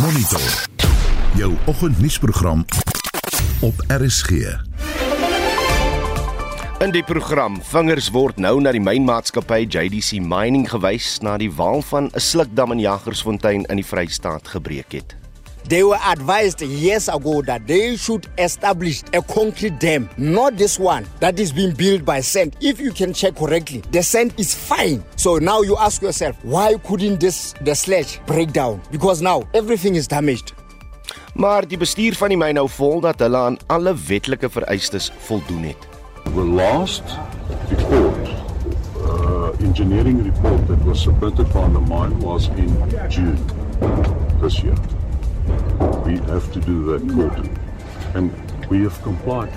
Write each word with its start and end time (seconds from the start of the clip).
Monitor. 0.00 0.68
Jou 1.34 1.54
oggendnuusprogram 1.64 2.64
op 3.60 3.74
RSG. 3.86 4.30
In 6.78 6.90
die 6.92 7.04
program 7.04 7.56
vingers 7.62 8.10
word 8.12 8.36
nou 8.36 8.58
na 8.60 8.74
die 8.76 8.82
mynmaatskappy 8.82 9.62
JDC 9.64 10.20
Mining 10.20 10.66
gewys 10.68 11.14
na 11.24 11.38
die 11.40 11.48
waal 11.48 11.80
van 11.88 12.10
'n 12.12 12.20
slukdam 12.20 12.76
in 12.76 12.84
Jagersfontein 12.84 13.64
in 13.64 13.76
die 13.76 13.86
Vrystaat 13.86 14.48
gebreek 14.48 14.92
het. 14.92 15.16
They 15.68 15.82
were 15.82 15.98
advised 16.06 16.62
years 16.62 17.08
ago 17.08 17.42
that 17.42 17.66
they 17.66 17.96
should 17.96 18.28
establish 18.38 19.02
a 19.12 19.20
concrete 19.20 19.80
dam, 19.80 20.08
not 20.16 20.56
this 20.56 20.78
one 20.78 21.06
that 21.18 21.40
is 21.40 21.52
being 21.52 21.72
built 21.74 22.04
by 22.04 22.20
sand. 22.20 22.56
If 22.60 22.78
you 22.78 22.92
can 22.92 23.12
check 23.12 23.34
correctly, 23.34 23.82
the 23.90 24.02
sand 24.02 24.32
is 24.38 24.54
fine. 24.54 25.02
So 25.16 25.38
now 25.38 25.62
you 25.62 25.76
ask 25.76 26.02
yourself, 26.02 26.36
why 26.44 26.74
couldn't 26.84 27.18
this 27.18 27.52
the 27.62 27.74
sledge 27.74 28.20
break 28.26 28.52
down? 28.52 28.80
Because 28.92 29.20
now 29.20 29.42
everything 29.54 29.96
is 29.96 30.06
damaged. 30.06 30.54
Maar 31.34 31.66
die 31.68 31.76
bestuur 31.76 32.14
van 32.16 32.32
die 32.32 32.38
myn 32.40 32.56
hou 32.56 32.68
vol 32.72 33.02
dat 33.04 33.20
hulle 33.20 33.36
aan 33.36 33.58
alle 33.66 33.92
wetlike 34.06 34.48
vereistes 34.48 35.10
voldoen 35.26 35.66
het. 35.68 35.88
The 36.32 36.44
last 36.44 37.02
report, 37.68 38.30
uh, 39.02 39.50
engineering 39.66 40.22
report 40.24 40.62
that 40.70 40.86
was 40.86 41.02
submitted 41.02 41.52
by 41.52 41.66
the 41.74 41.82
mine 41.90 42.16
was 42.24 42.48
in 42.56 42.70
June 43.10 43.36
this 44.40 44.62
year. 44.62 44.78
We 46.04 46.18
have 46.32 46.52
to 46.52 46.60
do 46.60 46.84
that 46.90 47.02
quarterly, 47.14 47.50
and 48.14 48.30
we 48.70 48.82
have 48.82 49.02
complied. 49.02 49.50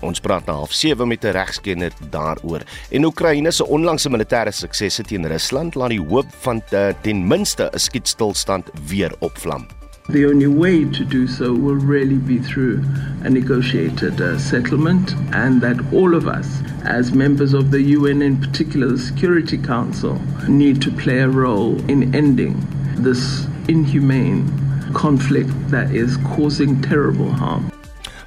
Ons 0.00 0.20
praat 0.22 0.46
na 0.46 0.54
half 0.54 0.72
7 0.72 1.08
met 1.08 1.24
'n 1.24 1.32
regskenner 1.34 1.92
daaroor. 2.10 2.62
En 2.90 3.04
Oekraïne 3.04 3.50
se 3.50 3.66
onlangse 3.66 4.10
militêre 4.10 4.52
suksesse 4.52 5.02
teen 5.02 5.26
Rusland 5.26 5.74
laat 5.74 5.90
die 5.90 6.06
hoop 6.06 6.26
van 6.40 6.62
te, 6.64 6.94
ten 7.00 7.26
minste 7.26 7.70
'n 7.72 7.78
skietstilstand 7.78 8.70
weer 8.86 9.14
opvlam. 9.18 9.77
The 10.10 10.24
only 10.24 10.46
way 10.46 10.86
to 10.86 11.04
do 11.04 11.26
so 11.26 11.52
will 11.52 11.74
really 11.74 12.16
be 12.16 12.38
through 12.38 12.82
a 13.24 13.28
negotiated 13.28 14.18
uh, 14.22 14.38
settlement, 14.38 15.12
and 15.34 15.60
that 15.60 15.92
all 15.92 16.14
of 16.14 16.26
us, 16.26 16.62
as 16.84 17.12
members 17.12 17.52
of 17.52 17.70
the 17.70 17.82
UN, 17.82 18.22
in 18.22 18.40
particular 18.40 18.86
the 18.86 18.98
Security 18.98 19.58
Council, 19.58 20.18
need 20.48 20.80
to 20.80 20.90
play 20.90 21.18
a 21.18 21.28
role 21.28 21.76
in 21.90 22.14
ending 22.14 22.56
this 22.96 23.44
inhumane 23.68 24.48
conflict 24.94 25.50
that 25.68 25.94
is 25.94 26.16
causing 26.34 26.80
terrible 26.80 27.30
harm. 27.30 27.70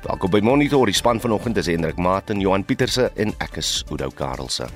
Welkom 0.08 0.30
by 0.30 0.42
Monitor, 0.42 0.86
die 0.86 0.92
span 0.92 1.20
vanoggend 1.20 1.58
is 1.58 1.66
Hendrik 1.66 1.98
Martin, 1.98 2.40
Johan 2.42 2.64
Pieterse 2.64 3.10
en 3.18 3.34
ek 3.42 3.58
is 3.58 3.84
Oudou 3.90 4.14
Karelse. 4.14 4.70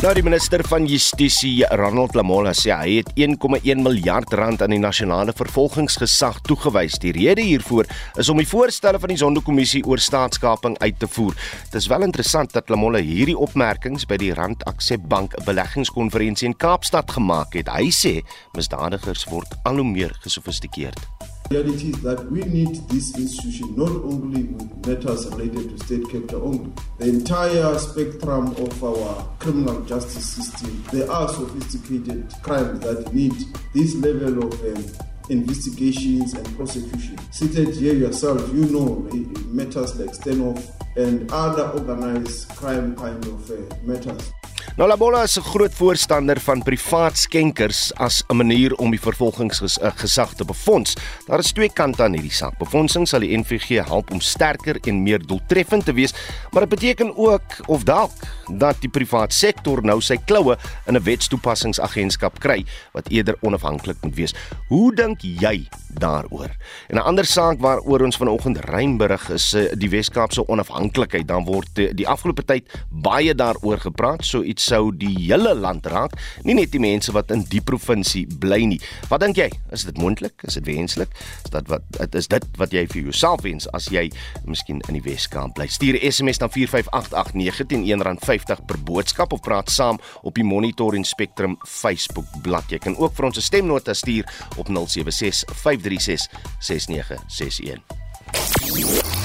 Nou 0.00 0.14
die 0.16 0.22
minister 0.24 0.62
van 0.64 0.86
Justisie, 0.88 1.66
Ronald 1.76 2.14
Lamola 2.16 2.54
sê 2.56 2.70
hy 2.72 2.94
het 3.02 3.10
1,1 3.20 3.82
miljard 3.84 4.32
rand 4.32 4.64
aan 4.64 4.72
die 4.72 4.80
nasionale 4.80 5.34
vervolgingsgesag 5.36 6.38
toegewys. 6.48 6.96
Die 7.02 7.12
rede 7.12 7.44
hiervoor 7.44 7.84
is 8.16 8.32
om 8.32 8.40
die 8.40 8.48
voorstelle 8.48 8.96
van 8.96 9.12
die 9.12 9.20
Zondo-kommissie 9.20 9.84
oor 9.84 10.00
staatskaping 10.00 10.78
uit 10.80 10.96
te 11.04 11.10
voer. 11.18 11.36
Dit 11.68 11.82
is 11.82 11.92
wel 11.92 12.08
interessant 12.08 12.56
dat 12.56 12.72
Lamola 12.72 13.04
hierdie 13.04 13.36
opmerkings 13.36 14.08
by 14.08 14.16
die 14.24 14.32
Rand 14.32 14.64
Aksep 14.72 15.04
Bank 15.04 15.36
beleggingskonferensie 15.44 16.48
in 16.48 16.56
Kaapstad 16.56 17.12
gemaak 17.20 17.60
het. 17.60 17.68
Hy 17.68 17.92
sê 17.92 18.22
misdadigers 18.56 19.28
word 19.28 19.52
al 19.68 19.84
hoe 19.84 19.90
meer 19.92 20.16
gesofistikeerd. 20.24 21.19
Reality 21.50 21.88
is 21.90 22.00
that 22.02 22.30
we 22.30 22.42
need 22.42 22.76
this 22.88 23.16
institution 23.18 23.74
not 23.74 23.90
only 23.90 24.44
with 24.44 24.86
matters 24.86 25.26
related 25.32 25.68
to 25.70 25.84
state 25.84 26.08
capture 26.08 26.40
only. 26.40 26.72
The 26.98 27.08
entire 27.08 27.76
spectrum 27.76 28.54
of 28.56 28.84
our 28.84 29.26
criminal 29.40 29.80
justice 29.82 30.26
system, 30.26 30.84
there 30.92 31.10
are 31.10 31.28
sophisticated 31.28 32.32
crimes 32.42 32.78
that 32.80 33.12
need 33.12 33.34
this 33.74 33.96
level 33.96 34.44
of 34.46 34.52
um, 34.64 35.06
investigations 35.28 36.34
and 36.34 36.56
prosecution. 36.56 37.18
Seated 37.32 37.74
here 37.74 37.94
yourself, 37.94 38.40
you 38.54 38.66
know 38.66 39.08
eh, 39.12 39.40
matters 39.46 39.98
like 39.98 40.10
standoff 40.10 40.70
and 40.96 41.28
other 41.32 41.68
organized 41.70 42.48
crime 42.50 42.94
kind 42.94 43.24
of 43.26 43.50
uh, 43.50 43.54
matters. 43.82 44.32
Nou 44.76 44.88
Labola 44.88 45.22
is 45.22 45.36
'n 45.38 45.42
groot 45.42 45.74
voorstander 45.74 46.40
van 46.40 46.62
privaat 46.62 47.16
skenkers 47.16 47.92
as 47.94 48.22
'n 48.28 48.36
manier 48.36 48.74
om 48.74 48.90
die 48.90 49.00
vervolgingsgesag 49.00 50.34
te 50.34 50.44
befonds. 50.44 50.96
Daar 51.26 51.38
is 51.38 51.52
twee 51.52 51.70
kante 51.72 52.02
aan 52.02 52.12
hierdie 52.12 52.32
saak. 52.32 52.58
Befondsing 52.58 53.08
sal 53.08 53.20
die 53.20 53.36
NVG 53.36 53.84
help 53.84 54.10
om 54.10 54.20
sterker 54.20 54.76
en 54.80 55.02
meer 55.02 55.26
doeltreffend 55.26 55.84
te 55.84 55.92
wees, 55.92 56.12
maar 56.50 56.60
dit 56.60 56.68
beteken 56.68 57.16
ook 57.16 57.42
of 57.66 57.84
dalk 57.84 58.12
dat 58.58 58.80
die 58.80 58.90
privaat 58.90 59.32
sektor 59.32 59.82
nou 59.82 60.00
sy 60.00 60.16
kloue 60.16 60.56
in 60.86 60.96
'n 60.96 61.02
wetstoepassingsagentskap 61.02 62.38
kry 62.38 62.64
wat 62.92 63.08
eerder 63.08 63.36
onafhanklik 63.40 63.96
moet 64.02 64.14
wees. 64.14 64.34
Hoe 64.68 64.94
dink 64.94 65.20
jy 65.20 65.68
daaroor? 65.88 66.50
En 66.88 66.96
'n 66.96 67.02
ander 67.02 67.24
saak 67.24 67.60
waaroor 67.60 68.00
ons 68.00 68.16
vanoggend 68.16 68.58
ruim 68.58 68.96
berig 68.96 69.30
is 69.30 69.52
eh, 69.54 69.72
die 69.72 69.88
Wes-Kaapse 69.90 70.48
onafhanklikheid. 70.48 71.28
Dan 71.28 71.44
word 71.44 71.68
die, 71.74 71.94
die 71.94 72.08
afgelope 72.08 72.44
tyd 72.44 72.68
baie 72.90 73.34
daaroor 73.34 73.78
gepraat, 73.78 74.24
so 74.24 74.42
iets 74.50 74.66
sou 74.70 74.90
die 74.94 75.12
hele 75.16 75.54
land 75.54 75.86
raak, 75.90 76.16
nie 76.44 76.56
net 76.58 76.72
die 76.74 76.82
mense 76.82 77.14
wat 77.16 77.32
in 77.34 77.44
die 77.50 77.62
provinsie 77.64 78.26
bly 78.42 78.60
nie. 78.72 78.80
Wat 79.10 79.24
dink 79.24 79.40
jy? 79.40 79.48
Is 79.74 79.86
dit 79.88 79.98
moontlik? 80.00 80.36
Is 80.48 80.58
dit 80.58 80.66
wenslik? 80.68 81.14
Is 81.44 81.54
dit 81.54 81.70
wat 81.70 82.18
is 82.18 82.30
dit 82.30 82.46
wat 82.60 82.74
jy 82.74 82.84
vir 82.90 83.10
jouself 83.10 83.44
wens 83.46 83.68
as 83.76 83.88
jy 83.92 84.08
miskien 84.48 84.82
in 84.88 84.98
die 84.98 85.04
Wes-Kaap 85.04 85.54
bly? 85.56 85.68
Stuur 85.70 85.98
'n 85.98 86.12
SMS 86.12 86.40
na 86.40 86.48
45889 86.48 87.66
teen 87.66 87.84
R1.50 87.86 88.66
per 88.66 88.78
boodskap 88.78 89.32
of 89.32 89.40
praat 89.40 89.70
saam 89.70 89.98
op 90.22 90.34
die 90.34 90.44
Monitor 90.44 90.94
en 90.94 91.04
Spectrum 91.04 91.56
Facebook 91.66 92.26
bladsy. 92.42 92.74
Jy 92.74 92.78
kan 92.78 92.96
ook 92.96 93.14
vir 93.14 93.24
ons 93.24 93.38
'n 93.38 93.42
stemnota 93.42 93.94
stuur 93.94 94.24
op 94.56 94.68
076 94.68 95.44
536 95.54 96.28
6961. 96.60 99.19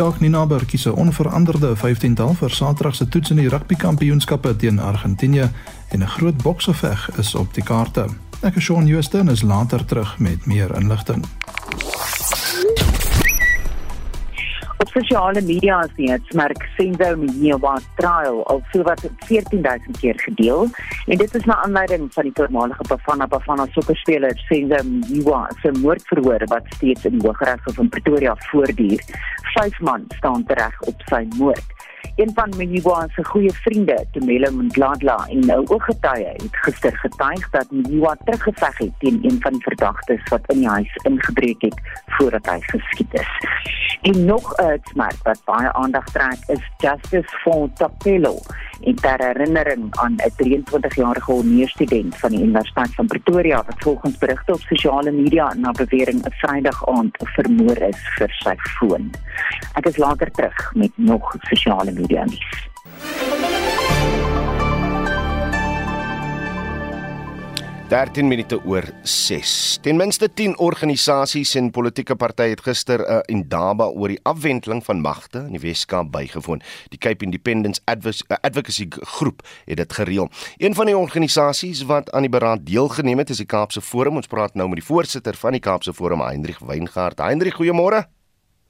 Jock 0.00 0.20
Ninaber 0.20 0.64
kies 0.64 0.86
'n 0.86 0.96
onveranderde 0.96 1.76
15-tal 1.76 2.34
vir 2.34 2.50
Saterdag 2.50 2.94
se 2.94 3.08
toets 3.08 3.30
in 3.30 3.36
die 3.36 3.48
rugbykampioenskappe 3.48 4.56
teen 4.56 4.78
Argentinië 4.80 5.50
en 5.88 6.00
'n 6.02 6.08
groot 6.08 6.42
boksgeveg 6.42 7.10
is 7.18 7.34
op 7.34 7.54
die 7.54 7.62
kaarte. 7.62 8.06
Ek 8.40 8.56
is 8.56 8.64
Shaun 8.64 8.88
Houston 8.88 9.28
is 9.28 9.42
later 9.42 9.84
terug 9.84 10.18
met 10.18 10.46
meer 10.46 10.74
inligting. 10.76 11.24
Op 14.80 14.88
sosiale 14.88 15.42
media 15.42 15.82
is 15.84 15.90
dit 15.96 16.34
merk 16.34 16.62
Senzo 16.76 17.16
Mjiwa 17.16 17.74
trial 17.98 18.38
al 18.48 18.62
sowat 18.72 19.02
14000 19.28 19.98
keer 20.00 20.20
gedeel 20.24 20.68
en 21.06 21.20
dit 21.20 21.34
is 21.34 21.44
na 21.44 21.58
aanleiding 21.64 22.06
van 22.14 22.24
die 22.24 22.32
voormalige 22.34 22.86
Bafana 22.88 23.26
Bafana 23.26 23.66
sokkerspeler 23.74 24.32
Senzo 24.48 24.80
Mjiwa 24.84 25.42
se 25.60 25.72
moordverhoor 25.82 26.46
wat 26.54 26.72
steeds 26.76 27.04
in 27.04 27.18
die 27.18 27.26
Hooggeregshof 27.26 27.78
in 27.78 27.92
Pretoria 27.92 28.34
voortduur. 28.48 29.04
Vyf 29.52 29.80
man 29.80 30.08
staan 30.16 30.48
tereg 30.48 30.80
op 30.80 31.04
sy 31.12 31.26
moord. 31.36 31.79
Een 32.16 32.30
van 32.34 32.52
Mjiwa 32.56 33.06
se 33.14 33.24
goeie 33.24 33.52
vriende, 33.52 34.06
Tumelo 34.12 34.50
Mdladla, 34.50 35.26
en 35.28 35.38
'n 35.38 35.68
ooggetuie 35.72 36.26
het 36.26 36.56
gister 36.64 36.96
getuig 36.96 37.50
dat 37.50 37.70
Mjiwa 37.70 38.16
teruggeveg 38.24 38.78
het 38.78 38.92
teen 38.98 39.18
een 39.22 39.40
van 39.40 39.52
die 39.52 39.62
verdagtes 39.62 40.28
wat 40.28 40.40
in 40.46 40.58
die 40.58 40.68
huis 40.68 40.96
ingebreek 41.02 41.62
het 41.62 41.80
voordat 42.06 42.46
hy 42.46 42.58
geskiet 42.60 43.14
is. 43.14 43.32
En 44.02 44.24
nog 44.24 44.56
'n 44.56 44.62
uitsmerk 44.62 45.22
wat 45.22 45.44
baie 45.44 45.72
aandag 45.72 46.04
trek 46.04 46.38
is 46.46 46.70
Justice 46.78 47.38
for 47.42 47.68
Tapelo 47.74 48.38
ter 48.80 49.18
herinnering 49.18 49.96
aan 49.96 50.14
'n 50.16 50.32
23-jarige 50.36 51.32
hongeurstudent 51.32 52.16
van 52.16 52.30
die 52.30 52.40
Universiteit 52.40 52.94
van 52.94 53.06
Pretoria 53.06 53.56
wat 53.56 53.74
volgens 53.78 54.18
berigte 54.18 54.52
op 54.52 54.60
sosiale 54.60 55.10
media 55.10 55.54
na 55.54 55.70
bewering 55.70 56.24
'n 56.24 56.32
Vrydag 56.32 56.88
aand 56.88 57.16
vermoor 57.18 57.76
is 57.76 58.00
vir 58.16 58.30
sy 58.30 58.54
foon. 58.56 59.10
Ek 59.74 59.86
is 59.86 59.96
later 59.96 60.30
terug 60.30 60.72
met 60.74 60.90
nog 60.94 61.36
sosiale 61.40 61.89
media 61.92 62.24
nuus. 62.24 62.70
13 67.90 68.28
minute 68.28 68.54
oor 68.64 68.84
6. 69.02 69.78
Ten 69.82 69.96
minste 69.98 70.28
10 70.30 70.52
organisasies 70.62 71.56
en 71.58 71.72
politieke 71.74 72.14
partye 72.14 72.52
het 72.52 72.60
gister 72.62 73.02
'n 73.02 73.10
uh, 73.10 73.18
indaba 73.26 73.88
oor 73.90 74.08
die 74.08 74.20
afwendeling 74.22 74.84
van 74.84 75.00
magte 75.00 75.38
in 75.38 75.58
die 75.58 75.60
Weskaap 75.60 76.12
bygewoon. 76.12 76.62
Die 76.88 76.98
Cape 76.98 77.24
Independence 77.24 77.80
Advocacy 78.40 78.86
Groep 78.88 79.42
het 79.64 79.76
dit 79.76 79.92
gereël. 79.92 80.30
Een 80.56 80.74
van 80.74 80.86
die 80.86 80.96
organisasies 80.96 81.82
wat 81.82 82.12
aan 82.12 82.22
die 82.22 82.30
beraad 82.30 82.66
deelgeneem 82.66 83.18
het, 83.18 83.30
is 83.30 83.36
die 83.36 83.46
Kaapse 83.46 83.80
Forum. 83.80 84.16
Ons 84.16 84.26
praat 84.26 84.54
nou 84.54 84.68
met 84.68 84.78
die 84.78 84.86
voorsitter 84.86 85.34
van 85.34 85.50
die 85.50 85.60
Kaapse 85.60 85.92
Forum, 85.92 86.20
Hendrik 86.20 86.58
Weingart. 86.58 87.18
Hendrik, 87.18 87.54
goeiemôre. 87.54 88.19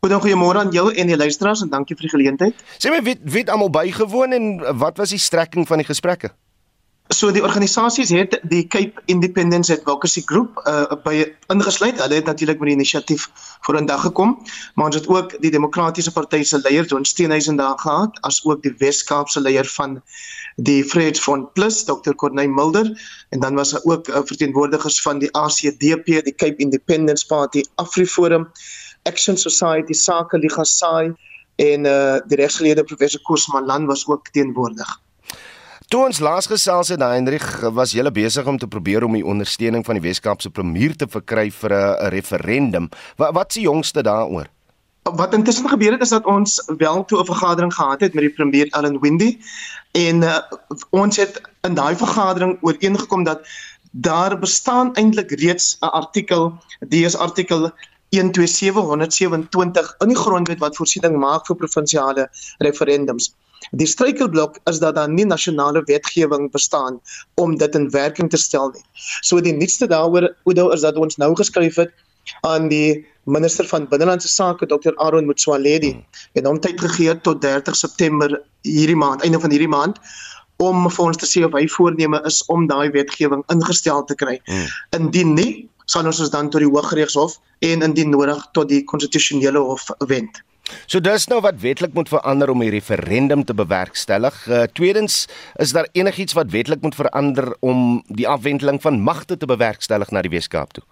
Goeiemôre 0.00 0.58
aan 0.58 0.70
jou 0.72 0.86
en 0.94 1.10
die 1.10 1.16
luisteraars 1.16 1.60
en 1.60 1.68
dankie 1.68 1.96
vir 1.96 2.06
die 2.08 2.14
geleentheid. 2.14 2.62
Sê 2.80 2.88
my, 2.88 3.02
wie 3.04 3.18
wie 3.20 3.42
het 3.42 3.50
almal 3.52 3.68
bygewoon 3.70 4.32
en 4.32 4.46
wat 4.80 4.96
was 4.96 5.12
die 5.12 5.20
strekking 5.20 5.66
van 5.68 5.82
die 5.82 5.84
gesprekke? 5.84 6.30
So 7.12 7.32
die 7.34 7.42
organisasies 7.42 8.12
het 8.14 8.38
die 8.48 8.62
Cape 8.70 9.02
Independence 9.10 9.74
Advocacy 9.74 10.22
Group 10.24 10.60
uh, 10.64 10.94
by 11.04 11.26
ingesluit. 11.52 12.00
Hulle 12.00 12.20
het 12.20 12.30
natuurlik 12.30 12.62
met 12.62 12.70
die 12.70 12.76
inisiatief 12.78 13.26
vorendag 13.66 14.06
gekom, 14.06 14.36
maar 14.74 14.86
ons 14.86 14.96
het 14.96 15.08
ook 15.10 15.34
die 15.42 15.50
Demokratiese 15.50 16.12
Party 16.16 16.44
se 16.48 16.62
leier 16.62 16.86
John 16.86 17.04
Steenhuisen 17.04 17.60
daar 17.60 17.76
gehad, 17.78 18.16
as 18.24 18.40
ook 18.46 18.62
die 18.62 18.72
Wes-Kaapse 18.78 19.42
leier 19.42 19.68
van 19.74 19.98
die 20.56 20.84
Vryheidsfront 20.84 21.52
Plus, 21.52 21.82
Dr. 21.84 22.14
Corneille 22.14 22.54
Mulder, 22.54 22.88
en 23.28 23.40
dan 23.40 23.58
was 23.58 23.74
daar 23.74 23.84
ook 23.84 24.08
uh, 24.08 24.22
verteenwoordigers 24.24 25.02
van 25.02 25.18
die 25.18 25.32
ACDP, 25.32 26.22
die 26.24 26.34
Cape 26.34 26.56
Independence 26.62 27.26
Party, 27.26 27.66
AfriForum, 27.74 28.48
Action 29.02 29.36
Society, 29.36 29.92
Sake 29.92 30.38
Liga 30.38 30.64
SAI 30.64 31.12
en 31.56 31.86
uh, 31.86 32.18
die 32.26 32.36
regsgeleerde 32.40 32.84
professor 32.84 33.20
Koos 33.22 33.46
Malan 33.52 33.86
was 33.86 34.06
ook 34.06 34.28
teenwoordig. 34.32 35.00
Toe 35.90 36.04
ons 36.06 36.20
laas 36.22 36.46
gesels 36.46 36.92
het, 36.92 37.02
Hendrik, 37.02 37.42
was 37.74 37.92
jy 37.96 38.04
besig 38.14 38.46
om 38.46 38.58
te 38.58 38.68
probeer 38.70 39.02
om 39.02 39.16
die 39.18 39.26
ondersteuning 39.26 39.82
van 39.84 39.98
die 39.98 40.04
Weskaapse 40.04 40.50
premier 40.54 40.94
te 40.96 41.08
verkry 41.10 41.48
vir 41.50 41.72
'n 41.74 42.10
referendum. 42.14 42.88
Wat 43.16 43.34
wat 43.34 43.52
se 43.52 43.60
jongste 43.60 44.02
daaroor? 44.02 44.46
Wat 45.02 45.34
intussen 45.34 45.68
gebeur 45.68 45.92
het 45.92 46.02
is 46.02 46.14
dat 46.14 46.24
ons 46.24 46.62
wel 46.78 47.04
toe 47.04 47.20
'n 47.20 47.26
vergadering 47.26 47.74
gehad 47.74 48.00
het 48.00 48.14
met 48.14 48.22
die 48.22 48.34
premier 48.34 48.66
Ellen 48.70 49.00
Windy 49.00 49.38
en 49.92 50.22
uh, 50.22 50.38
ons 50.90 51.16
het 51.16 51.40
in 51.66 51.74
daai 51.74 51.96
vergadering 51.96 52.58
ooreengekom 52.60 53.24
dat 53.24 53.42
daar 53.90 54.38
bestaan 54.38 54.94
eintlik 54.94 55.30
reeds 55.30 55.76
'n 55.80 55.90
artikel, 55.90 56.54
die 56.88 57.04
is 57.04 57.16
artikel 57.16 57.72
127127 58.16 59.94
in 60.04 60.12
die 60.12 60.18
grondwet 60.18 60.58
wat 60.58 60.76
voorsiening 60.76 61.18
maak 61.22 61.46
vir 61.46 61.58
provinsiale 61.62 62.26
referendums. 62.66 63.30
Die 63.76 63.86
struikelblok 63.86 64.58
is 64.70 64.80
dat 64.80 64.96
daar 64.96 65.08
nie 65.08 65.26
nasionale 65.28 65.82
wetgewing 65.86 66.50
bestaan 66.50 67.00
om 67.34 67.56
dit 67.56 67.74
in 67.74 67.90
werking 67.90 68.30
te 68.30 68.40
stel 68.40 68.72
nie. 68.74 68.84
So 69.22 69.40
die 69.40 69.54
nuutste 69.54 69.86
daaroor 69.86 70.30
Oudo 70.44 70.70
is 70.74 70.80
dat 70.80 70.96
ons 70.96 71.16
nou 71.16 71.34
geskryf 71.36 71.76
het 71.76 71.92
aan 72.46 72.68
die 72.68 73.06
minister 73.24 73.66
van 73.68 73.88
binnelandse 73.88 74.28
sake 74.28 74.66
Dr 74.66 74.96
Aaron 74.96 75.26
Motsoaledi 75.26 75.92
en 76.32 76.48
hom 76.48 76.60
tyd 76.60 76.80
gegee 76.80 77.14
tot 77.20 77.42
30 77.42 77.76
September 77.76 78.40
hierdie 78.66 78.96
maand, 78.96 79.22
einde 79.22 79.40
van 79.40 79.50
hierdie 79.50 79.70
maand 79.70 80.00
om 80.60 80.88
vir 80.90 81.04
ons 81.04 81.20
te 81.20 81.28
sê 81.28 81.44
of 81.46 81.54
hy 81.56 81.64
voorneme 81.72 82.20
is 82.28 82.42
om 82.52 82.66
daai 82.68 82.90
wetgewing 82.92 83.44
ingestel 83.52 84.04
te 84.04 84.16
kry. 84.18 84.36
Hmm. 84.44 84.66
Indien 84.98 85.34
nie, 85.36 85.52
sal 85.90 86.06
ons 86.06 86.20
ons 86.22 86.30
dan 86.30 86.50
tot 86.50 86.62
die 86.62 86.70
Hooggeregshof 86.70 87.38
en 87.66 87.82
indien 87.86 88.14
nodig 88.14 88.44
tot 88.56 88.70
die 88.70 88.84
konstitusionele 88.86 89.62
hof 89.70 89.90
wend. 90.10 90.42
So 90.86 91.02
dis 91.02 91.26
nou 91.26 91.40
wat 91.42 91.58
wetlik 91.64 91.96
moet 91.98 92.10
verander 92.12 92.52
om 92.52 92.62
die 92.62 92.70
referendum 92.70 93.42
te 93.44 93.56
bewerkstellig. 93.58 94.36
Uh, 94.46 94.62
tweedens, 94.78 95.24
is 95.58 95.74
daar 95.74 95.88
enigiets 95.98 96.36
wat 96.38 96.52
wetlik 96.54 96.84
moet 96.86 96.94
verander 96.94 97.50
om 97.60 98.04
die 98.06 98.28
afwendeling 98.28 98.78
van 98.82 99.02
magte 99.02 99.36
te 99.36 99.50
bewerkstellig 99.50 100.14
na 100.14 100.22
die 100.22 100.30
Weskaap 100.30 100.78
toe? 100.78 100.86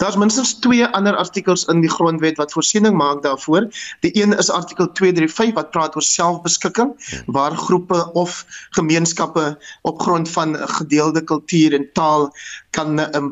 Daar's 0.00 0.16
minstens 0.16 0.54
twee 0.64 0.86
ander 0.86 1.16
artikels 1.16 1.64
in 1.64 1.80
die 1.80 1.90
grondwet 1.90 2.36
wat 2.40 2.52
voorsiening 2.52 2.96
maak 2.96 3.22
daarvoor. 3.22 3.68
Die 4.00 4.12
een 4.16 4.32
is 4.38 4.50
artikel 4.50 4.92
235 4.92 5.54
wat 5.54 5.70
praat 5.70 5.96
oor 5.96 6.02
selfbeskikking 6.02 6.94
waar 7.26 7.56
groepe 7.56 8.12
of 8.12 8.44
gemeenskappe 8.70 9.58
op 9.82 10.00
grond 10.00 10.30
van 10.30 10.56
gedeelde 10.56 11.24
kultuur 11.24 11.74
en 11.74 11.88
taal 11.92 12.30
kan 12.70 12.98
um, 13.16 13.28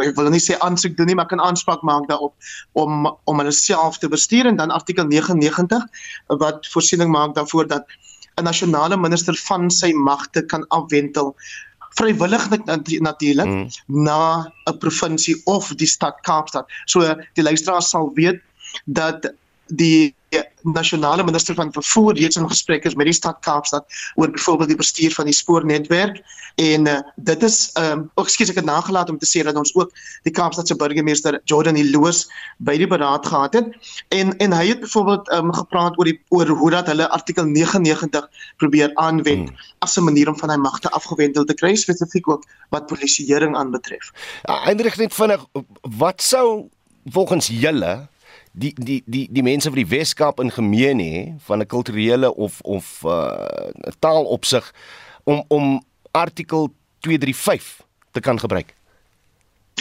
ek 0.00 0.16
wil 0.16 0.30
nie 0.32 0.40
sê 0.42 0.58
aansoek 0.64 0.96
doen 0.96 1.10
nie, 1.10 1.16
maar 1.16 1.28
kan 1.30 1.40
aanspraak 1.40 1.82
maak 1.82 2.08
daarop 2.08 2.34
om 2.72 3.08
om 3.24 3.40
hulle 3.40 3.52
self 3.52 3.98
te 3.98 4.08
bestuur 4.08 4.46
en 4.46 4.56
dan 4.56 4.70
artikel 4.70 5.04
99 5.08 5.84
wat 6.42 6.68
voorsiening 6.72 7.10
maak 7.12 7.34
daarvoor 7.34 7.68
dat 7.72 7.88
'n 8.36 8.44
nasionale 8.44 8.96
minister 8.96 9.36
van 9.48 9.70
sy 9.70 9.92
magte 9.92 10.42
kan 10.44 10.66
afwentel 10.68 11.34
vrywillig 11.96 12.48
natuurlik 13.00 13.46
mm. 13.46 13.68
na 13.86 14.52
'n 14.70 14.78
provinsie 14.78 15.36
of 15.44 15.72
die 15.74 15.86
stad 15.88 16.20
Kaapstad. 16.20 16.68
So 16.84 17.00
die 17.32 17.42
luisteraars 17.44 17.88
sal 17.88 18.10
weet 18.14 18.40
dat 18.84 19.32
die 19.66 20.14
nasionale 20.62 21.24
minister 21.24 21.54
van 21.54 21.72
vervoer 21.72 22.14
reeds 22.18 22.36
in 22.36 22.48
gesprek 22.48 22.84
is 22.84 22.94
met 22.94 23.06
die 23.06 23.14
stad 23.14 23.38
Kaapstad 23.40 23.86
oor 24.14 24.30
byvoorbeeld 24.30 24.68
die 24.68 24.76
bestuur 24.76 25.14
van 25.14 25.24
die 25.24 25.34
spoornetwerk 25.34 26.20
en 26.56 26.86
uh, 26.86 26.98
dit 27.16 27.42
is 27.42 27.70
ehm 27.72 27.98
um, 27.98 28.10
ook 28.14 28.28
skielik 28.32 28.56
ek 28.56 28.62
het 28.62 28.68
nagelaat 28.68 29.10
om 29.10 29.18
te 29.18 29.28
sê 29.28 29.44
dat 29.44 29.56
ons 29.56 29.74
ook 29.74 29.92
die 30.24 30.32
Kaapstadse 30.32 30.76
burgemeester 30.76 31.40
Jordan 31.44 31.78
Hiloos 31.78 32.24
by 32.58 32.76
die 32.80 32.88
beraad 32.88 33.26
gehad 33.26 33.58
het 33.58 33.92
en 34.08 34.36
en 34.36 34.52
hy 34.56 34.66
het 34.72 34.80
byvoorbeeld 34.80 35.30
ehm 35.30 35.50
um, 35.50 35.54
gepraat 35.54 35.98
oor 35.98 36.10
die 36.10 36.18
oor 36.28 36.48
hoe 36.48 36.70
dat 36.70 36.86
hulle 36.92 37.08
artikel 37.08 37.44
99 37.44 38.28
probeer 38.56 38.90
aanwend 38.94 39.48
hmm. 39.48 39.58
as 39.78 39.96
'n 39.96 40.04
manier 40.04 40.28
om 40.28 40.38
van 40.38 40.50
hy 40.50 40.56
magte 40.56 40.90
afgewendel 40.90 41.44
te 41.44 41.54
kry 41.54 41.74
spesifiek 41.74 42.28
ook 42.28 42.44
wat 42.70 42.86
polisieering 42.86 43.56
aanbetref. 43.56 44.12
Ja, 44.42 44.64
eintlik 44.64 44.96
net 44.96 45.14
vinnig 45.14 45.44
wat 45.98 46.22
sou 46.22 46.68
volgens 47.04 47.46
julle 47.46 48.08
die 48.56 48.72
die 48.74 49.02
die 49.06 49.26
die 49.30 49.42
mense 49.42 49.68
van 49.68 49.78
die 49.78 49.88
Weskaap 49.88 50.40
in 50.40 50.50
gemeen 50.50 50.98
hè 50.98 51.34
van 51.38 51.60
'n 51.60 51.66
kulturele 51.66 52.34
of 52.34 52.60
of 52.60 53.02
'n 53.02 53.08
uh, 53.08 53.92
taalopsig 53.98 54.74
om 55.24 55.44
om 55.48 55.84
artikel 56.10 56.72
235 57.00 57.86
te 58.10 58.20
kan 58.20 58.40
gebruik. 58.40 58.74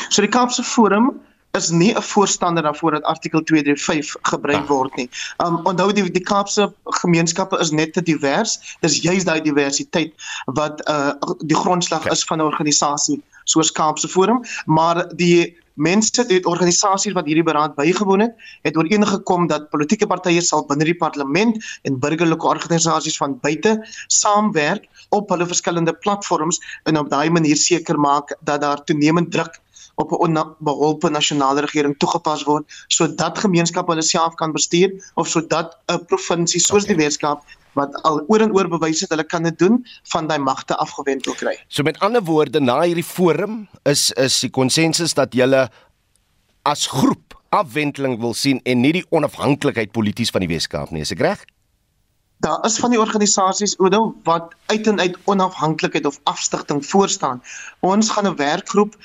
So 0.10 0.22
die 0.22 0.30
Kaapse 0.30 0.64
Forum 0.64 1.22
is 1.52 1.70
nie 1.70 1.94
'n 1.96 2.02
voorstander 2.02 2.64
daarvoor 2.64 2.92
dat 2.92 3.04
artikel 3.04 3.44
235 3.44 4.16
gebruik 4.22 4.62
ah. 4.62 4.68
word 4.68 4.96
nie. 4.96 5.10
Um 5.38 5.60
onthou 5.64 5.94
die 5.94 6.12
die 6.12 6.24
Kaapse 6.24 6.74
gemeenskappe 6.84 7.60
is 7.60 7.72
net 7.72 7.94
te 7.94 8.02
divers. 8.02 8.78
Dis 8.80 9.02
juist 9.02 9.26
daai 9.26 9.42
diversiteit 9.42 10.14
wat 10.46 10.90
uh 10.90 11.12
die 11.40 11.58
grondslag 11.58 12.00
okay. 12.00 12.12
is 12.12 12.24
van 12.24 12.38
'n 12.38 12.52
organisasie 12.52 13.24
soos 13.44 13.72
Kaapse 13.72 14.08
Forum, 14.08 14.44
maar 14.66 15.16
die 15.16 15.58
mense 15.76 16.26
dit 16.28 16.46
organisasies 16.46 17.14
wat 17.14 17.28
hierdie 17.30 17.46
beraad 17.46 17.76
bygewoon 17.76 18.24
het, 18.26 18.36
het 18.64 18.78
ooreengekom 18.78 19.48
dat 19.48 19.70
politieke 19.70 20.08
partye 20.08 20.42
sal 20.42 20.66
binne 20.70 20.88
die 20.88 20.98
parlement 20.98 21.60
en 21.84 22.00
burgerlike 22.00 22.48
organisasies 22.48 23.18
van 23.18 23.38
buite 23.44 23.78
saamwerk 24.08 24.88
op 25.16 25.30
hulle 25.30 25.48
verskillende 25.48 25.94
platforms 25.94 26.62
en 26.84 26.98
op 26.98 27.10
daai 27.10 27.30
manier 27.30 27.60
seker 27.60 28.00
maak 28.00 28.36
dat 28.42 28.62
daar 28.62 28.84
toenemend 28.84 29.32
druk 29.32 29.60
op 29.96 30.12
'n 30.12 30.16
onbeholpe 30.16 31.10
nasionale 31.10 31.62
regering 31.62 31.98
toegepas 31.98 32.44
word 32.44 32.66
sodat 32.88 33.40
gemeenskappe 33.40 33.92
hulle 33.92 34.04
self 34.04 34.36
kan 34.36 34.52
bestuur 34.52 34.92
of 35.16 35.28
sodat 35.28 35.78
'n 35.88 36.06
provinsie 36.06 36.60
soos 36.60 36.84
okay. 36.84 36.96
die 36.96 37.04
Weskaap 37.04 37.44
wat 37.76 37.96
al 38.08 38.22
oor 38.32 38.44
en 38.46 38.54
oor 38.56 38.70
bewys 38.72 39.04
het 39.06 39.14
hulle 39.14 39.28
kan 39.28 39.46
dit 39.48 39.58
doen 39.60 39.82
van 40.14 40.28
daai 40.28 40.40
magte 40.40 40.78
afgewend 40.82 41.26
wil 41.28 41.38
kry. 41.40 41.56
So 41.68 41.84
met 41.84 42.00
ander 42.06 42.24
woorde 42.26 42.62
na 42.64 42.82
hierdie 42.84 43.06
forum 43.06 43.66
is 43.84 44.10
is 44.20 44.40
die 44.44 44.52
konsensus 44.54 45.16
dat 45.18 45.36
julle 45.36 45.68
as 46.66 46.88
groep 46.90 47.36
afwendeling 47.56 48.18
wil 48.20 48.34
sien 48.34 48.60
en 48.64 48.82
nie 48.84 48.94
die 49.00 49.06
onafhanklikheid 49.16 49.94
polities 49.96 50.34
van 50.34 50.44
die 50.44 50.52
Weskaap 50.52 50.92
nie, 50.92 51.04
is 51.06 51.14
ek 51.16 51.24
reg? 51.24 51.44
Daar 52.44 52.66
is 52.66 52.78
van 52.78 52.92
die 52.92 53.00
organisasies 53.00 53.78
Odo 53.80 54.16
wat 54.24 54.54
uit 54.66 54.88
en 54.88 55.00
uit 55.00 55.18
onafhanklikheid 55.24 56.06
of 56.06 56.20
afstigting 56.24 56.86
voorstaan. 56.86 57.42
Ons 57.80 58.10
gaan 58.10 58.28
'n 58.28 58.36
werkgroep 58.36 58.96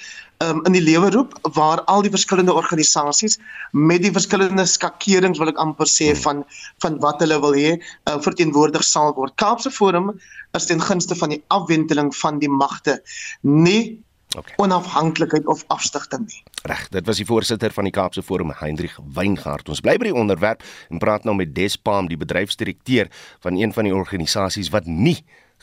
um, 0.44 0.64
in 0.64 0.72
die 0.72 0.82
lewe 0.82 1.10
roep 1.10 1.36
waar 1.54 1.82
al 1.84 2.02
die 2.02 2.12
verskillende 2.12 2.54
organisasies 2.56 3.38
met 3.70 4.02
die 4.02 4.12
verskillende 4.12 4.66
skakerings 4.66 5.38
wil 5.38 5.52
ek 5.52 5.60
amper 5.62 5.88
sê 5.90 6.10
hmm. 6.10 6.22
van 6.24 6.44
van 6.84 6.98
wat 7.04 7.20
hulle 7.24 7.40
wil 7.44 7.56
hê 7.56 7.72
uh, 7.76 8.18
verteenwoordig 8.24 8.84
sal 8.84 9.14
word. 9.14 9.36
Kaapse 9.40 9.70
Forum 9.70 10.14
is 10.58 10.66
ten 10.66 10.80
gunste 10.82 11.16
van 11.16 11.34
die 11.36 11.42
afwendeling 11.48 12.14
van 12.16 12.38
die 12.38 12.50
magte, 12.50 13.00
nie 13.42 14.02
Okay. 14.38 14.54
onafhanklikheid 14.62 15.46
of 15.46 15.64
afstigting 15.66 16.22
nie. 16.26 16.42
Reg, 16.62 16.84
dit 16.94 17.06
was 17.06 17.18
die 17.18 17.26
voorsitter 17.26 17.72
van 17.74 17.88
die 17.88 17.90
Kaapse 17.90 18.22
Forum, 18.22 18.52
Hendrik 18.54 18.94
Weingart. 19.14 19.68
Ons 19.68 19.80
bly 19.82 19.96
by 19.98 20.06
die 20.06 20.14
onderwerp 20.14 20.62
en 20.86 21.00
praat 21.02 21.26
nou 21.26 21.34
met 21.34 21.50
Despam, 21.54 22.06
die 22.06 22.18
bedryfsdirekteur 22.20 23.10
van 23.42 23.58
een 23.58 23.74
van 23.74 23.88
die 23.88 23.94
organisasies 23.94 24.70
wat 24.70 24.86
nie 24.86 25.16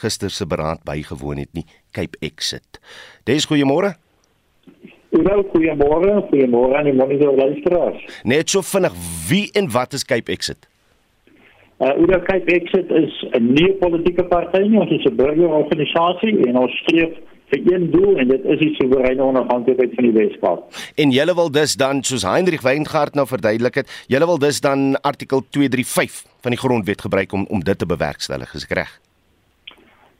gister 0.03 0.29
se 0.29 0.45
beraad 0.45 0.83
bygewoon 0.83 1.39
het 1.45 1.53
nie, 1.55 1.63
Cape 1.95 2.19
Exit. 2.19 2.81
Des 3.24 3.47
goeiemôre. 3.47 3.93
Hallo, 5.15 5.45
goeiemôre, 5.53 6.17
goeiemôre 6.27 6.75
aan 6.75 6.89
die 6.89 6.93
monitor 6.93 7.38
luisteraars. 7.39 8.03
Net 8.27 8.51
so 8.51 8.62
vinnig, 8.62 9.00
wie 9.29 9.47
en 9.55 9.71
wat 9.71 9.95
is 9.95 10.03
Cape 10.05 10.31
Exit? 10.31 10.67
Uh, 11.79 11.93
Oor 12.01 12.19
Cape 12.25 12.51
Exit 12.51 12.91
is 12.91 13.15
'n 13.31 13.53
nuwe 13.53 13.74
politieke 13.79 14.24
party, 14.25 14.62
ons 14.75 14.91
is 14.91 15.05
'n 15.05 15.15
burgerorganisasie 15.15 16.47
en 16.47 16.57
ons 16.57 16.77
streef 16.83 17.15
vir 17.51 17.74
een 17.74 17.89
doel 17.92 18.18
en 18.18 18.27
dit 18.27 18.46
is 18.46 18.60
die 18.60 18.74
soewereine 18.75 19.24
onafhanklikheid 19.24 19.94
van 19.96 20.08
die 20.10 20.13
Weskaap. 20.16 20.80
En 20.96 21.12
julle 21.16 21.36
wil 21.36 21.51
dus 21.51 21.75
dan 21.80 22.04
soos 22.04 22.25
Heinrich 22.27 22.62
Weingart 22.62 23.16
nou 23.16 23.27
verduidelik 23.27 23.82
het, 23.82 23.92
julle 24.08 24.25
wil 24.25 24.39
dus 24.39 24.62
dan 24.62 24.96
artikel 25.01 25.44
235 25.50 26.25
van 26.42 26.56
die 26.56 26.60
grondwet 26.60 27.01
gebruik 27.01 27.34
om 27.34 27.46
om 27.50 27.63
dit 27.63 27.80
te 27.80 27.86
bewerkstellig, 27.86 28.54
is 28.54 28.68
ek 28.68 28.77
reg? 28.82 28.96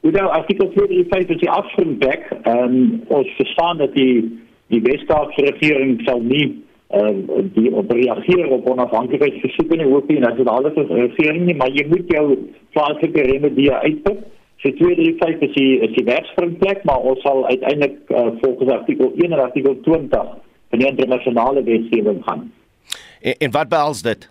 Nou, 0.08 0.28
artikel 0.32 0.70
235 0.72 1.36
is 1.36 1.42
die 1.42 1.52
afgrondbek. 1.52 2.30
Ehm 2.44 2.64
um, 2.64 3.02
ons 3.08 3.34
verstaan 3.36 3.78
dat 3.78 3.94
die 3.94 4.46
die 4.68 4.82
Weskaapse 4.84 5.44
regering 5.48 6.00
sal 6.06 6.22
nie 6.24 6.48
ehm 6.88 7.20
uh, 7.28 7.44
die 7.56 7.72
op 7.76 7.92
reageer 7.92 8.48
op 8.56 8.70
onafhanklikheidsversoeke 8.72 9.76
nie 9.76 9.88
hoef 9.92 10.08
nie 10.08 10.20
nasionale 10.24 10.72
regering 10.76 11.46
nie 11.46 11.56
maar 11.60 11.72
jy 11.76 11.84
moet 11.92 12.12
jou 12.14 12.26
plaaslike 12.76 13.26
remedie 13.28 13.72
uitput 13.74 14.22
So 14.58 14.72
235 14.72 15.42
is 15.50 15.54
die 15.54 15.80
is 15.86 15.92
die 15.96 16.06
werksspringplek, 16.06 16.84
maar 16.84 17.04
ons 17.12 17.22
sal 17.22 17.46
uiteindelik 17.46 17.98
uh, 18.10 18.30
volgens 18.42 18.72
artikel 18.72 19.12
1 19.16 19.32
en 19.32 19.44
artikel 19.44 19.78
20 19.86 20.32
van 20.70 20.80
die 20.80 20.88
internasionale 20.88 21.64
wetgewing 21.64 22.24
gaan. 22.26 22.52
En, 23.22 23.38
en 23.38 23.52
wat 23.52 23.70
behels 23.70 24.02
dit? 24.02 24.30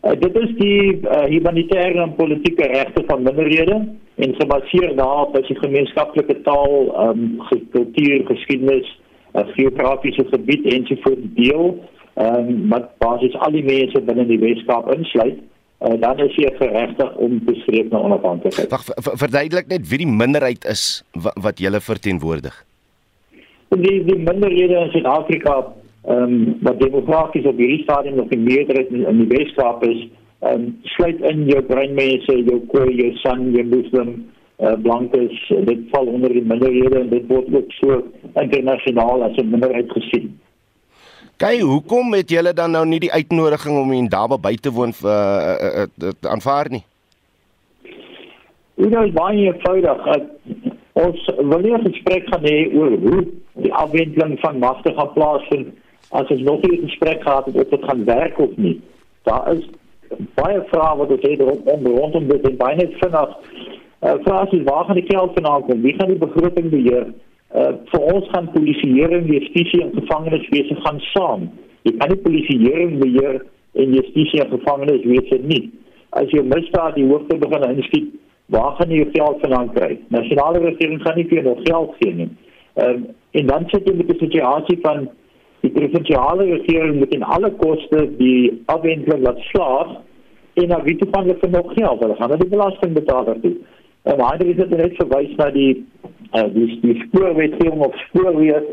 Uh, 0.00 0.12
dit 0.20 0.36
is 0.40 0.52
die 0.56 0.82
uh, 0.96 1.24
humanitêre 1.28 2.00
en 2.00 2.14
politieke 2.16 2.66
regte 2.66 3.02
van 3.06 3.22
minderhede 3.22 3.76
en 4.16 4.34
gebaseer 4.34 4.94
daarop 4.96 5.36
as 5.36 5.48
die 5.48 5.58
gemeenskaplike 5.60 6.36
taal, 6.46 6.92
ehm 6.92 7.24
um, 7.24 7.62
kultuur, 7.72 8.24
geskiedenis, 8.28 8.88
uh, 9.32 9.44
geografiese 9.56 10.24
gebied 10.30 10.68
ensovoorts 10.72 11.28
deel, 11.36 11.72
ehm 12.14 12.48
um, 12.52 12.68
wat 12.72 12.92
basies 13.04 13.36
al 13.44 13.56
die 13.56 13.64
mense 13.64 14.00
binne 14.08 14.28
die 14.28 14.40
Weskaap 14.40 14.92
insluit. 14.96 15.40
Uh, 15.80 15.94
dan 16.00 16.18
is 16.20 16.34
jy 16.36 16.50
geregtig 16.58 17.14
om 17.16 17.38
te 17.46 17.54
streef 17.62 17.86
na 17.88 18.02
onafhanklikheid. 18.04 18.68
Wag, 18.68 18.82
verduidelik 19.22 19.70
net 19.70 19.86
wie 19.88 20.02
die 20.02 20.10
minderheid 20.12 20.66
is 20.68 20.82
wat, 21.16 21.38
wat 21.40 21.62
jy 21.62 21.72
verteenwoordig. 21.80 22.52
Die 23.72 24.02
die 24.04 24.18
minderhede 24.18 24.76
in 24.76 24.90
Suid-Afrika 24.92 25.54
ehm 26.04 26.34
um, 26.34 26.58
wat 26.64 26.80
demografies 26.80 27.48
op 27.48 27.56
hierdie 27.56 27.82
stadium 27.82 28.20
nog 28.20 28.28
in 28.28 28.42
meerderheid 28.42 28.92
in, 28.92 29.06
in 29.06 29.22
die 29.22 29.30
Weskaap 29.32 29.84
is, 29.88 30.04
ehm 30.40 30.66
um, 30.66 30.68
sluit 30.96 31.24
in 31.32 31.46
jou 31.48 31.62
breinmense, 31.72 32.36
jou 32.50 32.60
koei, 32.74 32.94
jou 33.00 33.10
san, 33.22 33.48
jou 33.56 33.64
muslim, 33.72 34.12
uh, 34.60 34.76
blankes, 34.84 35.42
dit 35.68 35.88
val 35.94 36.12
onder 36.12 36.32
die 36.32 36.44
minderhede 36.44 37.00
en 37.00 37.10
dit 37.12 37.26
word 37.32 37.48
ook 37.56 37.72
so 37.80 38.02
internasionaal 38.44 39.24
as 39.30 39.36
'n 39.40 39.50
minderheid 39.50 39.92
gesien. 39.96 40.28
Kyk, 41.40 41.62
hoekom 41.64 42.12
het 42.12 42.28
julle 42.28 42.52
dan 42.52 42.74
nou 42.76 42.82
nie 42.84 42.98
die 43.00 43.12
uitnodiging 43.12 43.78
om 43.80 43.92
in 43.96 44.08
Daba 44.12 44.36
by 44.36 44.50
te 44.60 44.68
woon 44.76 44.90
vir 44.92 45.08
uh, 45.08 45.54
uh, 45.68 45.84
uh, 46.04 46.10
aanvaar 46.28 46.68
nie? 46.68 46.82
Dit 48.76 48.92
is 48.92 49.14
baie 49.16 49.46
eenvoudig. 49.46 50.02
Uh, 50.12 50.18
ons 51.00 51.30
wil 51.38 51.64
nie 51.64 51.72
'n 51.72 51.86
gesprek 51.86 52.28
gaan 52.28 52.44
hê 52.44 52.58
oor 52.76 52.92
hoe 53.06 53.22
die 53.64 53.72
afwendeling 53.72 54.36
van 54.44 54.58
magte 54.58 54.92
gaan 54.98 55.12
plaasvind 55.14 55.72
as 56.10 56.28
ons 56.28 56.44
nog 56.50 56.60
nie 56.60 56.76
'n 56.76 56.84
gesprek 56.90 57.22
gehad 57.22 57.48
het 57.48 57.56
of 57.56 57.72
dit 57.72 57.88
gaan 57.88 58.04
werk 58.04 58.38
of 58.38 58.52
nie. 58.56 58.76
Daar 59.22 59.52
is 59.56 59.64
baie 60.36 60.60
vrae 60.68 60.96
wat 60.96 61.10
ons 61.10 61.24
het 61.24 61.40
rondom 61.40 61.86
rondom 61.86 62.28
dit 62.28 62.48
en 62.48 62.56
baie 62.56 62.88
vinnig. 63.00 63.30
Uh, 64.04 64.14
vrae 64.28 64.46
is 64.50 64.68
waar 64.68 64.84
gaan 64.84 65.00
die 65.00 65.08
geld 65.08 65.32
vandaan 65.32 65.64
kom? 65.64 65.80
Wie 65.80 65.94
gaan 65.96 66.12
die 66.12 66.24
begroting 66.26 66.68
beheer? 66.70 67.06
Uh, 67.50 67.72
vir 67.90 68.04
ons 68.14 68.28
gaan 68.30 68.46
polisieering, 68.54 69.26
justisie 69.26 69.82
en 69.82 69.90
gevangeniswese 69.96 70.76
gaan 70.84 71.00
saam. 71.10 71.48
Jy 71.82 71.96
kan 71.98 72.12
nie 72.12 72.20
polisieering 72.22 72.98
beheer 73.00 73.40
en 73.74 73.96
justisie 73.96 74.42
en 74.44 74.52
gevangeniswese 74.52 75.40
nie. 75.50 75.64
As 76.14 76.30
jy 76.30 76.44
misdaad 76.46 76.94
die 76.94 77.08
hoofde 77.10 77.38
begin 77.42 77.66
inskiet, 77.72 78.12
waar 78.54 78.76
gaan 78.78 78.94
jy 78.94 79.06
geld 79.14 79.42
vandaan 79.42 79.72
kry? 79.74 79.96
Nasionale 80.14 80.62
regering 80.62 81.02
gaan 81.02 81.18
nie 81.18 81.26
vir 81.30 81.42
jou 81.42 81.56
geld 81.64 81.96
gee 81.98 82.14
nie. 82.22 82.28
Ehm 82.78 83.02
uh, 83.02 83.16
en 83.38 83.46
dan 83.46 83.66
sit 83.70 83.84
jy 83.86 83.92
met 83.94 84.08
'n 84.10 84.18
situasie 84.18 84.78
van 84.82 85.04
die 85.60 85.70
provinsiale 85.70 86.44
regering 86.44 86.96
moet 86.98 87.14
in 87.14 87.22
alle 87.22 87.50
koste 87.60 88.08
die 88.18 88.62
afwendeling 88.66 89.22
laat 89.22 89.38
slaag 89.50 89.92
en 90.54 90.68
dan 90.68 90.82
wie 90.82 90.96
toe 90.96 91.08
van 91.10 91.28
hulle 91.28 91.50
nog 91.50 91.72
geld 91.74 92.00
hulle 92.00 92.16
gaan 92.16 92.30
na 92.30 92.36
die 92.36 92.48
belastingbetaler 92.48 93.40
toe. 93.40 93.54
En 94.02 94.16
maar 94.16 94.38
dit 94.38 94.58
is 94.58 94.68
net 94.68 94.96
verwys 94.96 95.34
na 95.36 95.50
die 95.50 95.72
uh, 96.32 96.46
die, 96.54 96.78
die 96.82 96.96
spoorwetgewing 97.06 97.84
of 97.84 97.96
spoorweer 98.06 98.64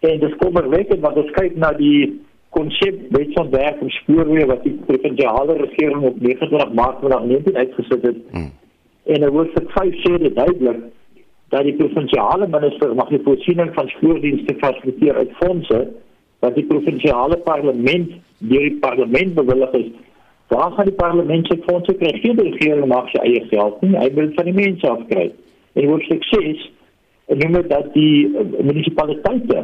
en 0.00 0.20
dis 0.20 0.36
kom 0.40 0.56
verwek 0.56 0.94
wat 1.04 1.18
ons 1.20 1.32
kyk 1.36 1.56
na 1.60 1.72
die 1.76 2.20
konsep 2.56 3.02
wetsontwerp 3.14 3.78
van 3.78 3.92
spoorweer 4.00 4.48
wat 4.50 4.64
die 4.66 4.74
provinsiale 4.86 5.56
regering 5.60 6.06
op 6.08 6.20
29 6.20 6.72
Maart 6.78 6.98
2019 7.02 7.56
uitgesit 7.56 8.06
het. 8.08 8.22
Hmm. 8.30 8.50
En 9.04 9.22
er 9.22 9.34
word 9.34 9.52
vir 9.54 9.68
5 9.76 10.00
sê 10.04 10.16
dit 10.24 10.34
duidelik 10.34 10.80
dat 11.50 11.66
die 11.66 11.76
provinsiale 11.78 12.46
minister 12.50 12.94
mag 12.94 13.10
die 13.10 13.22
voorsiening 13.26 13.70
van 13.74 13.88
spoordienste 13.96 14.54
fasiliteer 14.62 15.18
uit 15.18 15.36
fondse 15.42 15.80
wat 16.40 16.56
die 16.56 16.66
provinsiale 16.66 17.36
parlement 17.46 18.12
deur 18.38 18.66
die 18.66 18.78
parlement 18.82 19.34
bewillig 19.34 19.74
is. 19.78 19.90
Waar 20.50 20.72
gaan 20.72 20.88
die 20.88 20.94
parlement 20.98 21.46
se 21.46 21.56
fondse 21.66 21.94
kry? 21.94 22.10
Geen 22.22 22.38
regering 22.38 22.86
mag 22.90 23.10
sy 23.12 23.20
eie 23.22 23.44
geld 23.52 23.82
nie. 23.84 23.92
Hy 23.94 24.08
wil 24.16 24.32
van 24.34 24.48
die 24.48 24.54
mense 24.56 24.88
afkry. 24.90 25.28
En 25.78 25.86
wat 25.92 26.08
sukses 26.08 26.64
noem 27.30 27.52
dit 27.60 27.68
dat 27.70 27.92
die 27.94 28.14
uh, 28.26 28.46
munisipaliteite 28.58 29.62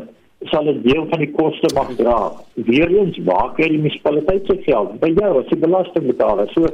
sal 0.52 0.70
'n 0.70 0.84
deel 0.84 1.08
van 1.10 1.24
die 1.24 1.32
koste 1.34 1.72
mag 1.74 1.90
dra. 1.98 2.20
Weerens 2.54 3.18
waar 3.26 3.50
kry 3.56 3.68
die 3.72 3.80
munisipaliteit 3.82 4.46
se 4.46 4.56
geld? 4.62 5.00
By 5.02 5.10
jou 5.16 5.32
as 5.40 5.50
die 5.50 5.58
belastingbetaler. 5.58 6.54
So 6.54 6.70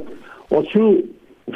ons 0.49 0.73
hoe 0.77 0.91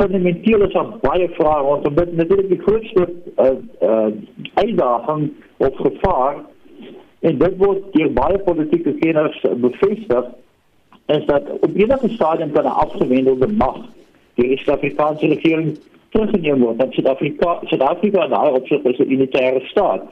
fundamenteel 0.02 0.66
is 0.66 0.74
daar 0.74 0.90
baie 1.06 1.30
vrae 1.38 1.62
rondom 1.62 1.96
dit 1.96 2.16
natuurlik 2.16 2.50
die 2.50 2.62
grootste 2.66 3.06
uh, 3.38 3.54
uh, 3.82 4.10
uitdaging 4.54 5.30
of 5.58 5.76
gevaar 5.76 6.42
en 7.20 7.38
dit 7.38 7.58
word 7.58 7.86
deur 7.94 8.12
baie 8.18 8.40
politieke 8.50 8.98
kenners 9.06 9.46
bevestig 9.62 10.34
is 11.08 11.26
dat 11.26 11.44
op 11.60 11.70
enige 11.76 12.10
stadium 12.10 12.52
kan 12.52 12.64
'n 12.64 12.80
afgewendelde 12.86 13.48
mag 13.48 13.78
deur 14.36 14.48
die 14.48 14.58
Suid-Afrikaanse 14.58 15.28
regering 15.28 15.78
teruggeneem 16.10 16.60
word 16.60 16.80
dat 16.80 16.94
Suid-Afrika 16.94 17.60
Suid-Afrika 17.64 18.28
daai 18.28 18.52
opsig 18.52 18.84
is 18.84 18.98
'n 18.98 19.12
unitaire 19.12 19.62
staat 19.66 20.04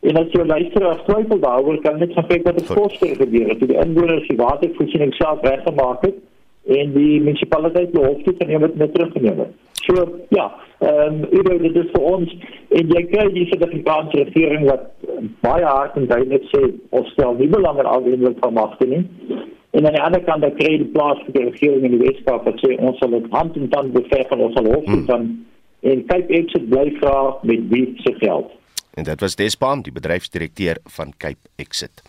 en 0.00 0.16
as 0.16 0.32
jy 0.32 0.44
luister 0.46 0.86
as 0.86 1.04
twyfel 1.06 1.38
daaroor 1.38 1.80
kan 1.80 1.98
net 1.98 2.12
gaan 2.12 2.26
kyk 2.26 2.44
wat 2.44 2.60
het 2.60 2.72
koste 2.74 3.08
gebeur 3.14 3.48
het 3.48 3.60
die 3.60 3.80
inwoners 3.84 4.28
die 4.28 4.36
watervoorsiening 4.36 5.14
self 5.14 5.40
reggemaak 5.42 6.02
het 6.06 6.14
en 6.68 6.92
die 6.92 7.20
munisipaliteit 7.20 7.90
behoefte 7.90 8.36
te 8.36 8.44
neem 8.44 8.60
met 8.74 8.94
teruggeneem. 8.94 9.44
So 9.72 10.18
ja, 10.28 10.54
ehm 10.78 11.24
um, 11.30 11.62
dit 11.62 11.76
is 11.76 11.90
vir 11.92 12.02
ons 12.12 12.34
en 12.68 12.90
jy 12.94 13.02
kry 13.12 13.24
die 13.32 13.46
Suid-Afrikaanse 13.50 14.24
regering 14.28 14.66
wat 14.68 14.90
baie 15.46 15.64
hard 15.64 15.96
en 15.96 16.06
duidelik 16.10 16.44
sê 16.52 16.60
ons 16.90 17.08
stel 17.14 17.38
nie 17.38 17.48
belang 17.48 17.80
in 17.80 17.88
algemeen 17.94 18.36
van 18.40 18.52
magte 18.52 18.86
nie. 18.86 19.02
En 19.70 19.86
aan 19.86 19.92
die 19.92 20.02
ander 20.02 20.22
kant 20.24 20.42
dan 20.42 20.54
kry 20.56 20.76
die 20.80 20.92
plaaslike 20.94 21.42
regering 21.50 21.84
in 21.84 21.96
die 21.98 22.04
Weskaap 22.06 22.46
wat 22.48 22.60
sê 22.64 22.76
ons 22.78 22.98
sal 23.02 23.12
dit 23.12 23.26
hand 23.34 23.56
in 23.56 23.68
hand 23.74 23.92
beveg 23.92 24.32
en 24.32 24.46
ons 24.46 24.56
sal 24.56 24.70
hof 24.72 24.86
hmm. 24.86 25.04
dan 25.10 25.28
en 25.92 26.00
kyk 26.08 26.30
ek 26.40 26.54
se 26.54 26.62
bly 26.70 26.86
vra 26.98 27.18
met 27.46 27.68
wie 27.72 27.84
se 28.04 28.14
geld. 28.22 28.48
En 28.98 29.04
dit 29.04 29.20
was 29.20 29.36
Despam, 29.38 29.82
die 29.86 29.92
bedryfsdirekteur 29.94 30.80
van 30.90 31.12
Cape 31.22 31.50
Exit. 31.62 32.00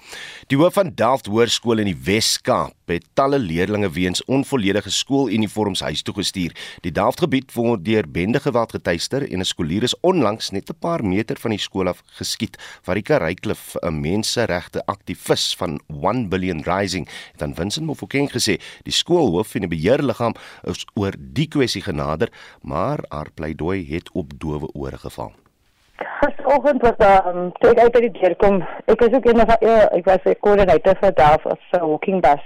Die 0.50 0.58
hoof 0.58 0.74
van 0.74 0.90
Delft 0.98 1.28
Hoërskool 1.30 1.84
in 1.84 1.90
die 1.92 1.98
Wes-Kaap 2.08 2.90
het 2.90 3.04
talle 3.14 3.38
leerdlinge 3.38 3.92
weens 3.94 4.24
onvolledige 4.26 4.90
skooluniforms 4.90 5.84
huis 5.86 6.02
toe 6.02 6.16
gestuur. 6.18 6.56
Die 6.82 6.92
Delftgebied 6.92 7.54
word 7.54 7.84
deur 7.86 8.08
bende 8.10 8.42
geweld 8.42 8.74
getuister 8.74 9.22
en 9.28 9.44
'n 9.44 9.46
skoolier 9.46 9.86
is 9.86 9.94
onlangs 10.02 10.50
net 10.50 10.70
'n 10.70 10.80
paar 10.80 11.06
meter 11.06 11.38
van 11.38 11.52
die 11.52 11.60
skool 11.60 11.88
af 11.88 12.02
geskiet. 12.06 12.58
Varika 12.82 13.18
Reyklif, 13.18 13.76
'n 13.84 14.02
menseregte 14.02 14.86
aktivis 14.86 15.56
van 15.56 15.80
1 15.88 16.30
Billion 16.30 16.64
Rising, 16.64 17.08
het 17.32 17.42
aan 17.42 17.56
Vincent 17.56 17.86
Mofokeng 17.86 18.32
gesê 18.32 18.58
die 18.84 18.94
skoolhoof 18.94 19.56
en 19.56 19.70
die 19.70 19.78
beheerliggaam 19.78 20.34
is 20.64 20.86
oor 20.96 21.14
die 21.20 21.48
kwessie 21.48 21.82
genader, 21.82 22.32
maar 22.62 23.00
haar 23.10 23.30
pleidooi 23.34 23.86
het 23.94 24.10
op 24.12 24.34
dowe 24.40 24.72
ore 24.74 24.98
geval. 24.98 25.34
Gisteroggend 26.22 26.82
was 26.82 26.98
daar 26.98 27.36
um, 27.36 27.52
toe 27.60 27.70
ek 27.72 27.80
uit 27.80 27.98
die 28.04 28.12
deur 28.12 28.34
kom. 28.36 28.58
Ek 28.92 29.02
is 29.06 29.14
ook 29.16 29.26
een 29.26 29.38
van 29.40 29.62
ja, 29.64 29.76
ek 29.96 30.06
was 30.06 30.26
'n 30.28 30.36
koördineerder 30.46 30.98
vir 31.02 31.14
daar 31.20 31.40
as 31.44 31.64
'n 31.78 31.86
walking 31.92 32.22
bus. 32.22 32.44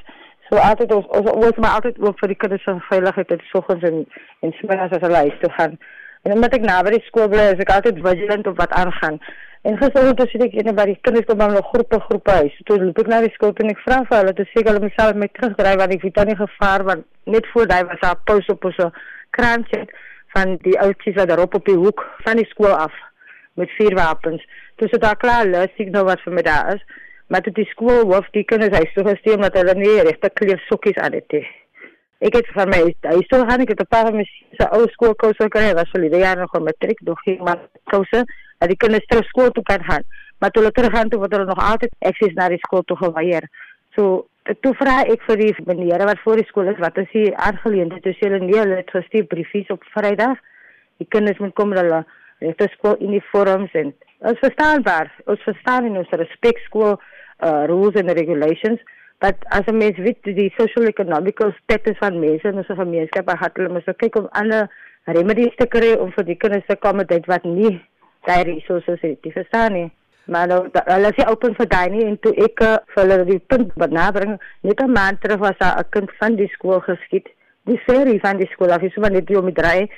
So 0.47 0.57
altyd 0.57 0.93
ons 0.93 1.07
ons 1.07 1.45
was 1.45 1.57
maar 1.57 1.75
altyd 1.77 1.97
oop 1.99 2.19
vir 2.19 2.27
die 2.27 2.37
kinders 2.41 2.63
se 2.63 2.75
veiligheid 2.89 3.31
en 3.31 3.39
soggens 3.51 3.83
en 3.89 3.97
en 4.41 4.51
smiddags 4.51 4.93
as 4.95 5.05
hulle 5.05 5.23
huis 5.23 5.39
toe 5.41 5.51
gaan. 5.51 5.77
En 6.23 6.31
omdat 6.31 6.53
ek 6.53 6.61
naby 6.61 6.89
die 6.89 7.05
skool 7.05 7.27
bly, 7.27 7.45
is 7.53 7.63
ek 7.65 7.69
altyd 7.69 8.01
vigilant 8.07 8.47
op 8.47 8.57
wat 8.57 8.71
aangaan. 8.81 9.17
En 9.61 9.77
gisteroggend 9.77 10.29
sien 10.29 10.41
ek 10.41 10.53
een 10.53 10.75
by 10.75 10.85
die 10.85 10.99
kinders 11.01 11.25
kom 11.25 11.37
dan 11.37 11.53
nog 11.53 11.71
groepe 11.73 11.99
groepe 11.99 12.31
huis. 12.31 12.61
Toe 12.65 12.77
loop 12.83 12.99
ek 12.99 13.07
na 13.07 13.21
die 13.21 13.33
skool 13.33 13.53
en 13.55 13.69
ek 13.69 13.81
vra 13.85 14.03
vir 14.09 14.17
hulle 14.17 14.33
te 14.33 14.45
sê 14.51 14.65
hulle 14.67 14.83
moet 14.85 14.99
self 14.99 15.15
met 15.15 15.33
terugdryf 15.33 15.79
want 15.81 15.93
ek 15.93 16.01
weet 16.01 16.15
dan 16.19 16.27
nie 16.27 16.41
gevaar 16.43 16.83
want 16.83 17.05
net 17.23 17.47
voor 17.53 17.67
daai 17.67 17.83
was 17.85 17.99
daar 18.05 18.21
pos 18.23 18.45
op 18.53 18.69
so 18.77 18.91
kraantjie 19.29 19.85
van 20.35 20.57
die 20.61 20.77
oudjies 20.79 21.15
wat 21.15 21.27
daarop 21.27 21.55
op 21.55 21.65
die 21.65 21.81
hoek 21.85 22.05
van 22.25 22.37
die 22.37 22.49
skool 22.53 22.77
af 22.77 22.93
met 23.59 23.71
vier 23.77 23.95
wapens. 23.95 24.43
Toe 24.75 24.87
sit 24.87 25.01
daar 25.01 25.17
klaar 25.17 25.45
lus 25.45 25.73
signal 25.77 26.05
wat 26.05 26.21
vir 26.25 26.33
my 26.33 26.41
daar 26.45 26.73
is, 26.75 26.85
maar 27.27 27.41
dit 27.41 27.55
die 27.55 27.69
skool 27.71 28.05
hoof 28.11 28.29
die 28.35 28.45
kinders 28.49 28.75
hy 28.77 28.85
so 28.93 29.05
gesteem 29.07 29.43
dat 29.45 29.57
hulle 29.59 29.75
nie 29.79 29.99
regte 30.07 30.29
kleer 30.39 30.61
sokkies 30.69 30.97
aan 31.01 31.17
het 31.17 31.37
nie. 31.37 31.45
Ek 32.23 32.37
het 32.39 32.49
van 32.55 32.71
hy 32.71 33.19
so 33.27 33.43
gaan 33.43 33.61
ek 33.63 33.73
het 33.73 33.81
'n 33.83 33.89
paar 33.89 34.13
mes 34.13 34.29
se 34.57 34.67
ou 34.77 34.87
skoolkouse 34.95 35.47
kry 35.55 35.73
was 35.75 35.89
vir 35.91 36.09
die 36.09 36.19
jaar 36.19 36.37
nog 36.37 36.53
met 36.53 36.63
matriek 36.63 37.01
nog 37.01 37.19
geen 37.23 37.43
maar 37.43 37.59
kouse 37.91 38.23
dat 38.59 38.69
die 38.69 38.77
kinders 38.77 39.05
terug 39.05 39.25
skool 39.25 39.51
toe 39.51 39.63
kan 39.63 39.83
gaan. 39.83 40.03
Maar 40.39 40.51
toe 40.51 40.61
hulle 40.63 40.73
terug 40.73 40.93
gaan 40.95 41.09
toe 41.09 41.19
word 41.19 41.31
hulle 41.31 41.45
nog 41.45 41.63
altyd 41.71 41.95
eksis 41.99 42.33
na 42.33 42.47
die 42.49 42.63
skool 42.63 42.83
toe 42.83 42.97
geweier. 42.97 43.43
So 43.95 44.27
toe 44.61 44.73
vra 44.75 45.01
ek 45.07 45.21
vir 45.27 45.37
die 45.37 45.55
meneer 45.65 46.05
wat 46.05 46.19
voor 46.23 46.35
die 46.35 46.47
skool 46.47 46.67
is 46.67 46.79
wat 46.79 46.97
is 46.97 47.11
hier 47.11 47.35
aangeleend 47.35 47.93
het. 47.93 48.07
Sê 48.15 48.27
hulle 48.27 48.39
nee, 48.39 48.59
hulle 48.59 48.75
het 48.75 48.91
gestuur 48.91 49.25
briefies 49.25 49.69
op 49.69 49.83
Vrydag. 49.95 50.37
Die 50.97 51.07
kinders 51.09 51.39
moet 51.39 51.53
kom 51.53 51.71
hulle 51.75 52.05
Dit 52.43 52.61
is 52.65 52.73
skool 52.77 52.97
uniforms 52.99 53.71
en 53.79 53.93
ons 54.29 54.39
verstaan 54.43 54.83
waar 54.83 55.11
ons 55.25 55.45
verstaan 55.47 55.87
in 55.89 55.97
ons 56.01 56.17
respek 56.23 56.59
skool 56.67 56.97
uh, 56.97 57.63
rules 57.71 57.95
and 57.99 58.11
regulations 58.19 58.79
but 59.23 59.35
as 59.51 59.67
a 59.67 59.73
mens 59.73 59.99
weet 60.05 60.31
die 60.35 60.51
social 60.57 60.87
economical 60.89 61.53
status 61.63 61.97
van 62.03 62.19
mense 62.19 62.47
in 62.47 62.59
ons 62.59 62.71
gemeenskap 62.79 63.31
het 63.39 63.59
hulle 63.59 63.71
mos 63.71 63.87
kyk 64.03 64.19
om 64.19 64.27
ander 64.41 64.67
remedies 65.17 65.55
te 65.59 65.67
kry 65.67 65.93
om 65.99 66.11
vir 66.15 66.27
die 66.27 66.39
kinders 66.39 66.67
te 66.67 66.75
kom 66.79 66.99
met 66.99 67.11
wat 67.31 67.45
nie 67.47 67.75
daai 68.27 68.43
resources 68.47 69.01
het. 69.03 69.19
Jy 69.23 69.33
verstaan 69.35 69.73
nie? 69.77 69.89
Maar 70.31 70.47
nou, 70.47 70.59
hulle 70.71 71.11
is 71.11 71.25
open 71.27 71.55
vir 71.57 71.67
daai 71.71 71.89
nie 71.91 72.05
en 72.07 72.17
toe 72.23 72.31
ek 72.45 72.63
uh, 72.63 72.77
vir 72.93 73.03
hulle 73.03 73.25
die 73.27 73.39
punt 73.51 73.73
benadering, 73.79 74.37
net 74.63 74.79
'n 74.81 74.95
maand 74.95 75.19
terug 75.21 75.41
was 75.43 75.57
daar 75.59 75.79
'n 75.79 75.91
kind 75.95 76.11
van 76.19 76.35
die 76.35 76.47
skool 76.55 76.79
geskiet. 76.79 77.27
Die 77.67 77.79
serie 77.87 78.19
van 78.19 78.37
die 78.37 78.47
skool, 78.51 78.71
af 78.71 78.81
is 78.81 78.95
maar 78.95 79.11
net 79.11 79.35
om 79.35 79.45
die 79.45 79.59
draai 79.61 79.91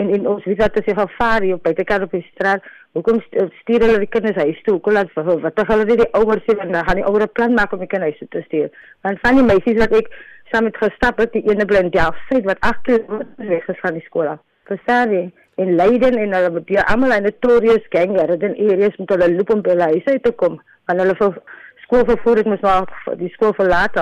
en 0.00 0.12
in 0.16 0.26
ons 0.28 0.44
wie 0.48 0.56
het 0.58 0.76
gesê 0.78 0.94
gevaar 0.96 1.46
hier 1.46 1.58
op 1.58 1.64
by 1.66 1.72
die 1.76 1.86
kar 1.88 2.06
op 2.06 2.14
die 2.16 2.24
straat. 2.32 2.64
Hoekom 2.96 3.20
stuur 3.60 3.84
hulle 3.86 3.98
die 4.02 4.10
kinders 4.10 4.40
huis 4.40 4.62
toe? 4.64 4.78
Hoekom 4.78 4.96
laat 4.96 5.12
vir 5.14 5.28
wat 5.44 5.62
hulle 5.72 5.84
nie 5.90 5.98
die 6.00 6.12
ouers 6.18 6.46
sê 6.46 6.56
dan 6.58 6.74
gaan 6.74 7.00
die 7.02 7.06
ouers 7.06 7.24
'n 7.28 7.36
plan 7.38 7.54
maak 7.54 7.72
om 7.72 7.84
die 7.84 7.92
kinders 7.92 8.16
huis 8.16 8.22
toe 8.22 8.30
te 8.36 8.46
stuur. 8.46 8.70
Want 9.02 9.20
van 9.22 9.36
die 9.36 9.48
meisies 9.50 9.82
wat 9.82 9.92
ek 10.00 10.08
saam 10.52 10.64
met 10.64 10.76
gestap 10.76 11.18
het, 11.18 11.32
die 11.32 11.46
ene 11.50 11.64
blind 11.64 11.94
ja, 11.94 12.10
sê 12.28 12.42
wat 12.44 12.60
agter 12.60 13.04
weg 13.36 13.68
is 13.68 13.80
van 13.80 13.94
die 13.94 14.06
skool 14.08 14.26
af. 14.26 14.40
Verstaan 14.64 15.12
jy? 15.12 15.30
in 15.60 15.76
Leiden 15.76 16.16
en 16.18 16.34
hulle 16.34 16.50
moet 16.50 16.68
hier 16.72 16.84
almal 16.92 17.12
in 17.16 17.22
'n 17.22 17.28
notorious 17.28 17.86
gang 17.88 18.16
is 18.16 18.42
areas 18.72 18.96
met 18.96 19.08
hulle 19.08 19.34
loop 19.36 19.50
om 19.54 19.62
by 19.62 19.76
huis 19.78 20.04
uit 20.04 20.22
te 20.22 20.32
kom. 20.32 20.60
Want 20.86 21.00
hulle 21.00 21.14
vir 21.14 21.42
skool 21.84 22.04
vervoer 22.04 22.36
het 22.36 22.46
moet 22.46 22.60
maar 22.60 22.86
die 23.16 23.28
skool 23.28 23.52
verlaat. 23.52 23.96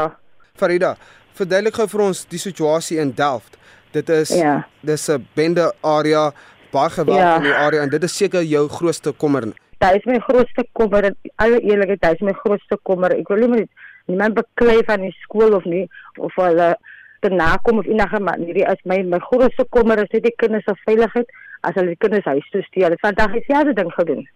Farida, 0.55 0.97
verduidelik 1.33 1.75
gou 1.75 1.89
vir 1.89 2.01
ons 2.01 2.25
die 2.25 2.39
situasie 2.39 2.99
in 2.99 3.13
Delft. 3.15 3.59
Dit 3.91 4.09
is 4.09 4.29
ja. 4.29 4.67
dis 4.81 5.09
'n 5.09 5.27
bende 5.35 5.73
area, 5.81 6.33
baie 6.71 6.91
geweld 6.91 7.19
ja. 7.19 7.37
in 7.37 7.43
die 7.43 7.55
area 7.55 7.83
en 7.83 7.89
dit 7.89 8.03
is 8.03 8.17
seker 8.17 8.43
jou 8.43 8.69
grootste 8.69 9.13
kommer. 9.13 9.43
Dit 9.79 9.95
is 9.95 10.05
my 10.05 10.19
grootste 10.19 10.67
kommer. 10.73 11.15
Alle 11.37 11.61
eerlikheid, 11.61 12.01
dit 12.01 12.13
is 12.13 12.21
my 12.21 12.33
grootste 12.33 12.79
kommer. 12.83 13.11
Ek 13.15 13.29
wil 13.29 13.39
nie 13.39 13.49
met 13.49 13.69
niemand 14.07 14.35
beklei 14.35 14.83
van 14.85 15.01
die 15.01 15.15
skool 15.23 15.55
of 15.55 15.65
nie 15.65 15.89
of 16.17 16.35
hulle 16.35 16.77
te 17.21 17.29
nakom 17.29 17.79
of 17.79 17.87
enige 17.87 18.21
manier 18.21 18.67
as 18.67 18.81
my 18.85 19.03
my 19.03 19.19
grootste 19.19 19.65
kommer 19.71 19.99
is 20.03 20.11
net 20.11 20.23
die 20.23 20.35
kinders 20.37 20.65
se 20.65 20.75
veiligheid 20.85 21.31
as 21.61 21.75
hulle 21.75 21.95
die 21.95 22.03
kinders 22.05 22.25
huis 22.25 22.51
toe 22.51 22.63
stuur. 22.63 22.85
Hulle 22.89 23.01
vandag 23.01 23.33
het 23.33 23.47
dieselfde 23.47 23.75
ding 23.75 23.93
gedoen. 23.93 24.29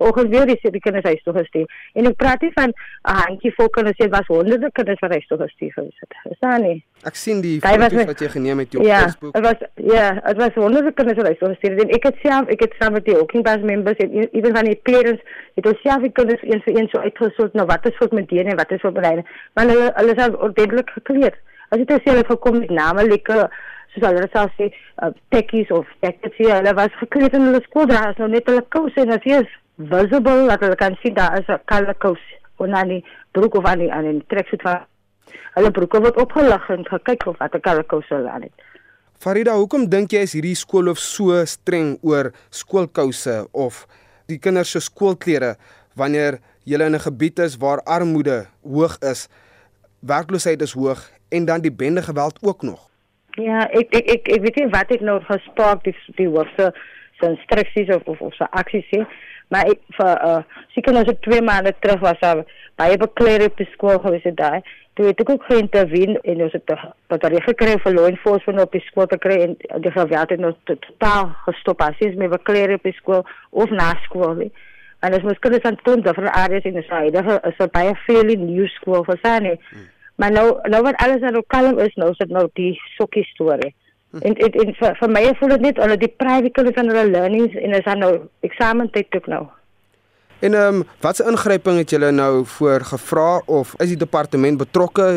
Oggend 0.00 0.30
weer 0.32 0.46
dis 0.48 0.62
die 0.64 0.80
kinders 0.80 1.04
huis 1.04 1.22
toe 1.22 1.34
gestuur. 1.36 1.66
En 1.92 2.08
ek 2.08 2.16
praat 2.16 2.40
nie 2.40 2.50
van 2.54 2.70
'n 2.72 3.16
handjie 3.20 3.52
vol 3.56 3.68
kinders, 3.68 3.96
dit 3.96 4.10
was 4.10 4.26
honderde 4.32 4.70
kinders 4.72 5.00
wat 5.04 5.10
huis 5.10 5.26
toe 5.26 5.38
gestuur 5.38 5.72
het. 5.76 6.14
Is 6.30 6.38
daar 6.40 6.60
nie? 6.60 6.84
Ek 7.04 7.14
sien 7.14 7.40
die 7.40 7.60
foto's 7.60 8.04
wat 8.04 8.20
jy 8.20 8.28
geneem 8.28 8.58
het 8.58 8.76
op 8.76 8.84
ja, 8.84 9.00
Facebook. 9.00 9.34
Ja, 9.34 9.40
dit 9.40 9.50
was 9.50 9.68
ja, 9.94 10.06
dit 10.32 10.36
was 10.36 10.54
honderde 10.54 10.92
kinders 10.92 11.18
wat 11.18 11.26
huis 11.26 11.38
toe 11.38 11.48
gestuur 11.48 11.70
het. 11.70 11.82
En 11.82 11.94
ek 11.98 12.08
het 12.08 12.16
self, 12.22 12.48
ek 12.48 12.60
het 12.60 12.74
saam 12.78 12.92
met 12.92 13.04
die 13.04 13.14
Hawking 13.14 13.44
Bus 13.44 13.62
members 13.72 13.96
en 13.96 14.28
ewen 14.30 14.56
van 14.56 14.64
die 14.64 14.80
parents 14.82 15.22
het 15.54 15.66
ons 15.66 15.80
self 15.82 16.00
die 16.06 16.12
kinders 16.12 16.42
een 16.42 16.62
vir 16.64 16.78
een 16.78 16.88
so 16.88 16.98
uitgesort 16.98 17.52
nou 17.52 17.66
wat 17.66 17.86
is 17.86 17.96
vir 18.00 18.08
met 18.12 18.28
DNA 18.28 18.50
en 18.50 18.56
wat 18.56 18.72
is 18.72 18.80
vir 18.80 18.92
breine. 18.92 19.24
Want 19.52 19.70
hulle 19.74 19.92
hulle 19.94 20.16
is 20.16 20.38
ordentlik 20.48 20.90
gekleed. 20.96 21.36
As 21.68 21.78
dit 21.78 21.92
sê 22.00 22.14
hulle 22.14 22.24
gekom 22.26 22.58
met 22.58 22.72
name 22.74 23.04
lekker 23.04 23.50
soos 23.94 24.06
hulle 24.06 24.28
self 24.32 24.52
sê, 24.58 24.70
uh, 25.02 25.10
tekkies 25.34 25.70
of 25.70 25.86
tekkies, 26.00 26.36
hulle 26.38 26.74
was 26.74 26.94
gekleed 27.00 27.34
in 27.34 27.48
hulle 27.48 27.62
skooldraers, 27.64 28.18
nou 28.18 28.28
net 28.28 28.46
hulle 28.46 28.62
kouse 28.68 29.02
en 29.02 29.10
as 29.16 29.26
jy 29.26 29.40
is 29.42 29.56
visible, 29.90 30.46
dat 30.50 30.60
hulle 30.60 30.76
kan 30.76 30.96
sien 31.02 31.14
daar 31.14 31.38
is 31.38 31.48
'n 31.48 31.60
kalle 31.66 31.94
kous 31.94 32.20
en 32.60 32.70
dan 32.70 32.88
die 32.88 33.04
broek 33.32 33.54
of 33.54 33.64
aan 33.64 33.78
die 33.78 33.92
aan 33.92 34.04
die 34.04 34.24
treksuit 34.28 34.62
van 34.62 34.84
hulle 35.54 35.70
broeke 35.70 36.00
word 36.00 36.16
opgelig 36.16 36.68
en 36.70 36.84
gekyk 36.84 37.26
of 37.26 37.38
wat 37.38 37.54
'n 37.54 37.60
kalle 37.60 37.82
kous 37.82 38.08
hulle 38.08 38.30
aan 38.30 38.42
het. 38.42 38.52
Farida, 39.18 39.54
hoekom 39.56 39.88
dink 39.88 40.12
jy 40.12 40.22
is 40.24 40.32
hierdie 40.32 40.56
skool 40.56 40.88
of 40.88 40.98
so 40.98 41.44
streng 41.44 41.98
oor 42.02 42.32
skoolkouse 42.50 43.48
of 43.52 43.86
die 44.26 44.38
kinders 44.38 44.70
se 44.70 44.80
skoolklere 44.80 45.56
wanneer 45.94 46.40
jy 46.64 46.80
in 46.80 46.94
'n 46.94 47.00
gebied 47.00 47.38
is 47.38 47.56
waar 47.56 47.82
armoede 47.84 48.46
hoog 48.62 48.98
is, 49.00 49.28
werkloosheid 50.00 50.62
is 50.62 50.72
hoog 50.72 51.10
en 51.30 51.44
dan 51.44 51.60
die 51.60 51.72
bende 51.72 52.02
geweld 52.02 52.38
ook 52.42 52.62
nog? 52.62 52.89
Ja, 53.40 53.64
ek 53.70 53.94
ek 53.96 54.08
ek, 54.14 54.30
ek 54.36 54.42
weet 54.44 54.60
nie 54.60 54.70
wat 54.72 54.90
ek 54.94 55.02
nou 55.06 55.18
gespreek 55.26 55.84
die 55.86 55.96
die 56.18 56.28
hoofse 56.28 56.70
se 57.20 57.28
instruksies 57.28 57.92
of 57.94 58.08
of 58.10 58.20
of 58.26 58.34
se 58.36 58.48
aksies 58.62 58.86
sê, 58.90 59.04
maar 59.52 59.70
ek 59.70 59.80
vir 59.98 60.24
uh 60.28 60.40
seker 60.74 60.96
nou 60.96 61.04
so 61.08 61.16
twee 61.26 61.44
maande 61.44 61.72
terug 61.80 62.02
was 62.04 62.20
daar 62.24 62.42
baie 62.80 62.96
beklere 63.00 63.50
op 63.50 63.60
die 63.60 63.68
skool 63.74 64.00
gewees 64.04 64.26
het 64.28 64.38
daai. 64.40 64.60
Toe 64.98 65.06
het 65.06 65.20
ek 65.22 65.30
ook 65.32 65.46
geïntervene 65.48 66.18
en 66.32 66.42
ons 66.46 66.56
het 66.56 66.72
wat 67.12 67.22
daar 67.22 67.36
gekry 67.46 67.76
vir 67.84 67.94
law 67.96 68.08
enforcement 68.10 68.64
op 68.64 68.74
die 68.74 68.82
skool 68.88 69.06
te 69.10 69.20
kry 69.20 69.38
en 69.44 69.54
die 69.84 69.94
geweld 69.94 70.34
het 70.34 70.42
nou 70.42 70.52
totaal 70.68 71.30
gestop 71.46 71.84
as 71.86 72.02
jy 72.02 72.10
met 72.20 72.34
beklere 72.34 72.80
op 72.80 72.88
die 72.88 72.96
skool 72.98 73.22
of 73.50 73.70
na 73.70 73.92
skool. 74.08 74.34
Nie. 74.42 74.50
En 75.00 75.16
as 75.16 75.38
kan 75.40 75.52
dit 75.52 75.64
aan 75.64 75.78
toon 75.84 76.02
dat 76.04 76.18
vir 76.18 76.28
areas 76.28 76.66
in 76.68 76.76
die 76.76 76.84
syde 76.88 77.22
is 77.38 77.62
er 77.64 77.72
baie 77.72 77.94
veel 78.04 78.34
in 78.34 78.44
new 78.50 78.68
school 78.76 79.06
vir 79.06 79.20
sane. 79.22 79.56
Hmm. 79.70 79.88
Maar 80.20 80.32
nou 80.32 80.48
nou 80.68 80.82
wat 80.84 80.98
alles 81.00 81.22
nou 81.24 81.42
kalm 81.46 81.78
is 81.78 81.94
nou, 81.94 82.10
is 82.10 82.18
dit 82.20 82.28
nou 82.28 82.48
die 82.58 82.74
sokkie 82.96 83.24
storie. 83.32 83.70
Hm. 84.10 84.18
En 84.26 84.34
en, 84.34 84.58
en 84.64 84.74
vir, 84.80 84.98
vir 84.98 85.14
my 85.16 85.22
voel 85.38 85.54
dit 85.54 85.64
net 85.68 85.80
hulle 85.80 85.96
die 86.02 86.12
private 86.22 86.66
en 86.82 86.92
hulle 86.92 87.06
learnings 87.08 87.56
en 87.56 87.76
is 87.78 87.86
dan 87.86 88.04
nou 88.04 88.12
eksamentyd 88.48 89.16
ook 89.16 89.30
nou. 89.32 89.46
En 90.40 90.54
ehm 90.54 90.80
um, 90.80 90.84
watse 91.00 91.24
ingryping 91.32 91.80
het 91.80 91.96
julle 91.96 92.10
nou 92.10 92.44
voor 92.56 92.84
gevra 92.92 93.40
of 93.46 93.72
is 93.78 93.94
die 93.94 94.02
departement 94.04 94.60
betrokke? 94.60 95.08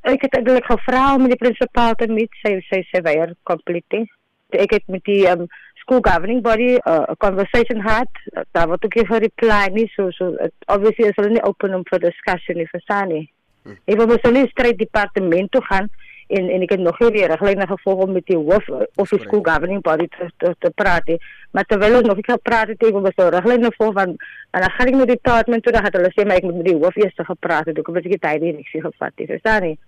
Ek 0.00 0.22
het 0.24 0.36
eintlik 0.36 0.68
gevra 0.68 1.14
om 1.14 1.26
die 1.28 1.40
prinsipaal 1.40 1.96
te 1.96 2.12
meet 2.12 2.36
sy 2.44 2.54
sy 2.68 2.84
sy 2.92 3.04
weier 3.08 3.34
completely. 3.48 4.04
Ek 4.50 4.76
het 4.76 4.86
met 4.86 5.04
die 5.08 5.24
ehm 5.24 5.46
um, 5.46 5.52
school 5.80 6.04
governing 6.04 6.44
body 6.44 6.72
uh, 6.76 7.08
a 7.08 7.16
conversation 7.16 7.80
had 7.80 8.24
daar 8.52 8.68
wat 8.68 8.84
ook 8.84 8.94
hier 8.94 9.20
reply 9.28 9.66
nie 9.72 9.88
so 9.96 10.10
so 10.10 10.34
it, 10.44 10.52
obviously 10.66 11.08
is 11.08 11.16
hulle 11.16 11.36
nie 11.36 11.48
open 11.48 11.74
om 11.74 11.84
vir 11.88 12.08
discussion 12.10 12.60
nie 12.60 12.72
vir 12.72 12.88
sani. 12.88 13.28
Ek 13.84 13.96
wou 13.96 14.06
mos 14.06 14.30
net 14.32 14.50
stryd 14.50 14.78
departement 14.78 15.50
toe 15.50 15.62
gaan 15.68 15.90
en 16.30 16.48
en 16.54 16.62
ek 16.62 16.70
het 16.76 16.80
nog 16.80 16.98
nie 17.02 17.10
weer 17.10 17.30
riglyne 17.32 17.66
gevolg 17.66 18.04
om 18.04 18.12
met 18.12 18.26
die 18.26 18.36
hoof 18.38 18.68
of 18.70 19.08
die 19.10 19.18
school 19.18 19.42
governing 19.42 19.82
body 19.82 20.06
te 20.16 20.28
te, 20.38 20.54
te 20.58 20.70
praat 20.70 21.06
nie. 21.10 21.18
Maar 21.50 21.66
terwyl 21.66 21.96
ons 21.98 22.06
nog 22.06 22.20
nie 22.20 22.26
gepraat 22.28 22.68
het, 22.68 22.82
wou 22.82 23.12
so 23.16 23.28
riglyne 23.34 23.72
volg 23.76 23.94
van 23.98 24.14
en 24.50 24.60
dan 24.64 24.70
gaan 24.76 24.92
ek 24.92 24.98
met 25.00 25.06
die 25.06 25.16
departement 25.16 25.62
toe, 25.62 25.72
dan 25.72 25.84
het 25.84 25.96
hulle 25.98 26.12
sê 26.14 26.26
maar 26.26 26.38
ek 26.42 26.46
moet 26.46 26.60
met 26.60 26.70
die 26.70 26.76
hoof 26.76 26.96
eers 26.96 27.26
gepraat 27.32 27.66
het. 27.66 27.78
Ek 27.78 27.86
het 27.86 27.96
'n 27.96 28.00
bietjie 28.00 28.18
tyd 28.18 28.42
hier 28.42 28.54
niks 28.54 28.70
gevat 28.70 29.12
nie. 29.16 29.26
Verstaan 29.26 29.62
nie? 29.62 29.78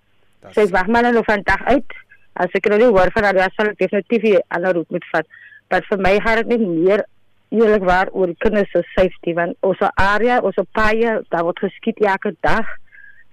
So 0.50 0.60
ek 0.60 0.74
wag 0.74 0.86
maar 0.86 1.02
nou 1.02 1.24
van 1.24 1.42
dag 1.44 1.62
uit. 1.64 1.90
As 2.34 2.50
ek 2.52 2.68
nou 2.68 2.78
nie 2.78 2.90
hoor 2.90 3.10
van 3.14 3.24
hulle 3.24 3.48
sal 3.56 3.66
ek 3.66 3.78
definitief 3.78 4.22
'n 4.22 4.42
ander 4.48 4.74
roep 4.74 4.90
moet 4.90 5.04
vat. 5.12 5.26
Maar 5.70 5.82
vir 5.88 5.98
my 5.98 6.20
gaan 6.20 6.36
dit 6.36 6.46
net 6.46 6.68
meer 6.68 7.06
eerlikwaar 7.48 8.08
oor 8.12 8.34
kinders 8.38 8.70
se 8.70 8.82
safety 8.94 9.34
want 9.34 9.56
ons 9.60 9.78
area, 9.94 10.40
ons 10.40 10.56
paie, 10.72 11.20
daar 11.28 11.44
word 11.44 11.58
geskiet 11.58 12.00
elke 12.00 12.34
dag 12.40 12.66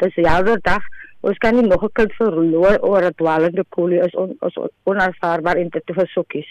dis 0.04 0.16
jouer 0.16 0.60
dag. 0.62 0.84
Ons 1.22 1.38
kan 1.38 1.56
nie 1.56 1.68
nog 1.68 1.84
'n 1.84 1.92
kind 1.94 2.14
verloor 2.14 2.80
oor 2.82 3.04
'n 3.04 3.16
dwalende 3.16 3.64
koelie 3.70 4.02
is 4.08 4.16
on, 4.16 4.36
ons 4.40 4.58
onaanvaarbaar 4.84 5.56
en 5.56 5.70
dit 5.70 5.86
te 5.86 5.94
versokkies 5.94 6.50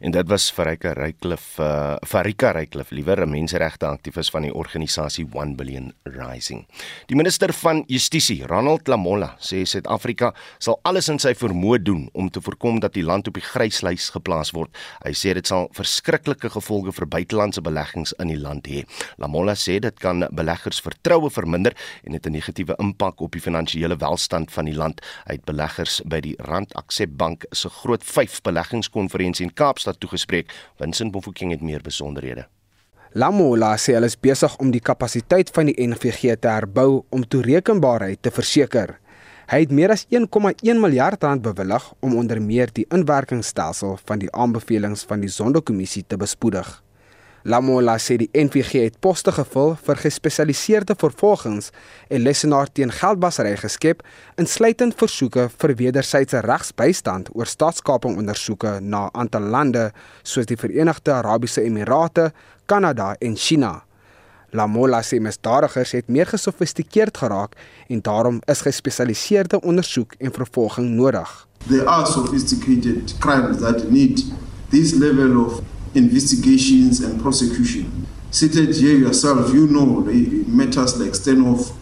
En 0.00 0.10
dit 0.10 0.28
was 0.28 0.50
Farika 0.50 0.92
Reyklif 0.92 1.58
uh 1.58 1.96
Farika 2.06 2.50
Reyklif 2.50 2.90
liewer 2.90 3.22
'n 3.22 3.30
menseregte 3.30 3.86
aktivis 3.86 4.30
van 4.30 4.42
die 4.42 4.54
organisasie 4.54 5.26
1 5.32 5.56
Billion 5.56 5.92
Rising. 6.02 6.66
Die 7.06 7.16
minister 7.16 7.52
van 7.52 7.84
Justisie, 7.86 8.46
Ronald 8.46 8.88
Lamola, 8.88 9.36
sê 9.38 9.64
Suid-Afrika 9.64 10.34
sal 10.58 10.80
alles 10.82 11.08
in 11.08 11.18
sy 11.18 11.34
vermoë 11.34 11.82
doen 11.82 12.08
om 12.12 12.30
te 12.30 12.40
voorkom 12.40 12.80
dat 12.80 12.92
die 12.92 13.04
land 13.04 13.28
op 13.28 13.34
die 13.34 13.42
gryslys 13.42 14.10
geplaas 14.10 14.50
word. 14.50 14.70
Hy 15.04 15.12
sê 15.12 15.34
dit 15.34 15.46
sal 15.46 15.68
verskriklike 15.72 16.50
gevolge 16.50 16.92
vir 16.92 17.06
buitelandse 17.06 17.60
beleggings 17.60 18.12
in 18.18 18.28
die 18.28 18.40
land 18.40 18.66
hê. 18.66 18.84
Lamola 19.16 19.54
sê 19.54 19.78
dit 19.80 19.98
kan 20.00 20.26
beleggers 20.32 20.80
vertroue 20.80 21.30
verminder 21.30 21.72
en 22.04 22.12
dit 22.12 22.26
'n 22.26 22.32
negatiewe 22.32 22.74
impak 22.78 23.20
op 23.20 23.32
die 23.32 23.40
finansiële 23.40 23.96
welstand 23.96 24.50
van 24.50 24.64
die 24.64 24.74
land. 24.74 25.00
Hy 25.26 25.34
het 25.34 25.44
beleggers 25.44 26.00
by 26.04 26.20
die 26.20 26.36
Rand 26.38 26.74
Accept 26.74 27.16
Bank 27.16 27.44
se 27.52 27.68
groot 27.68 28.04
5 28.04 28.40
beleggingskonferensie 28.42 29.46
in 29.46 29.54
Kaapstad 29.62 30.00
toegespreek. 30.02 30.50
Vincent 30.80 31.12
Bofuking 31.14 31.52
het 31.54 31.62
meer 31.62 31.82
besonderhede. 31.86 32.48
Lamola 33.14 33.74
sê 33.78 33.94
hulle 33.94 34.08
is 34.10 34.16
besig 34.18 34.54
om 34.64 34.72
die 34.74 34.82
kapasiteit 34.82 35.52
van 35.54 35.68
die 35.68 35.76
NVG 35.86 36.34
te 36.40 36.50
herbou 36.50 37.04
om 37.12 37.22
toerekenbaarheid 37.22 38.22
te 38.24 38.32
verseker. 38.34 38.96
Hy 39.52 39.60
het 39.62 39.74
meer 39.74 39.92
as 39.92 40.06
1,1 40.08 40.80
miljard 40.80 41.22
rand 41.22 41.44
bewillig 41.44 41.84
om 42.00 42.16
onder 42.16 42.40
meer 42.42 42.72
die 42.74 42.86
inwerkingstelsel 42.90 43.98
van 44.08 44.22
die 44.22 44.30
aanbevelings 44.32 45.04
van 45.10 45.22
die 45.22 45.30
Zondo-kommissie 45.30 46.06
te 46.08 46.16
bespoedig. 46.16 46.70
Lamola 47.42 47.96
sê 47.98 48.14
die 48.20 48.28
NVG 48.38 48.84
het 48.84 48.98
poste 49.02 49.32
gevul 49.34 49.72
vir 49.82 49.98
gespesialiseerde 49.98 50.94
vervolgings 50.98 51.72
en 52.06 52.22
lesenaar 52.22 52.70
teen 52.70 52.92
geldwasery 52.94 53.56
geskep, 53.58 54.04
insluitend 54.38 54.94
versoeke 54.98 55.48
vir 55.50 55.74
wederwysige 55.80 56.44
regsbystand 56.46 57.32
oor 57.34 57.50
staatskaping 57.50 58.14
ondersoeke 58.22 58.76
na 58.80 59.08
aantal 59.10 59.48
lande 59.50 59.88
soos 60.22 60.46
die 60.46 60.58
Verenigde 60.60 61.16
Arabiese 61.16 61.66
Emirate, 61.66 62.30
Kanada 62.70 63.16
en 63.18 63.34
China. 63.36 63.80
Lamola 64.52 65.00
sê 65.02 65.18
misdadigers 65.18 65.96
het 65.96 66.08
meer 66.12 66.28
gesofistikeerd 66.30 67.18
geraak 67.24 67.56
en 67.88 68.04
daarom 68.04 68.38
is 68.52 68.62
gespesialiseerde 68.62 69.62
ondersoek 69.66 70.14
en 70.20 70.30
vervolging 70.30 70.92
nodig. 70.94 71.30
There 71.66 71.88
are 71.88 72.06
sophisticated 72.06 73.18
crimes 73.18 73.58
that 73.58 73.90
need 73.90 74.22
this 74.70 74.94
level 74.94 75.44
of 75.44 75.62
investigations 75.94 77.00
and 77.00 77.20
prosecution. 77.20 78.06
Seated 78.30 78.74
here 78.74 78.96
yourself, 78.96 79.52
you 79.52 79.66
know 79.66 80.02
the 80.02 80.44
matters 80.48 80.98
like 80.98 81.10
Stenhoff, 81.12 81.76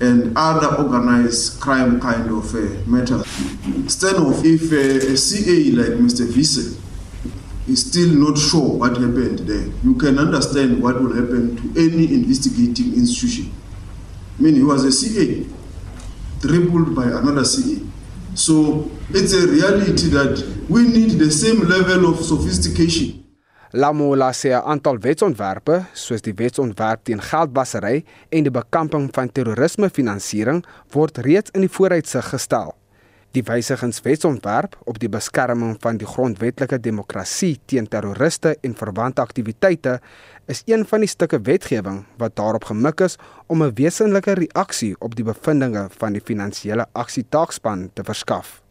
and 0.00 0.36
other 0.36 0.82
organized 0.82 1.60
crime 1.60 2.00
kind 2.00 2.30
of 2.30 2.54
uh, 2.54 2.58
matters. 2.88 3.22
Of 3.22 4.44
if 4.44 4.72
uh, 4.72 5.12
a 5.12 5.16
CA 5.16 5.70
like 5.72 5.98
Mr. 5.98 6.26
Vise 6.26 6.78
is 7.68 7.86
still 7.90 8.14
not 8.14 8.38
sure 8.38 8.78
what 8.78 8.92
happened 8.92 9.40
there, 9.40 9.66
you 9.82 9.94
can 9.94 10.18
understand 10.18 10.82
what 10.82 11.00
will 11.00 11.14
happen 11.14 11.56
to 11.56 11.80
any 11.80 12.12
investigating 12.12 12.94
institution. 12.94 13.52
I 14.38 14.42
mean, 14.42 14.54
he 14.54 14.62
was 14.62 14.84
a 14.84 14.92
CA, 14.92 15.46
dribbled 16.40 16.94
by 16.94 17.04
another 17.04 17.44
CA. 17.44 17.82
So 18.34 18.90
it's 19.10 19.32
a 19.32 19.46
reality 19.48 20.08
that 20.08 20.66
we 20.68 20.82
need 20.82 21.12
the 21.12 21.30
same 21.30 21.60
level 21.60 22.12
of 22.12 22.22
sophistication. 22.24 23.15
Lamola 23.76 24.32
sê 24.32 24.50
'n 24.56 24.64
aantal 24.72 24.96
wetsontwerpe, 25.04 25.84
soos 25.92 26.22
die 26.22 26.32
wetsontwerp 26.40 27.04
teen 27.04 27.20
geldwasery 27.20 28.04
en 28.30 28.42
die 28.42 28.50
bekamping 28.50 29.10
van 29.12 29.28
terrorismefinansiering, 29.28 30.64
word 30.94 31.18
reeds 31.18 31.50
in 31.52 31.60
die 31.60 31.74
vooruitsig 31.76 32.24
gestel. 32.32 32.72
Die 33.32 33.42
wysigingswetsontwerp 33.42 34.78
op 34.84 34.98
die 34.98 35.12
beskerming 35.12 35.76
van 35.80 35.98
die 36.00 36.06
grondwetlike 36.06 36.80
demokrasie 36.80 37.60
teen 37.66 37.88
terroriste 37.88 38.56
en 38.62 38.74
verwante 38.74 39.20
aktiwiteite 39.20 40.00
is 40.46 40.62
een 40.64 40.86
van 40.86 41.00
die 41.00 41.08
stukke 41.08 41.40
wetgewing 41.40 42.04
wat 42.16 42.36
daarop 42.36 42.64
gemik 42.64 43.00
is 43.00 43.18
om 43.46 43.62
'n 43.62 43.74
wesenlike 43.74 44.32
reaksie 44.32 44.96
op 45.00 45.14
die 45.16 45.24
bevindinge 45.24 45.88
van 45.98 46.12
die 46.12 46.24
finansiële 46.24 46.86
aksietaakspan 46.92 47.90
te 47.92 48.04
verskaf. 48.04 48.65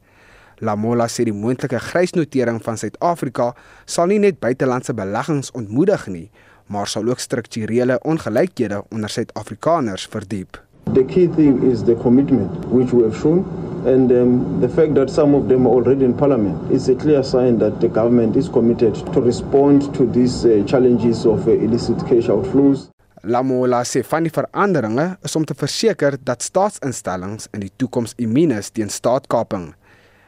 Lamola 0.60 1.08
sê 1.12 1.26
die 1.28 1.36
moontlike 1.36 1.80
grysnotering 1.89 2.62
van 2.63 2.78
Suid-Afrika 2.80 3.52
sal 3.86 4.08
nie 4.12 4.22
net 4.24 4.39
buitelandse 4.39 4.96
beleggings 4.96 5.52
ontmoedig 5.52 6.08
nie, 6.08 6.30
maar 6.72 6.88
sal 6.88 7.10
ook 7.12 7.20
strukturele 7.20 8.00
ongelykhede 8.08 8.84
onder 8.91 9.12
Suid-Afrikaners 9.12 10.08
verdiep. 10.13 10.62
The 10.94 11.04
key 11.04 11.28
thing 11.28 11.63
is 11.72 11.84
the 11.84 11.96
commitment 11.96 12.65
which 12.72 12.94
we 12.94 13.04
have 13.04 13.18
shown 13.18 13.44
and 13.86 14.12
um, 14.12 14.62
the 14.62 14.70
fact 14.70 14.96
that 14.96 15.10
some 15.10 15.36
of 15.36 15.48
them 15.50 15.68
are 15.68 15.74
already 15.74 16.06
in 16.06 16.13
parliament 16.13 16.72
is 16.72 16.89
a 16.89 16.96
clear 16.96 17.24
sign 17.24 17.58
that 17.60 17.82
the 17.82 17.88
government 17.88 18.36
is 18.36 18.48
committed 18.50 18.96
to 19.13 19.22
respond 19.22 19.94
to 19.94 20.06
these 20.12 20.46
uh, 20.46 20.63
challenges 20.65 21.26
of 21.26 21.48
uh, 21.48 21.52
illicit 21.52 21.98
cash 22.08 22.30
outflows. 22.30 22.89
Lamola 23.26 23.82
sê 23.84 24.04
van 24.06 24.24
die 24.26 24.32
veranderinge 24.34 25.15
is 25.26 25.36
om 25.36 25.46
te 25.46 25.56
verseker 25.58 26.18
dat 26.22 26.46
staatsinstellings 26.46 27.50
in 27.54 27.65
die 27.65 27.72
toekoms 27.74 28.13
immuun 28.22 28.54
is 28.54 28.70
teen 28.70 28.91
staatkaping. 28.94 29.74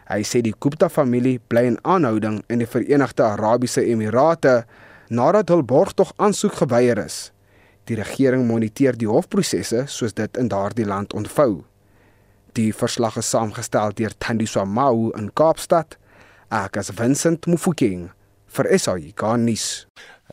Hy 0.07 0.23
sê 0.23 0.39
die 0.43 0.55
Gupta 0.55 0.87
familie 0.87 1.41
bly 1.51 1.65
in 1.67 1.79
aanhouding 1.83 2.39
in 2.49 2.61
die 2.63 2.69
Verenigde 2.69 3.25
Arabiese 3.27 3.83
Emirate 3.83 4.61
nadat 5.09 5.51
hul 5.51 5.65
borgtog 5.67 6.13
aansoek 6.15 6.61
geweier 6.61 6.99
is. 7.03 7.31
Die 7.87 7.95
regering 7.99 8.45
moniteer 8.47 8.95
die 8.95 9.07
hofprosesse 9.07 9.85
soos 9.91 10.15
dit 10.15 10.39
in 10.39 10.47
daardie 10.51 10.87
land 10.87 11.15
ontvou. 11.15 11.63
Die 12.55 12.71
verslag 12.73 13.19
is 13.19 13.29
saamgestel 13.31 13.93
deur 13.99 14.15
Thandiswa 14.19 14.63
Mau 14.65 15.11
in 15.19 15.29
Kaapstad. 15.35 15.97
Ek 16.51 16.79
is 16.79 16.91
Vincent 16.95 17.47
Mufokeng 17.47 18.09
vir 18.55 18.71
SAI 18.79 19.11
Garnis. 19.15 19.85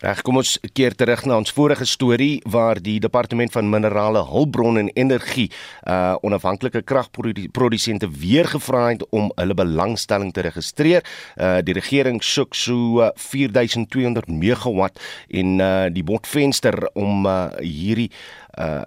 Reg, 0.02 0.24
kom 0.26 0.40
ons 0.40 0.56
keer 0.74 0.94
terug 0.98 1.20
na 1.28 1.36
ons 1.38 1.52
vorige 1.54 1.86
storie 1.86 2.40
waar 2.50 2.80
die 2.82 2.96
departement 2.98 3.52
van 3.54 3.68
minerale, 3.70 4.24
hulpbronne 4.26 4.82
en 4.82 4.90
energie 4.98 5.46
uh 5.86 6.16
onafhanklike 6.26 6.82
kragprodusente 6.82 8.08
weer 8.10 8.48
gevra 8.50 8.88
het 8.88 9.04
om 9.14 9.30
hulle 9.36 9.54
belangstelling 9.54 10.32
te 10.34 10.42
registreer. 10.48 11.06
Uh 11.38 11.60
die 11.62 11.76
regering 11.78 12.18
soek 12.22 12.58
so 12.58 13.06
4200 13.14 14.26
uh, 14.26 14.34
megawatt 14.34 14.98
en 15.30 15.60
uh 15.62 15.86
die 15.94 16.02
botvenster 16.02 16.88
om 16.94 17.26
uh 17.26 17.54
hierdie 17.62 18.10
uh 18.58 18.82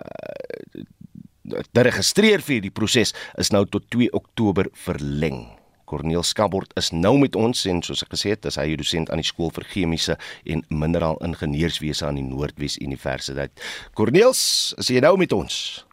te 1.72 1.88
registreer 1.88 2.44
vir 2.44 2.60
die 2.60 2.74
proses 2.74 3.16
is 3.40 3.54
nou 3.56 3.64
tot 3.72 3.88
2 3.96 4.12
Oktober 4.12 4.68
verleng. 4.76 5.57
Corneel 5.88 6.24
Skabord 6.28 6.74
is 6.80 6.92
nou 6.92 7.16
met 7.22 7.36
ons 7.40 7.66
en 7.72 7.82
soos 7.86 8.04
ek 8.04 8.12
gesê 8.12 8.34
het, 8.36 8.46
is 8.50 8.60
hy 8.60 8.76
dosent 8.76 9.12
aan 9.12 9.24
die 9.24 9.28
skool 9.28 9.54
vir 9.56 9.64
chemiese 9.72 10.18
en 10.46 10.66
mineraal 10.68 11.20
ingenieurswese 11.24 12.06
aan 12.08 12.20
die 12.20 12.28
Noordwes 12.28 12.76
Universiteit. 12.84 13.56
Corneel, 13.96 14.36
is 14.36 14.92
jy 14.92 15.00
nou 15.04 15.16
met 15.20 15.32
ons? 15.36 15.86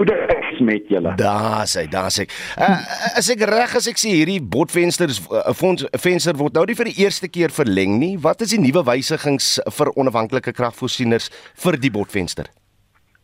Goeie 0.00 0.16
dag 0.28 0.60
met 0.60 0.88
julle. 0.88 1.14
Daar 1.16 1.66
sê, 1.68 1.86
daar 1.88 2.10
sê. 2.12 2.26
Uh, 2.60 2.80
as 3.18 3.28
ek 3.32 3.44
reg 3.48 3.76
as 3.76 3.88
ek 3.90 4.00
sê 4.00 4.12
hierdie 4.18 4.40
botvensters 4.40 5.20
'n 5.20 5.84
uh, 5.84 6.00
venster 6.00 6.36
word 6.36 6.56
nou 6.56 6.64
nie 6.68 6.76
vir 6.76 6.90
die 6.90 7.00
eerste 7.04 7.28
keer 7.28 7.52
verleng 7.52 7.98
nie. 8.00 8.16
Wat 8.18 8.40
is 8.40 8.52
die 8.52 8.60
nuwe 8.60 8.84
wysigings 8.84 9.60
vir 9.78 9.92
onafhanklike 9.96 10.52
kragvoorsieners 10.52 11.30
vir 11.64 11.80
die 11.80 11.90
botvenster? 11.90 12.48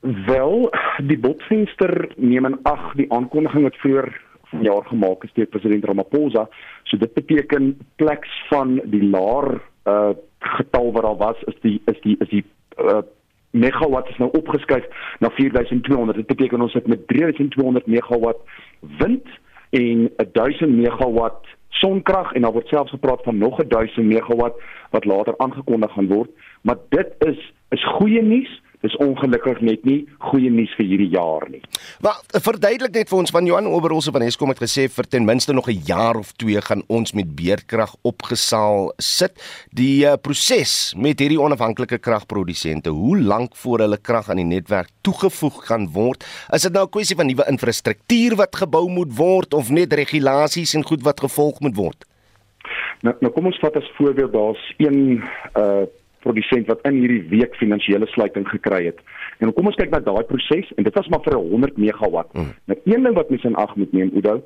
Wel, 0.00 0.70
die 1.10 1.18
botvenster 1.18 2.08
neem 2.16 2.46
in 2.46 2.58
ag 2.62 2.94
die 2.94 3.08
aankondiging 3.10 3.64
wat 3.66 3.76
vroeër 3.82 4.12
jaar 4.60 4.84
gemaak 4.86 5.24
is 5.24 5.32
deur 5.32 5.46
president 5.46 5.84
Ramaphosa. 5.84 6.48
So 6.82 6.96
dit 6.96 7.12
beteken 7.14 7.78
pleks 7.96 8.46
van 8.48 8.80
die 8.84 9.04
laer 9.04 9.60
uh 9.84 10.10
getal 10.38 10.92
wat 10.92 11.02
daar 11.02 11.16
was 11.16 11.40
is 11.50 11.56
die 11.60 11.82
is 11.84 12.00
die 12.00 12.16
is 12.18 12.28
die 12.28 12.44
uh 12.76 13.02
megawatt 13.50 14.08
is 14.08 14.16
nou 14.16 14.30
opgeskuif 14.32 14.84
na 15.18 15.30
4200. 15.30 16.16
Dit 16.16 16.26
beteken 16.26 16.60
ons 16.60 16.72
het 16.72 16.86
met 16.86 17.06
3200 17.08 17.86
megawatt 17.86 18.40
wind 18.98 19.26
en 19.70 20.10
1000 20.32 20.76
megawatt 20.76 21.46
sonkrag 21.68 22.32
en 22.32 22.42
daar 22.42 22.52
word 22.52 22.68
selfs 22.68 22.90
gepraat 22.90 23.22
van 23.22 23.38
nog 23.38 23.56
1000 23.56 24.06
megawatt 24.06 24.60
wat 24.90 25.04
later 25.04 25.34
aangekondig 25.36 25.92
gaan 25.92 26.08
word. 26.08 26.30
Maar 26.62 26.76
dit 26.88 27.14
is 27.18 27.52
is 27.68 27.84
goeie 27.84 28.22
nuus 28.22 28.62
dis 28.84 28.96
ongelukkig 29.02 29.60
net 29.66 29.84
nie 29.88 29.98
goeie 30.30 30.50
nuus 30.50 30.72
vir 30.78 30.86
hierdie 30.86 31.10
jaar 31.10 31.46
nie. 31.50 31.60
Maar 32.04 32.20
verduidelik 32.44 32.94
net 32.94 33.10
vir 33.10 33.18
ons 33.18 33.32
van 33.34 33.46
Johan 33.48 33.70
Oberholse 33.70 34.12
van 34.14 34.22
Eskom 34.26 34.52
het 34.52 34.62
gesê 34.62 34.86
vir 34.92 35.08
ten 35.10 35.26
minste 35.26 35.52
nog 35.52 35.68
'n 35.68 35.82
jaar 35.86 36.16
of 36.16 36.32
2 36.36 36.60
gaan 36.60 36.82
ons 36.88 37.12
met 37.12 37.34
beerdkrag 37.36 37.94
opgesaal 38.02 38.92
sit. 38.98 39.34
Die 39.72 40.04
uh, 40.04 40.14
proses 40.20 40.94
met 40.96 41.18
hierdie 41.18 41.40
onafhanklike 41.40 41.98
kragprodusente, 41.98 42.90
hoe 42.90 43.18
lank 43.18 43.56
voor 43.56 43.78
hulle 43.78 43.98
krag 43.98 44.30
aan 44.30 44.36
die 44.42 44.44
netwerk 44.44 44.88
toegevoeg 45.02 45.66
gaan 45.66 45.90
word? 45.92 46.24
Is 46.52 46.62
dit 46.62 46.72
nou 46.72 46.84
'n 46.84 46.90
kwessie 46.90 47.16
van 47.16 47.26
nuwe 47.26 47.44
infrastruktuur 47.48 48.36
wat 48.36 48.56
gebou 48.56 48.88
moet 48.88 49.16
word 49.16 49.54
of 49.54 49.70
net 49.70 49.92
regulasies 49.92 50.74
en 50.74 50.84
goed 50.84 51.02
wat 51.02 51.20
gevolg 51.20 51.60
moet 51.60 51.76
word? 51.76 52.04
Nou, 53.00 53.14
nou 53.20 53.32
kom 53.32 53.46
ons 53.46 53.58
vat 53.58 53.76
as 53.76 53.92
voorbeeld 53.96 54.32
daar's 54.32 54.74
een 54.78 55.22
uh 55.54 55.86
produsent 56.24 56.66
wat 56.70 56.82
in 56.88 57.00
hierdie 57.02 57.24
week 57.30 57.56
finansiële 57.60 58.06
sluiting 58.14 58.48
gekry 58.48 58.84
het. 58.90 59.02
En 59.38 59.52
kom 59.54 59.70
ons 59.70 59.78
kyk 59.78 59.92
na 59.94 60.00
daai 60.04 60.24
proses 60.28 60.72
en 60.76 60.86
dit 60.86 60.94
was 60.94 61.08
maar 61.12 61.22
vir 61.26 61.38
100 61.38 61.78
megawatt. 61.78 62.32
Mm. 62.34 62.54
Nou 62.70 62.78
een 62.84 63.06
ding 63.08 63.14
wat 63.16 63.30
mens 63.30 63.44
in 63.44 63.58
ag 63.60 63.76
moet 63.76 63.92
neem, 63.92 64.10
Oudo, 64.14 64.42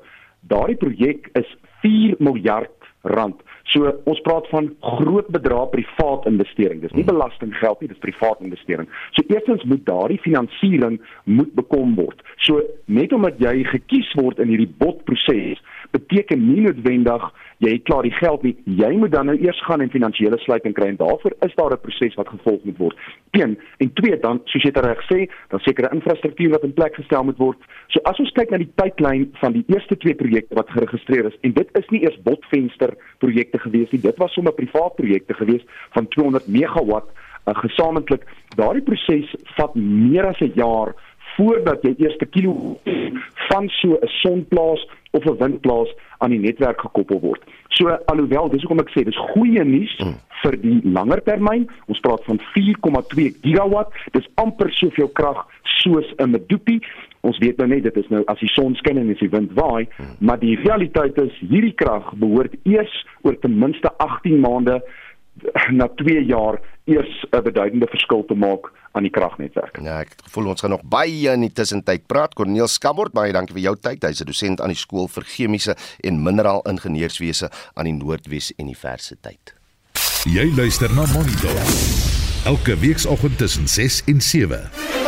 daardie 0.51 0.79
projek 0.79 1.29
is 1.39 1.49
4 1.81 2.15
miljard 2.19 2.71
rand. 3.03 3.41
So 3.71 3.89
ons 4.09 4.19
praat 4.23 4.47
van 4.51 4.69
groot 4.99 5.27
bedrae 5.31 5.67
privaat 5.71 6.27
investering. 6.29 6.81
Dis 6.83 6.95
nie 6.95 7.05
belastinggeld 7.07 7.81
nie, 7.81 7.89
dis 7.91 8.01
privaat 8.03 8.41
investering. 8.43 8.89
So 9.15 9.23
eerstens 9.31 9.63
moet 9.67 9.85
daardie 9.87 10.19
finansiering 10.23 10.99
moet 11.23 11.53
bekom 11.57 11.95
word. 11.99 12.21
So 12.43 12.61
net 12.85 13.15
omdat 13.15 13.39
jy 13.43 13.63
gekies 13.71 14.11
word 14.19 14.41
in 14.43 14.51
hierdie 14.51 14.71
botproses, 14.79 15.63
beteken 15.93 16.41
nie 16.41 16.65
noodwendig 16.65 17.29
jy 17.63 17.71
het 17.77 17.85
klaar 17.87 18.05
die 18.05 18.13
geld 18.17 18.43
nie. 18.43 18.53
Jy 18.65 18.91
moet 18.99 19.13
dan 19.13 19.29
nou 19.29 19.35
eers 19.39 19.59
gaan 19.67 19.83
en 19.83 19.91
finansiële 19.93 20.37
sluiting 20.43 20.75
kry 20.75 20.89
en 20.91 20.99
daarvoor 20.99 21.35
is 21.47 21.55
daar 21.55 21.73
'n 21.73 21.81
proses 21.81 22.15
wat 22.19 22.27
gevolg 22.27 22.63
moet 22.63 22.77
word. 22.77 22.97
1 23.31 23.57
en 23.77 23.93
2 23.93 24.19
dan 24.19 24.41
soos 24.45 24.63
jy 24.63 24.71
dit 24.71 24.85
reg 24.85 25.01
sê, 25.11 25.29
dan 25.49 25.59
sekere 25.59 25.93
infrastruktuur 25.93 26.49
wat 26.49 26.63
in 26.63 26.73
plek 26.73 26.95
gestel 26.95 27.23
moet 27.23 27.37
word. 27.37 27.57
So 27.87 27.99
as 28.03 28.19
ons 28.19 28.31
kyk 28.31 28.49
na 28.49 28.57
die 28.57 28.71
tydlyn 28.75 29.29
van 29.33 29.51
die 29.53 29.65
eerste 29.67 29.97
twee 29.97 30.15
projekte 30.15 30.55
wat 30.55 30.69
geregistreer 30.69 31.25
is 31.25 31.37
en 31.41 31.53
dit 31.53 31.69
is 31.77 31.89
nie 31.89 32.03
eers 32.03 32.21
botvenster 32.23 32.95
projekte 33.17 33.59
gewees 33.59 33.91
nie. 33.91 34.01
Dit 34.01 34.17
was 34.17 34.33
sommer 34.33 34.53
privaat 34.53 34.95
projekte 34.95 35.33
gewees 35.33 35.63
van 35.91 36.07
200 36.07 36.47
megawatt 36.47 37.09
uh, 37.47 37.53
gesamentlik. 37.55 38.25
Daardie 38.55 38.83
proses 38.83 39.35
vat 39.55 39.75
meer 39.75 40.25
as 40.25 40.39
'n 40.39 40.51
jaar 40.55 40.93
voordat 41.35 41.81
jy 41.81 41.95
eerste 41.97 42.25
kilo 42.25 42.77
van 43.49 43.69
so 43.69 43.97
'n 44.01 44.07
sonplaas 44.07 44.87
of 45.13 45.25
'n 45.25 45.37
windplaas 45.37 45.89
aan 46.17 46.29
die 46.29 46.39
netwerk 46.39 46.81
gekoppel 46.81 47.19
word. 47.19 47.41
So 47.69 47.89
alhoewel 48.05 48.49
dis 48.49 48.61
hoekom 48.61 48.79
ek 48.79 48.91
sê 48.93 49.03
dis 49.05 49.23
goeie 49.33 49.63
nuus 49.63 49.93
hmm. 49.97 50.15
vir 50.41 50.57
die 50.61 50.79
langer 50.83 51.21
termyn. 51.23 51.67
Ons 51.87 51.99
praat 51.99 52.23
van 52.25 52.39
4,2 52.53 53.29
gigawatt. 53.41 53.93
Dis 54.11 54.29
amper 54.35 54.71
soveel 54.73 55.09
krag 55.19 55.45
soos 55.81 56.13
'n 56.17 56.29
Medupi. 56.29 56.81
Ons 57.21 57.37
weet 57.37 57.57
nou 57.57 57.67
net 57.67 57.83
dit 57.83 57.97
is 57.97 58.09
nou 58.09 58.23
as 58.27 58.39
die 58.39 58.51
son 58.51 58.75
skyn 58.75 58.97
en 58.97 59.11
as 59.11 59.19
die 59.19 59.29
wind 59.29 59.53
waai, 59.53 59.87
hmm. 59.97 60.15
maar 60.19 60.39
die 60.39 60.55
realiteit 60.55 61.17
is 61.17 61.33
hierdie 61.39 61.75
krag 61.75 62.13
behoort 62.15 62.55
eers 62.63 63.05
oor 63.21 63.39
ten 63.39 63.59
minste 63.59 63.89
18 63.97 64.39
maande 64.39 64.81
na 65.71 65.87
2 65.87 66.25
jaar 66.25 66.59
eers 66.85 67.25
'n 67.31 67.43
beduidende 67.43 67.87
verskil 67.87 68.25
te 68.25 68.35
maak 68.35 68.71
aan 68.93 69.07
die 69.07 69.11
kragnetwerk. 69.13 69.79
Ja, 69.81 69.99
ek 70.05 70.13
voel 70.33 70.51
ons 70.53 70.61
gaan 70.61 70.73
nog 70.75 70.85
baie 70.85 71.33
in 71.33 71.45
die 71.45 71.51
tussentyd 71.53 72.05
praat. 72.09 72.35
Corneel 72.37 72.69
Skabord, 72.69 73.13
baie 73.15 73.33
dankie 73.33 73.57
vir 73.57 73.65
jou 73.67 73.75
tyd. 73.75 74.05
Hy's 74.05 74.21
'n 74.21 74.29
dosent 74.29 74.61
aan 74.61 74.73
die 74.73 74.79
skool 74.79 75.07
vir 75.07 75.23
chemiese 75.23 75.75
en 76.03 76.23
mineraal 76.23 76.61
ingenieurswese 76.69 77.49
aan 77.73 77.85
die 77.85 77.97
Noordwes 77.97 78.53
Universiteit. 78.57 79.55
Jy 80.25 80.55
luister 80.55 80.89
na 80.93 81.05
Monitor. 81.13 81.57
Elke 82.45 82.77
weekoggend 82.79 83.37
tussen 83.37 83.67
6 83.67 84.03
en 84.05 84.21
7. 84.21 85.02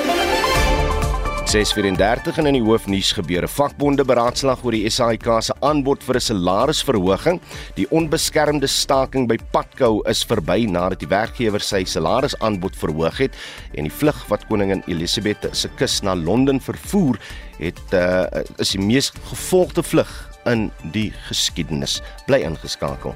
634 1.55 2.41
en 2.41 2.49
in 2.49 2.55
die 2.57 2.65
hoofnuus 2.65 3.13
gebeure 3.15 3.47
vakbonde 3.47 4.03
beraadslag 4.03 4.59
oor 4.65 4.75
die 4.75 4.89
SAIK 4.91 5.27
se 5.45 5.53
aanbod 5.63 6.01
vir 6.03 6.17
'n 6.19 6.25
salarisverhoging. 6.25 7.39
Die 7.77 7.85
onbeskermde 7.95 8.67
staking 8.67 9.27
by 9.27 9.37
Patco 9.53 10.01
is 10.01 10.25
verby 10.27 10.65
nadat 10.67 10.99
die 10.99 11.07
werkgewer 11.07 11.63
sy 11.63 11.85
salarisaanbod 11.85 12.75
verhoog 12.75 13.17
het 13.17 13.31
en 13.73 13.87
die 13.87 13.97
vlug 13.99 14.19
wat 14.27 14.43
koningin 14.49 14.83
Elizabeth 14.87 15.47
se 15.55 15.69
kus 15.77 16.01
na 16.03 16.13
Londen 16.13 16.59
vervoer 16.59 17.17
het 17.57 17.93
uh, 17.93 18.25
is 18.59 18.71
die 18.71 18.81
mees 18.81 19.13
gevolgde 19.31 19.83
vlug 19.83 20.11
in 20.45 20.71
die 20.91 21.13
geskiedenis. 21.29 22.01
Bly 22.27 22.43
ingeskakel. 22.43 23.15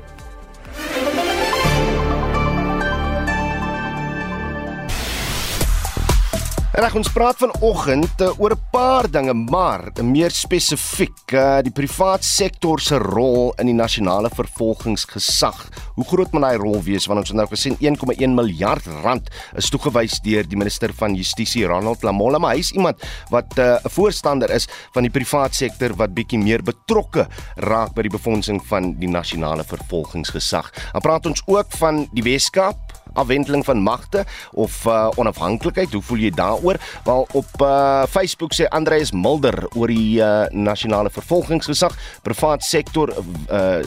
Reg 6.79 6.93
ons 6.95 7.09
praat 7.11 7.35
vanoggend 7.35 8.21
uh, 8.23 8.29
oor 8.39 8.53
'n 8.55 8.67
paar 8.71 9.03
dinge, 9.11 9.33
maar 9.33 9.91
meer 9.99 10.31
spesifiek, 10.31 11.33
uh, 11.35 11.59
die 11.59 11.73
privaat 11.75 12.23
sektor 12.23 12.79
se 12.79 12.95
rol 12.95 13.51
in 13.59 13.67
die 13.67 13.75
nasionale 13.75 14.29
vervolgingsgesag. 14.31 15.57
Hoe 15.97 16.05
groot 16.07 16.31
moet 16.31 16.41
daai 16.41 16.55
rol 16.55 16.79
wees 16.79 17.05
want 17.11 17.19
ons 17.19 17.33
het 17.33 17.37
nou 17.37 17.47
gesien 17.51 17.75
1,1 17.83 18.31
miljard 18.31 18.87
rand 19.03 19.27
is 19.59 19.67
toegewys 19.69 20.21
deur 20.23 20.47
die 20.47 20.55
minister 20.55 20.93
van 20.95 21.17
Justisie 21.19 21.65
Ronald 21.67 22.01
Lamola, 22.01 22.39
maar 22.39 22.55
hy 22.55 22.63
is 22.63 22.71
iemand 22.71 23.03
wat 23.29 23.51
uh, 23.57 23.75
'n 23.75 23.83
uh, 23.83 23.91
voorstander 23.91 24.49
is 24.49 24.69
van 24.93 25.03
die 25.03 25.11
privaat 25.11 25.53
sektor 25.53 25.91
wat 25.99 26.15
bietjie 26.15 26.39
meer 26.39 26.63
betrokke 26.63 27.27
raak 27.57 27.91
by 27.93 28.07
die 28.07 28.15
befondsing 28.15 28.63
van 28.71 28.95
die 28.95 29.11
nasionale 29.11 29.67
vervolgingsgesag. 29.67 30.71
Dan 30.93 31.01
praat 31.01 31.25
ons 31.25 31.43
ook 31.45 31.75
van 31.75 32.07
die 32.13 32.23
Weskaap 32.23 32.88
afwendeling 33.13 33.65
van 33.65 33.81
magte 33.81 34.25
of 34.51 34.85
uh, 34.85 35.09
onafhanklikheid. 35.15 35.93
Hoe 35.93 36.01
voel 36.01 36.17
jy 36.17 36.31
daaroor? 36.35 36.79
Wel 37.03 37.27
op 37.31 37.61
uh, 37.61 38.03
Facebook 38.09 38.53
sê 38.53 38.67
Andreus 38.69 39.11
Mulder 39.11 39.67
oor 39.75 39.87
die 39.87 40.19
uh, 40.21 40.45
nasionale 40.51 41.09
vervolgingsgesag, 41.09 41.95
privaat 42.21 42.63
sektor 42.63 43.13
uh, 43.51 43.79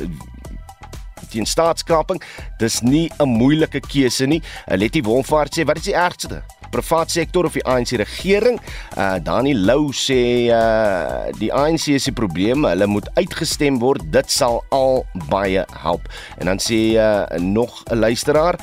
teen 1.33 1.47
staatskaping. 1.47 2.23
Dis 2.59 2.81
nie 2.81 3.11
'n 3.19 3.29
moeilike 3.29 3.81
keuse 3.81 4.27
nie. 4.27 4.43
Uh, 4.69 4.77
Letty 4.77 5.03
Wolfhard 5.03 5.55
sê 5.57 5.65
wat 5.65 5.77
is 5.77 5.91
die 5.91 5.97
ergste? 5.97 6.43
privaat 6.73 7.13
sektor 7.13 7.45
of 7.45 7.57
die 7.57 7.65
ANC 7.69 7.93
regering. 8.01 8.59
Uh 8.97 9.21
Dani 9.23 9.55
Lou 9.55 9.93
sê 9.97 10.49
uh 10.49 11.29
die 11.39 11.53
ANC 11.53 11.93
is 11.93 12.09
die 12.09 12.17
probleem, 12.17 12.65
hulle 12.69 12.89
moet 12.89 13.11
uitgestem 13.19 13.79
word. 13.83 14.05
Dit 14.15 14.33
sal 14.33 14.63
al 14.75 15.05
baie 15.29 15.67
help. 15.85 16.09
En 16.41 16.53
dan 16.53 16.63
sê 16.63 16.81
uh 16.97 17.29
nog 17.39 17.83
'n 17.91 18.01
luisteraar, 18.01 18.59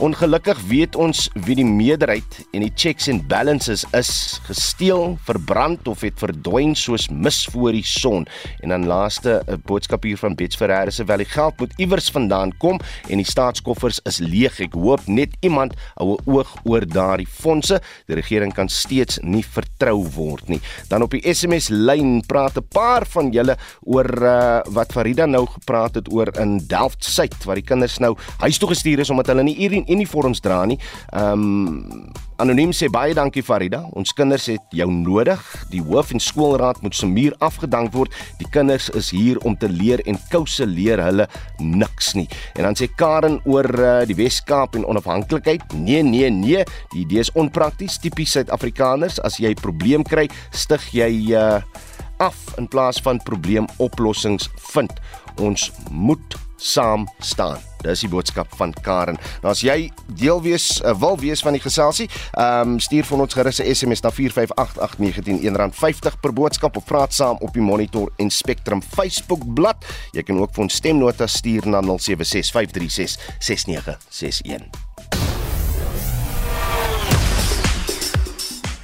Ongelukkig 0.00 0.56
weet 0.68 0.96
ons 0.96 1.26
wie 1.44 1.54
die 1.58 1.66
meerderheid 1.68 2.38
en 2.56 2.62
die 2.64 2.72
checks 2.74 3.10
and 3.12 3.26
balances 3.28 3.84
is 3.92 4.40
gesteel, 4.46 5.18
verbrand 5.26 5.88
of 5.90 6.00
het 6.00 6.16
verdwyn 6.22 6.72
soos 6.78 7.08
mis 7.12 7.42
voor 7.52 7.76
die 7.76 7.84
son. 7.84 8.24
En 8.64 8.72
dan 8.72 8.86
laaste 8.88 9.42
'n 9.46 9.60
boodskap 9.66 10.02
hier 10.02 10.16
van 10.16 10.34
Bets 10.34 10.56
Ferreira 10.56 10.90
se 10.90 11.04
wel 11.04 11.16
die 11.16 11.28
geld 11.28 11.58
moet 11.58 11.72
iewers 11.76 12.10
vandaan 12.10 12.56
kom 12.58 12.80
en 13.08 13.16
die 13.16 13.26
staatskoffers 13.26 14.00
is 14.04 14.18
leeg. 14.18 14.60
Ek 14.60 14.72
hoop 14.72 15.06
net 15.06 15.36
iemand 15.40 15.74
hou 15.94 16.16
'n 16.16 16.22
oog 16.24 16.56
oor 16.64 16.86
daardie 16.86 17.28
fondse. 17.28 17.80
Die 18.06 18.16
regering 18.16 18.54
kan 18.54 18.68
steeds 18.68 19.18
nie 19.22 19.44
vertrou 19.44 20.08
word 20.14 20.48
nie. 20.48 20.60
Dan 20.88 21.02
op 21.02 21.10
die 21.10 21.34
SMS 21.34 21.68
lyn 21.68 22.22
praat 22.26 22.56
'n 22.56 22.66
paar 22.68 23.06
van 23.06 23.30
julle 23.30 23.56
oor 23.80 24.22
uh, 24.22 24.60
wat 24.68 24.92
Farida 24.92 25.26
nou 25.26 25.46
gepraat 25.46 25.94
het 25.94 26.12
oor 26.12 26.28
in 26.38 26.58
Delft 26.66 27.04
Suid 27.04 27.44
waar 27.44 27.54
die 27.54 27.64
kinders 27.64 27.98
nou 27.98 28.16
huis 28.38 28.58
toe 28.58 28.68
gestuur 28.68 28.98
is 28.98 29.10
omdat 29.10 29.26
hulle 29.26 29.42
nie 29.42 29.56
hier 29.56 29.81
geen 29.82 29.98
uniforms 29.98 30.40
dra 30.40 30.64
nie. 30.64 30.78
Ehm 31.12 31.32
um, 31.32 32.12
anoniem 32.42 32.72
sê 32.74 32.88
baie 32.90 33.14
dankie 33.14 33.42
Farida. 33.42 33.84
Ons 33.94 34.12
kinders 34.12 34.48
het 34.50 34.62
jou 34.74 34.88
nodig. 34.90 35.40
Die 35.70 35.82
hoof 35.82 36.10
en 36.10 36.20
skoolraad 36.20 36.80
moet 36.82 36.94
se 36.94 37.06
muur 37.06 37.34
afgedank 37.38 37.92
word. 37.92 38.12
Die 38.40 38.48
kinders 38.50 38.88
is 38.90 39.10
hier 39.10 39.38
om 39.46 39.56
te 39.56 39.68
leer 39.68 40.02
en 40.06 40.18
kouse 40.30 40.66
leer 40.66 40.98
hulle 41.04 41.28
niks 41.60 42.14
nie. 42.14 42.26
En 42.56 42.64
dan 42.66 42.74
sê 42.74 42.88
Karen 42.96 43.38
oor 43.44 43.68
uh, 43.78 44.02
die 44.06 44.16
Wes-Kaap 44.18 44.74
en 44.74 44.86
onafhanklikheid. 44.86 45.62
Nee, 45.72 46.02
nee, 46.02 46.30
nee. 46.30 46.64
Die 46.90 47.04
idee 47.04 47.22
is 47.22 47.30
onprakties, 47.38 48.00
tipies 48.02 48.34
Suid-Afrikaners. 48.34 49.20
As 49.22 49.38
jy 49.38 49.54
'n 49.54 49.62
probleem 49.62 50.02
kry, 50.02 50.28
stig 50.50 50.82
jy 50.92 51.38
uh, 51.38 51.62
af 52.18 52.58
in 52.58 52.66
plaas 52.68 52.98
van 52.98 53.22
probleemoplossings 53.22 54.50
vind. 54.74 54.90
Ons 55.38 55.70
moet 55.90 56.38
saam 56.62 57.08
staan. 57.18 57.58
Dis 57.82 58.00
die 58.04 58.08
boodskap 58.10 58.46
van 58.56 58.70
Karen. 58.86 59.18
Nou 59.42 59.50
as 59.52 59.60
jy 59.66 59.90
deel 60.06 60.42
wees 60.44 60.80
uh, 60.80 60.94
wil 61.02 61.18
wees 61.18 61.42
van 61.42 61.52
die 61.58 61.62
geselsie, 61.62 62.08
ehm 62.38 62.68
um, 62.74 62.80
stuur 62.82 63.04
vir 63.08 63.18
ons 63.24 63.34
gerus 63.34 63.58
'n 63.60 63.74
SMS 63.74 64.00
na 64.02 64.10
4588919 64.14 65.74
R50 65.74 66.14
per 66.22 66.32
boodskap 66.32 66.76
of 66.76 66.84
praat 66.84 67.14
saam 67.14 67.36
op 67.40 67.52
die 67.52 67.62
Monitor 67.62 68.12
en 68.18 68.30
Spectrum 68.30 68.82
Facebook 68.82 69.54
bladsy. 69.54 69.86
Jy 70.12 70.22
kan 70.22 70.38
ook 70.38 70.54
vir 70.54 70.62
ons 70.62 70.74
stemnota 70.74 71.26
stuur 71.26 71.66
na 71.66 71.80
0765366961. 71.82 71.88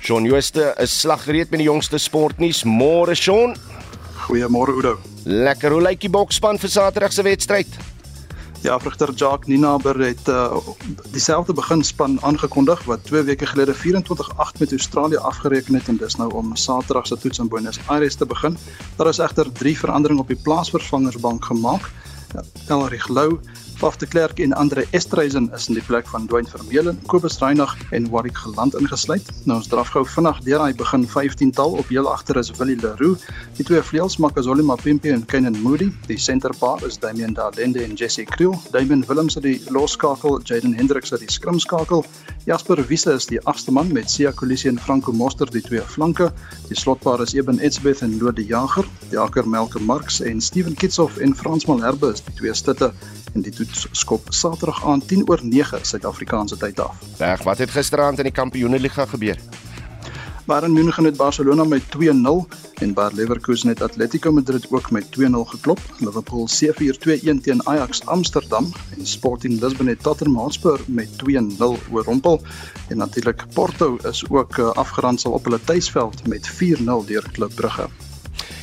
Shaun 0.09 0.25
Jooste 0.25 0.75
is 0.81 1.01
slaggereed 1.01 1.51
met 1.51 1.59
die 1.61 1.69
jongste 1.69 1.99
sportnuus. 1.99 2.65
Môre 2.65 3.15
Shaun. 3.15 3.57
Goeiemôre 4.25 4.73
Oudo. 4.73 5.18
Lekker. 5.29 5.75
Hoe 5.77 5.83
lyk 5.85 6.01
die 6.01 6.09
boksspan 6.09 6.57
vir 6.57 6.71
Saterdag 6.73 7.13
se 7.13 7.23
wedstryd? 7.23 7.75
Ja, 8.65 8.79
vrugter 8.81 9.13
Jacques 9.13 9.51
Ninaber 9.53 9.99
het 10.01 10.29
uh, 10.33 10.57
dieselfde 11.13 11.53
beginspan 11.53 12.17
aangekondig 12.25 12.81
wat 12.89 13.05
2 13.05 13.23
weke 13.29 13.47
gelede 13.47 13.75
24-8 13.77 14.57
met 14.59 14.73
Australië 14.73 15.21
afgereken 15.21 15.77
het 15.77 15.89
en 15.93 16.01
dis 16.01 16.17
nou 16.17 16.31
om 16.33 16.57
Saterdag 16.57 17.07
se 17.07 17.19
toets 17.21 17.39
in 17.45 17.49
Buenos 17.53 17.79
Aires 17.87 18.17
te 18.17 18.27
begin. 18.27 18.57
Daar 18.97 19.13
is 19.13 19.21
egter 19.21 19.53
3 19.53 19.77
veranderinge 19.79 20.25
op 20.25 20.33
die 20.33 20.41
plaasvervangersbank 20.43 21.45
gemaak. 21.45 21.91
Ja, 22.33 22.43
Elrich 22.73 23.09
Lou 23.09 23.39
Faf 23.79 23.97
de 23.97 24.07
Klerk 24.07 24.39
en 24.39 24.53
Andre 24.53 24.87
Estreisen 24.91 25.53
is 25.55 25.69
in 25.69 25.77
die 25.77 25.83
plek 25.87 26.09
van 26.11 26.25
Dwayne 26.27 26.49
Vermeulen, 26.51 26.97
Kobus 27.07 27.37
Reinagh 27.39 27.77
en 27.95 28.09
Warwick 28.11 28.35
Geland 28.37 28.75
ingesluit. 28.75 29.29
Nou 29.47 29.61
ons 29.61 29.69
draf 29.71 29.93
gou 29.95 30.03
vinnig 30.03 30.41
deur 30.49 30.65
hy 30.65 30.73
begin 30.75 31.05
15 31.07 31.53
tal 31.55 31.77
op 31.79 31.93
heel 31.95 32.09
agter 32.11 32.41
is 32.43 32.51
Willie 32.59 32.75
Leroux. 32.81 33.23
Die 33.55 33.67
twee 33.69 33.79
vleuels 33.79 34.17
Makazole 34.19 34.65
Mapimpi 34.67 35.13
en 35.15 35.23
Kenan 35.31 35.61
Moody. 35.63 35.93
Die 36.09 36.19
senterpaar 36.19 36.83
is 36.89 36.99
Damian 36.99 37.37
Dalende 37.39 37.85
en 37.85 37.95
Jesse 37.95 38.25
Kriel. 38.27 38.57
Damian 38.75 39.05
Willems 39.07 39.39
het 39.39 39.47
die 39.47 39.61
loskakel, 39.71 40.41
Jaden 40.43 40.75
Hendricks 40.75 41.15
het 41.15 41.23
die 41.23 41.31
skrimskakel. 41.31 42.03
Jasper 42.49 42.83
Wiese 42.89 43.15
is 43.15 43.29
die 43.31 43.39
agste 43.47 43.71
man 43.77 43.93
met 43.93 44.11
Sia 44.11 44.33
Kolisi 44.35 44.73
en 44.73 44.79
Franco 44.81 45.13
Moster 45.13 45.47
die 45.53 45.63
twee 45.63 45.85
flanke. 45.87 46.33
Die 46.67 46.79
slotpaar 46.81 47.23
is 47.23 47.37
Eben 47.37 47.63
Etzebeth 47.63 48.03
en 48.03 48.19
Lode 48.19 48.43
Jager. 48.43 48.89
Die 49.13 49.21
akker 49.23 49.47
Melke 49.47 49.79
Marx 49.79 50.19
en 50.25 50.41
Steven 50.41 50.75
Kitshoff 50.75 51.19
en 51.23 51.37
Frans 51.37 51.69
Malherbe 51.69 52.11
is 52.17 52.25
die 52.27 52.35
twee 52.41 52.55
stitte 52.57 52.91
en 53.35 53.45
die 53.45 53.53
skop 53.91 54.27
Saterdag 54.29 54.85
aan 54.87 55.07
10 55.07 55.29
oor 55.29 55.41
9 55.43 55.79
Suid-Afrikaanse 55.83 56.57
tyd 56.57 56.81
af. 56.81 56.97
Reg, 57.19 57.43
wat 57.43 57.59
het 57.59 57.71
gisteraand 57.71 58.19
in 58.19 58.25
die 58.25 58.33
Kampioenligga 58.33 59.07
gebeur? 59.07 59.39
Bayern 60.49 60.73
München 60.73 61.05
het 61.05 61.17
Barcelona 61.17 61.65
met 61.65 61.83
2-0 61.83 62.01
en 62.81 62.93
Bayer 62.95 63.15
Leverkusen 63.15 63.69
het 63.69 63.83
Atletico 63.83 64.33
Madrid 64.33 64.67
ook 64.71 64.91
met 64.91 65.05
2-0 65.19 65.23
geklop. 65.45 65.81
Liverpool 65.99 66.49
7-4-2-1 66.49 67.41
teen 67.43 67.67
Ajax 67.67 68.07
Amsterdam 68.07 68.73
en 68.99 69.07
Sporting 69.07 69.61
Lisbon 69.61 69.87
het 69.87 70.03
Tottenham 70.03 70.37
Hotspur 70.37 70.81
met 70.87 71.09
2-0 71.59 71.65
oorrompel. 71.91 72.43
En 72.89 72.97
natuurlik 72.97 73.45
Porto 73.55 73.97
is 73.97 74.25
ook 74.29 74.59
eh, 74.59 74.71
afgerandsel 74.71 75.33
op 75.33 75.45
hulle 75.45 75.61
tuisveld 75.65 76.27
met 76.27 76.51
4-0 76.53 76.57
deur 77.07 77.25
Club 77.33 77.55
Brugge. 77.55 78.08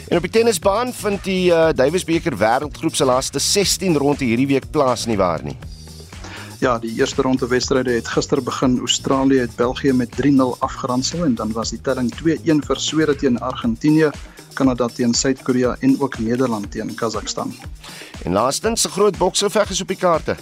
En 0.07 0.17
op 0.17 0.21
die 0.21 0.31
tennisbaan 0.31 0.93
vind 0.93 1.23
die 1.25 1.49
uh, 1.49 1.69
Davis 1.73 2.03
beker 2.05 2.35
wêreldgroep 2.37 2.95
se 2.95 3.05
laaste 3.05 3.39
16 3.41 3.97
ronde 3.97 4.25
hierdie 4.25 4.47
week 4.47 4.67
plaas 4.69 5.07
nie 5.09 5.17
waar 5.17 5.41
nie. 5.43 5.55
Ja, 6.61 6.77
die 6.79 6.93
eerste 6.99 7.21
ronde 7.25 7.47
wedstryde 7.47 7.91
het 7.97 8.07
gister 8.07 8.43
begin. 8.43 8.77
Australië 8.79 9.39
het 9.39 9.55
België 9.55 9.93
met 9.93 10.13
3-0 10.21 10.59
afgeronsel 10.59 11.25
en 11.25 11.35
dan 11.35 11.51
was 11.51 11.73
die 11.73 11.81
telling 11.81 12.13
2-1 12.21 12.61
vir 12.67 12.79
Swede 12.79 13.15
teen 13.15 13.39
Argentinië, 13.39 14.11
Kanada 14.53 14.87
teen 14.87 15.13
Suid-Korea 15.13 15.75
en 15.79 15.97
ook 15.99 16.19
Nederland 16.19 16.71
teen 16.71 16.93
Kazakhstan. 16.95 17.53
En 18.23 18.31
laastens 18.31 18.85
'n 18.85 18.91
groot 18.91 19.17
boksgeveg 19.17 19.69
is 19.69 19.81
op 19.81 19.87
die 19.87 19.97
kaarte. 19.97 20.35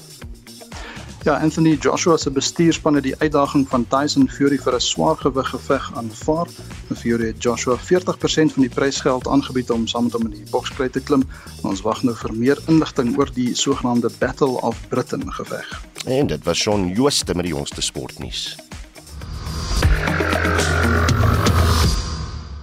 Ja, 1.24 1.38
Anthony 1.40 1.78
Joshua 1.80 2.18
se 2.18 2.32
bestuurspan 2.32 2.98
het 2.98 3.04
die 3.04 3.16
uitdaging 3.18 3.64
van 3.72 3.86
Tyson 3.88 4.26
Fury 4.30 4.58
vir 4.60 4.76
'n 4.76 4.80
swaargewig 4.80 5.50
geveg 5.50 5.92
aanvaar. 5.96 6.48
Fury 6.96 7.28
het 7.28 7.44
Joshua 7.44 7.78
40% 7.78 8.52
van 8.54 8.62
die 8.62 8.70
prysgeld 8.70 9.28
aangebied 9.28 9.72
om 9.72 9.88
saam 9.88 10.04
met 10.04 10.14
hom 10.14 10.26
in 10.26 10.32
die 10.32 10.50
boksklei 10.52 10.90
te 10.90 11.00
klim. 11.00 11.24
Ons 11.62 11.82
wag 11.82 12.04
nou 12.04 12.16
vir 12.16 12.34
meer 12.34 12.60
inligting 12.68 13.18
oor 13.18 13.30
die 13.34 13.56
sogenaamde 13.56 14.10
Battle 14.20 14.62
of 14.62 14.78
Britain 14.90 15.34
geveg. 15.34 15.82
En 16.06 16.28
dit 16.28 16.44
was 16.44 16.58
Shaun 16.58 16.88
Jooste 16.88 17.34
met 17.36 17.46
die 17.46 17.54
jongste 17.54 17.82
sportnuus. 17.82 18.58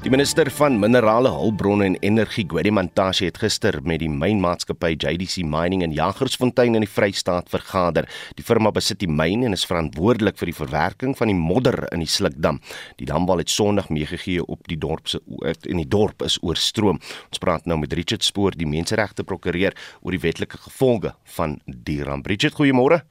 Die 0.00 0.08
minister 0.08 0.48
van 0.56 0.78
Minerale 0.80 1.28
Hulpbronne 1.28 1.84
en 1.84 1.96
Energie, 2.00 2.46
Gwedi 2.48 2.70
Mantashe, 2.72 3.26
het 3.28 3.36
gister 3.42 3.76
met 3.84 4.00
die 4.00 4.08
mynmaatskappy 4.08 4.94
JDC 4.94 5.42
Mining 5.44 5.84
in 5.84 5.92
Jagersfontein 5.92 6.78
in 6.78 6.86
die 6.86 6.88
Vrystaat 6.88 7.52
vergader. 7.52 8.08
Die 8.38 8.46
firma 8.46 8.72
besit 8.72 9.02
die 9.02 9.10
myn 9.12 9.44
en 9.44 9.52
is 9.52 9.66
verantwoordelik 9.68 10.40
vir 10.40 10.48
die 10.48 10.56
verwerking 10.56 11.12
van 11.20 11.28
die 11.28 11.36
modder 11.36 11.84
in 11.92 12.00
die 12.00 12.08
Slukdam. 12.08 12.62
Die 12.96 13.10
damwal 13.12 13.44
het 13.44 13.52
Sondag 13.52 13.92
meegegee 13.92 14.40
op 14.40 14.64
die 14.72 14.80
dorp 14.80 15.12
se 15.12 15.20
in 15.68 15.84
die 15.84 15.88
dorp 15.88 16.24
is 16.24 16.40
oorstroom. 16.40 16.96
Ons 17.28 17.44
praat 17.44 17.68
nou 17.68 17.76
met 17.84 17.92
Richard 17.92 18.24
Spoor, 18.24 18.56
die 18.56 18.72
menseregte 18.72 19.28
prokureur, 19.28 19.76
oor 20.00 20.16
die 20.16 20.24
wetlike 20.24 20.64
gevolge 20.64 21.12
van 21.36 21.60
die 21.68 22.00
ramp. 22.08 22.32
Richard, 22.32 22.56
goeiemôre. 22.56 23.04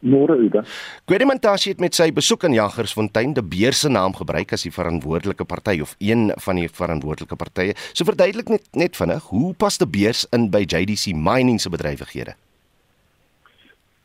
Môre 0.00 0.32
Uda. 0.40 0.62
Gwedimantasie 1.04 1.74
het 1.74 1.80
met 1.84 1.96
sy 1.96 2.06
besoek 2.16 2.46
aan 2.48 2.54
Jagersfontein 2.56 3.34
die 3.36 3.44
beer 3.44 3.76
se 3.76 3.90
naam 3.92 4.14
gebruik 4.16 4.54
as 4.56 4.64
die 4.64 4.72
verantwoordelike 4.72 5.44
party 5.44 5.82
of 5.84 5.92
een 6.00 6.30
van 6.40 6.56
die 6.56 6.68
verantwoordelike 6.72 7.36
partye. 7.36 7.74
So 7.92 8.08
verduidelik 8.08 8.48
net 8.48 8.64
net 8.72 8.96
vinnig, 8.96 9.26
hoe 9.28 9.52
pas 9.52 9.76
die 9.76 9.88
beers 9.88 10.24
in 10.32 10.48
by 10.50 10.64
JDC 10.64 11.12
Mining 11.12 11.60
se 11.60 11.68
bedrywighede? 11.68 12.32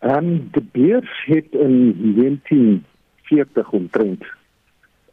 Ehm 0.03 0.17
um, 0.17 0.49
die 0.51 0.65
beers 0.75 1.13
het 1.31 1.55
in 1.55 1.95
1940 2.19 3.71
omtrent 3.71 4.25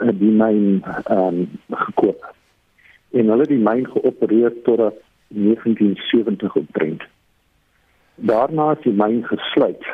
uh, 0.03 0.11
die 0.11 0.35
myn 0.35 0.83
ehm 0.83 1.45
um, 1.47 1.77
gekoop. 1.87 2.27
En 3.13 3.31
hulle 3.31 3.47
het 3.47 3.55
die 3.55 3.63
myn 3.63 3.87
geopereer 3.87 4.51
tot 4.67 4.99
1970 5.29 6.59
omtrent. 6.59 7.07
Daarna 8.15 8.73
is 8.75 8.83
die 8.83 8.97
myn 8.99 9.23
gesluit 9.31 9.87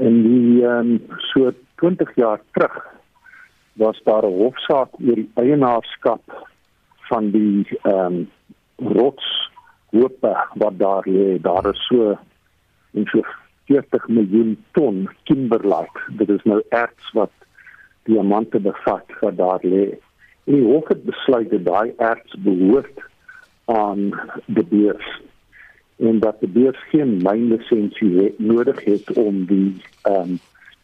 in 0.00 0.22
die 0.24 0.64
um, 0.64 0.96
so 1.32 1.52
20 1.80 2.14
jaar 2.16 2.40
terug 2.52 2.76
was 3.72 4.00
daar 4.04 4.24
'n 4.24 4.38
hofsaak 4.42 4.90
oor 5.00 5.14
die 5.14 5.30
eienaarskap 5.34 6.22
van 7.08 7.30
die 7.30 7.66
ehm 7.82 8.06
um, 8.06 8.28
rotshoope 8.76 10.34
wat 10.54 10.78
daar 10.78 11.04
lê. 11.08 11.38
Daar 11.40 11.66
is 11.72 11.86
so 11.86 12.18
in 12.92 13.06
so 13.06 13.22
40 13.66 14.08
miljoen 14.08 14.64
ton 14.72 15.08
kimberlite. 15.22 16.00
Dit 16.08 16.28
is 16.28 16.42
nou 16.44 16.62
erts 16.68 17.12
wat 17.12 17.32
diamante 18.02 18.60
bevat 18.60 19.06
wat 19.20 19.36
daar 19.36 19.60
lê. 19.62 19.98
En 20.44 20.54
die 20.54 20.64
hof 20.64 20.88
het 20.88 21.04
besluit 21.04 21.50
dat 21.50 21.64
daai 21.64 21.92
erts 21.96 22.34
behoort 22.38 22.98
aan 23.64 24.10
die 24.46 24.64
beurs 24.64 25.20
en 26.00 26.20
dat 26.20 26.40
die 26.40 26.48
beurs 26.48 26.80
geen 26.88 27.16
mynlisensie 27.22 28.34
nodig 28.38 28.84
het 28.84 29.12
om 29.12 29.44
die 29.46 29.82
ehm 30.02 30.30
um, 30.30 30.38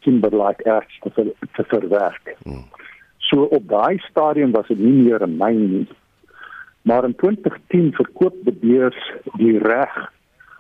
kimberlite 0.07 0.63
erts 0.63 0.99
te, 1.03 1.11
ver, 1.11 1.33
te 1.53 1.65
verwerk. 1.67 2.37
Hmm. 2.43 2.65
So 3.19 3.49
op 3.51 3.65
daai 3.69 3.99
stadium 3.99 4.53
was 4.55 4.69
dit 4.69 4.79
nie 4.79 5.03
meer 5.03 5.23
'n 5.27 5.37
myn 5.37 5.71
nie. 5.71 5.89
Maar 6.83 7.05
in 7.05 7.15
2010 7.15 7.93
verkoop 7.93 8.37
die 8.45 8.59
beurs 8.61 9.13
die 9.37 9.59
reg 9.59 10.13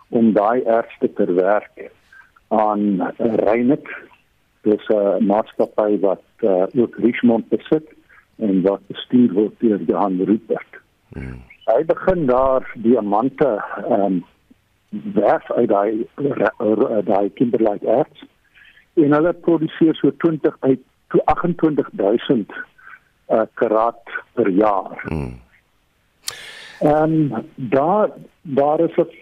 om 0.08 0.32
daai 0.32 0.62
erts 0.62 0.98
te 0.98 1.10
verwerk 1.14 1.90
aan 2.48 3.12
Reinet. 3.18 3.86
Dis 4.62 4.88
'n 4.88 5.26
maatskappy 5.26 5.98
wat 6.00 6.24
uh, 6.40 6.66
ook 6.74 6.96
Richmond 6.96 7.48
besit 7.48 7.86
en 8.36 8.62
wat 8.62 8.80
bestuur 8.86 9.32
word 9.32 9.54
deur 9.58 9.80
Johan 9.86 10.20
Rupert. 10.24 10.72
Hmm. 11.12 11.42
Hy 11.64 11.84
begin 11.84 12.26
daar 12.26 12.72
diamante 12.74 13.62
ehm 13.88 14.02
um, 14.02 14.24
werf 15.14 15.52
uit 15.52 15.68
daai 15.68 16.06
daai 17.04 17.30
kimberlite 17.34 17.86
erts 17.86 18.24
en 18.94 19.12
hulle 19.12 19.32
produseer 19.32 19.94
so 19.94 20.10
20 20.24 20.56
uit 20.60 20.80
to 21.08 21.20
28000 21.24 22.52
uh, 23.30 23.42
karat 23.54 24.02
per 24.32 24.48
jaar. 24.48 25.02
Hmm. 25.02 25.40
En 26.80 27.44
daar 27.54 28.10
daar 28.42 28.80
is 28.80 28.94
dit 28.94 29.14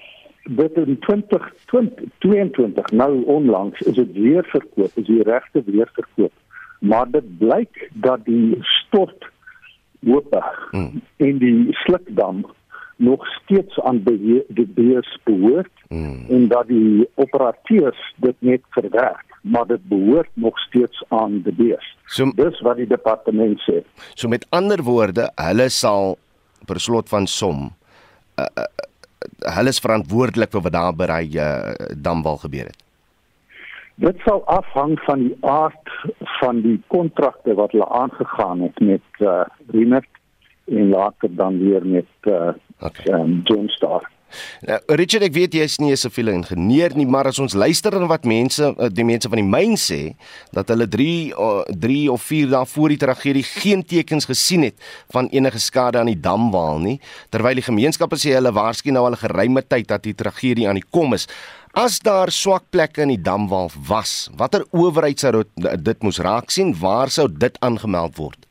dit 0.43 0.73
in 0.77 0.99
2022 0.99 2.91
nou 2.91 3.25
onlangs 3.25 3.81
is 3.81 3.95
dit 3.95 4.13
weer 4.13 4.45
verkoop, 4.45 4.91
is 4.95 5.07
die 5.07 5.23
regte 5.23 5.63
weer 5.67 5.91
verkoop. 5.93 6.33
Maar 6.79 7.11
dit 7.11 7.39
blyk 7.39 7.91
dat 7.93 8.25
die 8.25 8.59
stort 8.61 9.31
hoop 10.05 10.45
hmm. 10.71 11.03
in 11.17 11.39
die 11.39 11.73
slukdam 11.73 12.45
nog 12.97 13.27
steeds 13.27 13.81
aan 13.81 14.03
die 14.05 14.67
beurs 14.67 15.19
behoort 15.25 15.73
hmm. 15.89 16.25
en 16.29 16.49
dat 16.49 16.69
die 16.69 17.09
operateurs 17.15 18.15
dit 18.17 18.37
net 18.39 18.61
verwerk 18.71 19.35
maar 19.45 19.67
dit 19.67 19.89
behoort 19.89 20.29
nog 20.33 20.59
steeds 20.59 21.05
aan 21.09 21.43
die 21.43 21.53
beurs. 21.53 21.97
So, 22.05 22.31
Dis 22.37 22.61
wat 22.61 22.77
die 22.81 22.87
departement 22.89 23.61
sê. 23.61 23.83
So 24.15 24.29
met 24.29 24.47
ander 24.57 24.81
woorde, 24.83 25.29
hulle 25.37 25.69
sal 25.69 26.17
per 26.65 26.81
slot 26.81 27.13
van 27.13 27.29
som 27.29 27.67
uh, 28.41 28.47
uh, 28.47 28.65
hulle 29.57 29.75
is 29.75 29.83
verantwoordelik 29.85 30.53
vir 30.55 30.65
wat 30.65 30.77
daar 30.77 30.97
by 30.97 31.09
die 31.13 31.41
uh, 31.41 31.75
damwal 32.07 32.41
gebeur 32.41 32.71
het. 32.71 32.81
Dit 34.01 34.19
sal 34.25 34.41
afhang 34.51 34.97
van 35.05 35.29
die 35.29 35.37
aard 35.47 35.93
van 36.41 36.65
die 36.65 36.79
kontrakte 36.91 37.55
wat 37.61 37.77
hulle 37.77 37.89
aangegaan 38.01 38.65
het 38.65 38.81
met 38.81 39.21
uh, 39.21 39.45
Riemer 39.77 40.09
en 40.73 40.89
later 40.89 41.35
dan 41.37 41.61
weer 41.61 41.85
met 41.87 42.33
uh, 42.33 42.57
okay. 42.81 43.13
um, 43.13 43.43
John 43.45 43.69
Star. 43.69 44.03
Nou, 44.67 44.79
Richard, 44.99 45.25
ek 45.27 45.35
weet 45.37 45.55
jy 45.57 45.67
is 45.67 45.79
nie 45.79 45.93
'n 45.93 46.01
siviele 46.01 46.33
ingenieur 46.35 46.95
nie, 46.97 47.07
maar 47.07 47.27
as 47.31 47.39
ons 47.39 47.55
luister 47.55 47.93
na 47.93 48.07
wat 48.11 48.25
mense 48.25 48.63
uh, 48.63 48.89
die 48.91 49.05
mense 49.05 49.29
van 49.29 49.39
die 49.39 49.47
myn 49.47 49.77
sê 49.79 50.17
dat 50.53 50.69
hulle 50.69 50.87
3 50.89 51.35
3 51.71 52.05
uh, 52.07 52.13
of 52.13 52.23
4 52.23 52.51
dae 52.51 52.67
voor 52.67 52.89
die 52.89 52.99
tragedie 52.99 53.45
geen 53.45 53.83
tekens 53.83 54.27
gesien 54.27 54.63
het 54.63 54.77
van 55.11 55.29
enige 55.31 55.59
skade 55.59 55.99
aan 55.99 56.11
die 56.11 56.21
damwal 56.21 56.79
nie, 56.79 57.01
terwyl 57.31 57.55
die 57.55 57.69
gemeenskappe 57.69 58.17
sê 58.17 58.35
hulle 58.35 58.53
waarskynlik 58.53 58.95
nou 58.95 59.07
al 59.07 59.17
'n 59.17 59.25
geruime 59.27 59.63
tyd 59.63 59.89
dat 59.89 60.03
die 60.03 60.15
tragedie 60.15 60.69
aan 60.69 60.81
die 60.81 60.91
kom 60.91 61.15
is. 61.15 61.27
As 61.75 61.99
daar 61.99 62.31
swak 62.31 62.71
plekke 62.71 63.03
in 63.03 63.09
die 63.09 63.23
damwal 63.23 63.71
was, 63.89 64.31
watter 64.37 64.65
owerheid 64.71 65.19
sou 65.19 65.43
dit 65.57 66.03
moes 66.03 66.19
raak 66.19 66.51
sien? 66.51 66.75
Waar 66.75 67.11
sou 67.11 67.29
dit 67.29 67.59
aangemeld 67.61 68.17
word? 68.17 68.47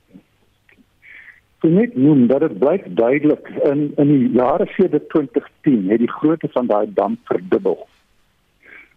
Net 1.70 1.96
noem 1.96 2.28
dat 2.28 2.40
dit 2.40 2.58
blyk 2.60 2.86
duidelik 2.98 3.48
in 3.64 3.92
in 3.96 4.08
die 4.08 4.30
jare 4.36 4.66
sedert 4.76 5.10
2010 5.10 5.90
het 5.90 6.00
die 6.00 6.12
grootte 6.12 6.50
van 6.52 6.68
daai 6.68 6.88
dam 6.94 7.18
verdubbel. 7.24 7.88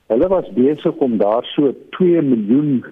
Hulle 0.07 0.29
was 0.29 0.53
besig 0.55 0.95
om 0.95 1.17
daar 1.19 1.45
so 1.45 1.75
2 1.91 2.23
miljoen 2.23 2.85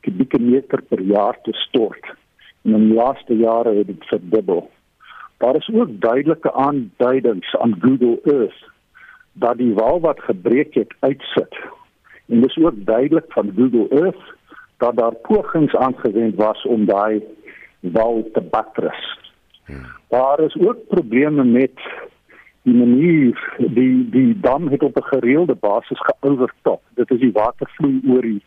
kubieke 0.00 0.40
meter 0.40 0.82
per 0.82 1.00
jaar 1.00 1.38
te 1.42 1.52
stort. 1.52 2.14
En 2.62 2.74
in 2.74 2.88
die 2.88 2.96
laaste 2.96 3.36
jare 3.36 3.74
het 3.74 3.86
dit 3.86 4.04
verdubbel. 4.04 4.70
Daar 5.38 5.56
is 5.56 5.70
ook 5.72 6.00
duidelike 6.00 6.52
aanduidings 6.52 7.56
aan 7.56 7.76
Google 7.80 8.20
Earth 8.24 8.64
dat 9.32 9.58
die 9.58 9.74
wal 9.74 10.00
wat 10.00 10.20
gebreek 10.20 10.74
het 10.74 10.94
uitsit. 11.00 11.56
En 12.26 12.40
dis 12.40 12.56
ook 12.56 12.74
duidelik 12.76 13.32
van 13.32 13.52
Google 13.56 13.88
Earth 13.88 14.34
dat 14.76 14.96
daar 14.96 15.14
pogings 15.14 15.74
aangewend 15.76 16.34
was 16.34 16.64
om 16.66 16.84
daai 16.84 17.22
wou 17.80 18.30
te 18.32 18.40
buttress. 18.40 19.18
Hmm. 19.64 19.86
Daar 20.08 20.40
is 20.40 20.56
ook 20.56 20.86
probleme 20.88 21.44
met 21.44 21.76
die 22.62 22.74
manier 22.74 23.54
die 23.56 24.08
die 24.10 24.40
dam 24.40 24.68
het 24.68 24.82
op 24.82 24.96
'n 24.96 25.10
gereelde 25.12 25.54
basis 25.54 26.00
geovertop. 26.00 26.82
Dit 26.94 27.10
is 27.10 27.18
die 27.18 27.32
water 27.32 27.70
vloei 27.76 28.00
oor 28.08 28.22
die 28.22 28.42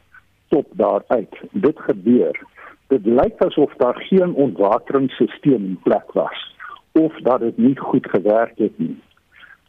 top 0.48 0.68
daar 0.72 1.04
uit. 1.08 1.36
Dit 1.52 1.80
gebeur. 1.80 2.40
Dit 2.88 3.06
lyk 3.06 3.38
asof 3.38 3.74
daar 3.78 3.96
geen 3.96 4.34
ontwateringsstelsel 4.34 5.54
in 5.54 5.80
plek 5.84 6.12
was 6.12 6.56
of 6.92 7.14
dat 7.22 7.40
dit 7.40 7.58
nie 7.58 7.78
goed 7.78 8.10
gewerk 8.10 8.58
het 8.58 8.80
nie. 8.80 9.02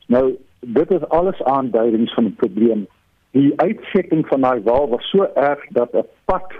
Nou, 0.06 0.36
dit 0.60 0.90
is 0.90 1.08
alles 1.08 1.42
aanduidings 1.42 2.14
van 2.14 2.24
'n 2.24 2.34
probleem. 2.34 2.86
Die 3.30 3.52
uitsetting 3.56 4.26
van 4.26 4.40
daai 4.40 4.60
wal 4.62 4.88
was 4.88 5.08
so 5.08 5.22
erg 5.34 5.66
dat 5.68 5.92
'n 5.92 6.06
pad 6.24 6.52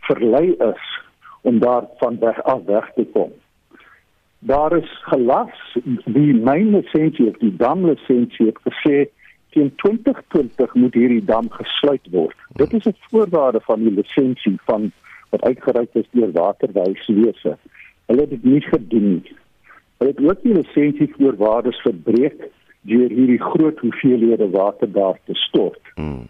verlei 0.00 0.50
is 0.52 1.02
om 1.44 1.58
daar 1.58 1.84
van 1.96 2.18
weg 2.18 2.42
af 2.42 2.62
weg 2.64 2.92
te 2.94 3.06
kom. 3.12 3.32
Daar 4.38 4.76
is 4.76 4.90
gelas 5.02 5.76
die 6.04 6.34
myn 6.34 6.70
lisensie 6.72 7.28
of 7.28 7.36
die 7.40 7.52
dam 7.56 7.84
lisensie 7.86 8.46
het 8.46 8.60
gesê 8.68 8.96
teen 9.54 9.70
2020 9.82 10.74
moet 10.74 10.94
hierdie 10.94 11.24
dam 11.24 11.50
gesluit 11.50 12.10
word. 12.10 12.36
Dit 12.60 12.72
is 12.72 12.86
'n 12.88 12.96
voorwaarde 13.10 13.60
van 13.60 13.80
die 13.84 13.94
lisensie 14.00 14.56
van 14.64 14.92
wat 15.30 15.42
uitgereik 15.42 15.92
is 15.92 16.08
deur 16.10 16.32
waterwyswese. 16.32 17.56
Hulle 18.06 18.20
het 18.20 18.30
dit 18.30 18.44
nie 18.44 18.60
gedoen 18.60 19.08
nie. 19.12 19.36
Hulle 19.98 20.12
het 20.16 20.24
ook 20.30 20.42
die 20.42 20.54
lisensie 20.54 21.14
voorwaardes 21.18 21.80
verbreek 21.80 22.48
deur 22.80 23.08
hierdie 23.08 23.42
groot 23.42 23.78
hoeveelhede 23.78 24.50
water 24.50 24.92
daar 24.92 25.18
te 25.24 25.34
stort. 25.34 25.80
Hmm. 25.94 26.28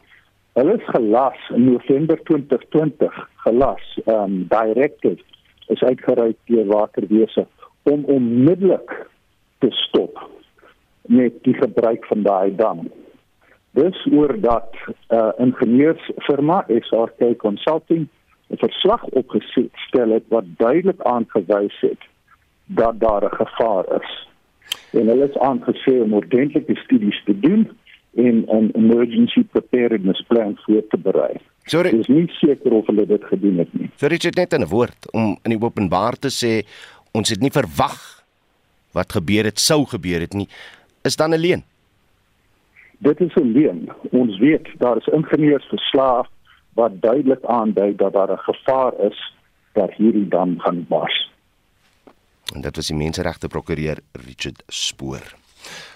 Hulle 0.55 0.75
is 0.79 0.87
gelas 0.87 1.39
in 1.51 1.65
November 1.65 2.17
2020 2.23 3.29
gelas 3.45 3.99
um 4.07 4.45
directive 4.49 5.19
is 5.67 5.83
uitgereik 5.83 6.37
deur 6.47 6.67
waterwese 6.71 7.47
om 7.83 8.05
onmiddellik 8.05 8.93
te 9.59 9.71
stop 9.71 10.23
met 11.03 11.43
die 11.43 11.55
gebruik 11.55 12.07
van 12.07 12.23
daai 12.23 12.55
dam. 12.57 12.87
Dis 13.71 14.07
oor 14.13 14.41
dat 14.41 14.71
'n 14.87 14.95
uh, 15.15 15.33
ingenieursfirma 15.37 16.65
SRK 16.69 17.37
Consulting 17.37 18.07
'n 18.51 18.57
verslag 18.57 19.05
opgestel 19.05 20.11
het 20.11 20.25
wat 20.29 20.45
duidelik 20.57 21.03
aangewys 21.03 21.81
het 21.81 22.03
dat 22.67 23.01
daar 23.01 23.25
'n 23.25 23.37
gevaar 23.43 23.85
is. 24.01 24.29
En 24.93 25.07
hulle 25.07 25.29
is 25.29 25.39
aangesê 25.39 26.03
om 26.03 26.15
ordentlike 26.15 26.77
studies 26.77 27.25
te 27.25 27.41
doen 27.41 27.71
en 28.17 28.45
'n 28.47 28.71
emergency 28.75 29.43
preparedness 29.45 30.25
plan 30.29 30.59
voor 30.65 30.83
te 30.89 30.99
berei. 30.99 31.37
Sorry. 31.65 31.91
Dis 31.91 32.07
nie 32.07 32.29
seker 32.29 32.73
of 32.73 32.87
hulle 32.87 33.07
dit 33.07 33.25
gedoen 33.25 33.59
het 33.59 33.73
nie. 33.73 33.91
So 33.97 34.07
Richard 34.07 34.37
net 34.37 34.53
'n 34.53 34.67
woord 34.67 35.13
om 35.13 35.39
in 35.43 35.51
die 35.51 35.61
openbaar 35.61 36.19
te 36.19 36.29
sê 36.29 36.67
ons 37.13 37.29
het 37.29 37.41
nie 37.41 37.51
verwag 37.51 38.25
wat 38.93 39.13
gebeur 39.13 39.45
het 39.45 39.61
sou 39.61 39.85
gebeur 39.87 40.21
het 40.21 40.33
nie. 40.33 40.49
Is 41.03 41.17
dan 41.17 41.33
alleen. 41.33 41.63
Dit 42.99 43.21
is 43.21 43.35
'n 43.35 43.53
leuen. 43.53 43.89
Ons 44.11 44.39
weet 44.39 44.69
daar 44.79 44.97
is 44.97 45.07
ingenieursverslae 45.07 46.25
wat 46.75 47.01
duidelik 47.01 47.45
aandui 47.45 47.97
dat 47.97 48.13
daar 48.13 48.33
'n 48.33 48.39
gevaar 48.39 48.93
is 49.01 49.35
dat 49.73 49.93
hierdie 49.93 50.29
dam 50.29 50.61
gaan 50.61 50.87
bars. 50.89 51.33
En 52.55 52.61
dit 52.61 52.77
was 52.77 52.87
die 52.87 52.97
menseregte 52.97 53.49
prokureur 53.49 53.99
Richard 54.13 54.63
Spoor. 54.67 55.44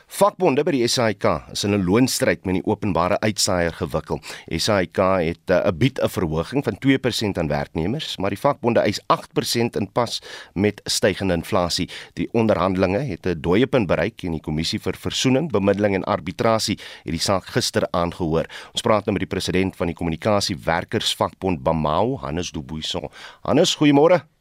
Vakbonde 0.09 0.63
by 0.65 0.73
die 0.73 0.87
SAIK 0.89 1.25
is 1.53 1.67
in 1.69 1.75
'n 1.77 1.85
loonstryd 1.85 2.47
met 2.49 2.55
die 2.57 2.65
openbare 2.65 3.19
uitsaaier 3.21 3.75
gewikkel. 3.77 4.23
SAIK 4.49 4.97
het 5.21 5.51
eh, 5.51 5.61
'n 5.61 5.69
uh, 5.69 5.73
bied 5.77 6.01
'n 6.01 6.09
verhoging 6.09 6.65
van 6.65 6.79
2% 6.79 7.39
aan 7.39 7.49
werknemers, 7.49 8.17
maar 8.17 8.31
die 8.31 8.41
vakbonde 8.41 8.81
eis 8.81 9.01
8% 9.07 9.77
in 9.77 9.93
pas 9.93 10.23
met 10.55 10.81
stygende 10.85 11.35
inflasie. 11.35 11.91
Die 12.15 12.29
onderhandelinge 12.33 12.99
het 12.99 13.27
'n 13.27 13.41
dooiepunt 13.41 13.87
bereik 13.87 14.23
en 14.23 14.33
die 14.33 14.41
kommissie 14.41 14.81
vir 14.81 14.97
versoening, 14.97 15.51
bemiddeling 15.51 15.95
en 15.95 16.05
arbitrasie 16.05 16.79
het 17.05 17.13
die 17.13 17.21
saak 17.21 17.45
gister 17.45 17.87
aangehoor. 17.91 18.49
Ons 18.73 18.81
praat 18.81 19.05
nou 19.05 19.13
met 19.13 19.29
die 19.29 19.37
president 19.37 19.77
van 19.77 19.87
die 19.87 19.97
kommunikasie 19.97 20.57
werkersvakbond 20.57 21.63
Bamau, 21.63 22.17
Hannes 22.17 22.51
Dubuisson. 22.51 23.11
Hannes, 23.43 23.77
goeiemôre. 23.77 24.38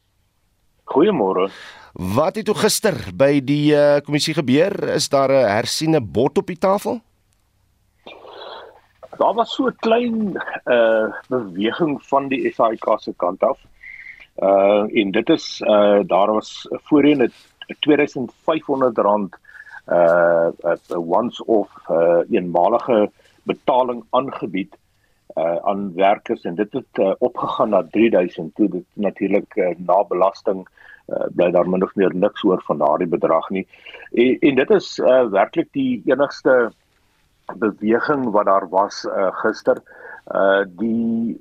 Goeiemôre. 0.88 1.50
Wat 1.94 2.36
het 2.36 2.46
toe 2.48 2.56
gister 2.56 2.96
by 3.20 3.40
die 3.44 3.74
uh, 3.76 4.00
kommissie 4.06 4.36
gebeur? 4.38 4.72
Is 4.96 5.10
daar 5.10 5.32
'n 5.32 5.50
hersiene 5.50 6.02
bot 6.02 6.38
op 6.38 6.48
die 6.48 6.58
tafel? 6.58 7.02
Daar 9.18 9.34
was 9.34 9.52
so 9.56 9.68
'n 9.68 9.76
klein 9.80 10.38
uh 10.66 11.12
beweging 11.28 12.00
van 12.04 12.28
die 12.28 12.52
SAIK 12.54 12.86
se 13.00 13.14
kant 13.18 13.44
af. 13.44 13.60
Uh 14.38 14.86
en 15.02 15.12
dit 15.12 15.30
is 15.30 15.62
uh 15.62 16.00
daar 16.06 16.32
was 16.32 16.68
voorheen 16.88 17.24
'n 17.24 17.34
2500 17.80 18.98
rand 18.98 19.36
uh 19.88 20.48
'n 20.90 20.96
once 20.96 21.46
off 21.46 21.70
uh 21.90 22.22
eenmalige 22.30 23.12
betaling 23.44 24.04
aangebied 24.10 24.78
uh 25.38 25.58
aan 25.70 25.94
werkers 25.94 26.46
en 26.50 26.56
dit 26.56 26.74
het 26.74 27.00
uh, 27.00 27.14
opgegaan 27.20 27.70
na 27.70 27.84
3000 27.92 28.56
toe 28.56 28.70
dit 28.70 28.86
natuurlik 28.94 29.56
uh, 29.56 29.74
na 29.78 30.04
belasting 30.10 30.64
uh, 31.08 31.28
bly 31.36 31.52
daar 31.52 31.70
min 31.70 31.84
of 31.84 31.96
meer 31.96 32.16
niks 32.16 32.44
oor 32.44 32.62
van 32.66 32.78
daardie 32.78 33.08
bedrag 33.08 33.50
nie. 33.50 33.68
En, 34.12 34.38
en 34.40 34.56
dit 34.56 34.72
is 34.80 34.98
uh, 35.00 35.24
werklik 35.32 35.70
die 35.78 36.02
enigste 36.06 36.72
beweging 37.56 38.30
wat 38.32 38.46
daar 38.46 38.70
was 38.70 39.06
uh, 39.06 39.30
gister. 39.44 39.82
Uh 40.28 40.64
die 40.80 41.38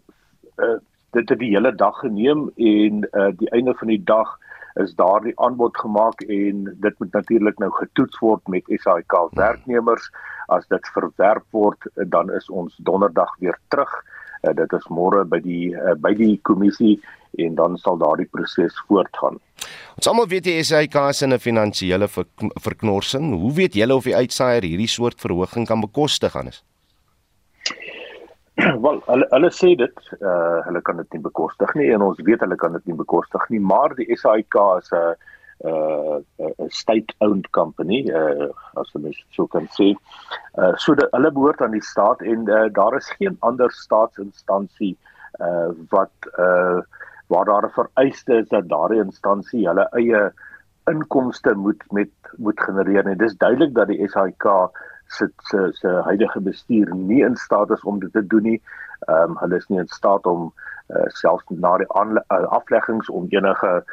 uh, 0.57 0.77
dit 1.17 1.29
het 1.29 1.39
die 1.39 1.55
hele 1.55 1.75
dag 1.75 1.99
geneem 1.99 2.51
en 2.55 3.09
uh, 3.13 3.31
die 3.37 3.51
einde 3.51 3.75
van 3.75 3.89
die 3.89 4.03
dag 4.05 4.37
is 4.83 4.95
daardie 4.95 5.35
aanbod 5.41 5.77
gemaak 5.81 6.23
en 6.29 6.65
dit 6.85 6.99
moet 6.99 7.13
natuurlik 7.13 7.59
nou 7.63 7.71
getoets 7.79 8.19
word 8.21 8.49
met 8.53 8.69
SAIK 8.83 9.17
werknemers 9.39 10.11
as 10.53 10.67
dit 10.73 10.93
verwerp 10.95 11.47
word 11.57 11.89
dan 12.13 12.31
is 12.31 12.51
ons 12.51 12.77
donderdag 12.89 13.33
weer 13.41 13.59
terug 13.75 13.93
uh, 14.43 14.53
dit 14.53 14.77
is 14.79 14.89
môre 14.93 15.25
by 15.25 15.41
die 15.41 15.73
uh, 15.75 15.95
by 15.97 16.15
die 16.15 16.37
kommissie 16.43 16.97
en 17.43 17.57
dan 17.57 17.77
sal 17.81 17.99
daardie 18.01 18.29
proses 18.33 18.77
voortgaan 18.89 19.41
Ons 19.97 20.09
almal 20.11 20.29
weet 20.29 20.45
die 20.45 20.61
SAIK 20.61 20.97
is 21.09 21.23
in 21.25 21.33
'n 21.33 21.41
finansiële 21.41 22.09
verknorsing. 22.61 23.33
Hoe 23.33 23.53
weet 23.53 23.75
julle 23.75 23.95
of 23.95 24.05
die 24.05 24.17
uitsaaier 24.17 24.63
hierdie 24.63 24.89
soort 24.89 25.21
verhoging 25.21 25.67
kan 25.67 25.81
bekostig 25.81 26.37
aan 26.37 26.53
is? 26.53 26.63
Wel, 28.85 29.01
hulle 29.05 29.27
hulle 29.31 29.49
sê 29.53 29.75
dit, 29.77 29.99
uh 30.17 30.61
hulle 30.65 30.81
kan 30.89 30.97
dit 31.03 31.17
nie 31.17 31.23
bekostig 31.27 31.75
nie 31.77 31.89
en 31.93 32.05
ons 32.07 32.21
weet 32.25 32.41
hulle 32.41 32.57
kan 32.61 32.73
dit 32.73 32.87
nie 32.89 32.97
bekostig 32.97 33.43
nie, 33.53 33.61
maar 33.61 33.93
die 33.99 34.09
SAIK 34.17 34.57
is 34.79 34.89
'n 34.93 35.17
uh 35.69 36.17
'n 36.47 36.71
state-owned 36.79 37.51
company, 37.59 38.01
uh 38.09 38.49
as 38.81 38.95
mens 38.95 39.21
so 39.37 39.47
kan 39.47 39.69
sê. 39.77 39.93
Uh 40.57 40.73
so 40.77 40.95
dat 40.95 41.13
hulle 41.13 41.33
behoort 41.37 41.61
aan 41.61 41.77
die 41.77 41.85
staat 41.85 42.23
en 42.23 42.49
uh, 42.49 42.65
daar 42.73 42.97
is 42.97 43.13
geen 43.21 43.37
ander 43.41 43.71
staatsinstansie 43.71 44.97
uh 45.41 45.71
wat 45.93 46.33
uh 46.39 46.81
waar 47.29 47.45
daar 47.45 47.69
'n 47.69 47.77
vereiste 47.77 48.35
is 48.41 48.49
dat 48.49 48.69
daardie 48.69 49.05
instansie 49.05 49.69
hulle 49.69 49.89
eie 50.01 50.33
inkomste 50.91 51.55
moet 51.55 51.83
met 51.91 52.13
moet 52.37 52.61
genereer 52.61 53.07
en 53.07 53.19
dis 53.19 53.37
duidelik 53.37 53.75
dat 53.75 53.89
die 53.89 54.09
SAIK 54.09 54.45
se 55.07 55.29
se 55.51 55.69
se 55.73 55.89
huidige 55.89 56.41
bestuur 56.41 56.95
nie 56.95 57.23
in 57.25 57.37
staat 57.37 57.71
is 57.71 57.83
om 57.83 57.99
dit 58.01 58.13
te 58.13 58.27
doen 58.27 58.43
nie. 58.43 58.61
Ehm 59.09 59.31
um, 59.31 59.39
hulle 59.41 59.57
is 59.57 59.67
nie 59.69 59.79
in 59.79 59.89
staat 59.89 60.27
om 60.27 60.53
uh, 60.89 61.07
selfs 61.07 61.45
na 61.49 61.77
die 61.77 61.89
uh, 61.95 62.43
afleggings 62.59 63.11
om 63.11 63.27
enige 63.31 63.85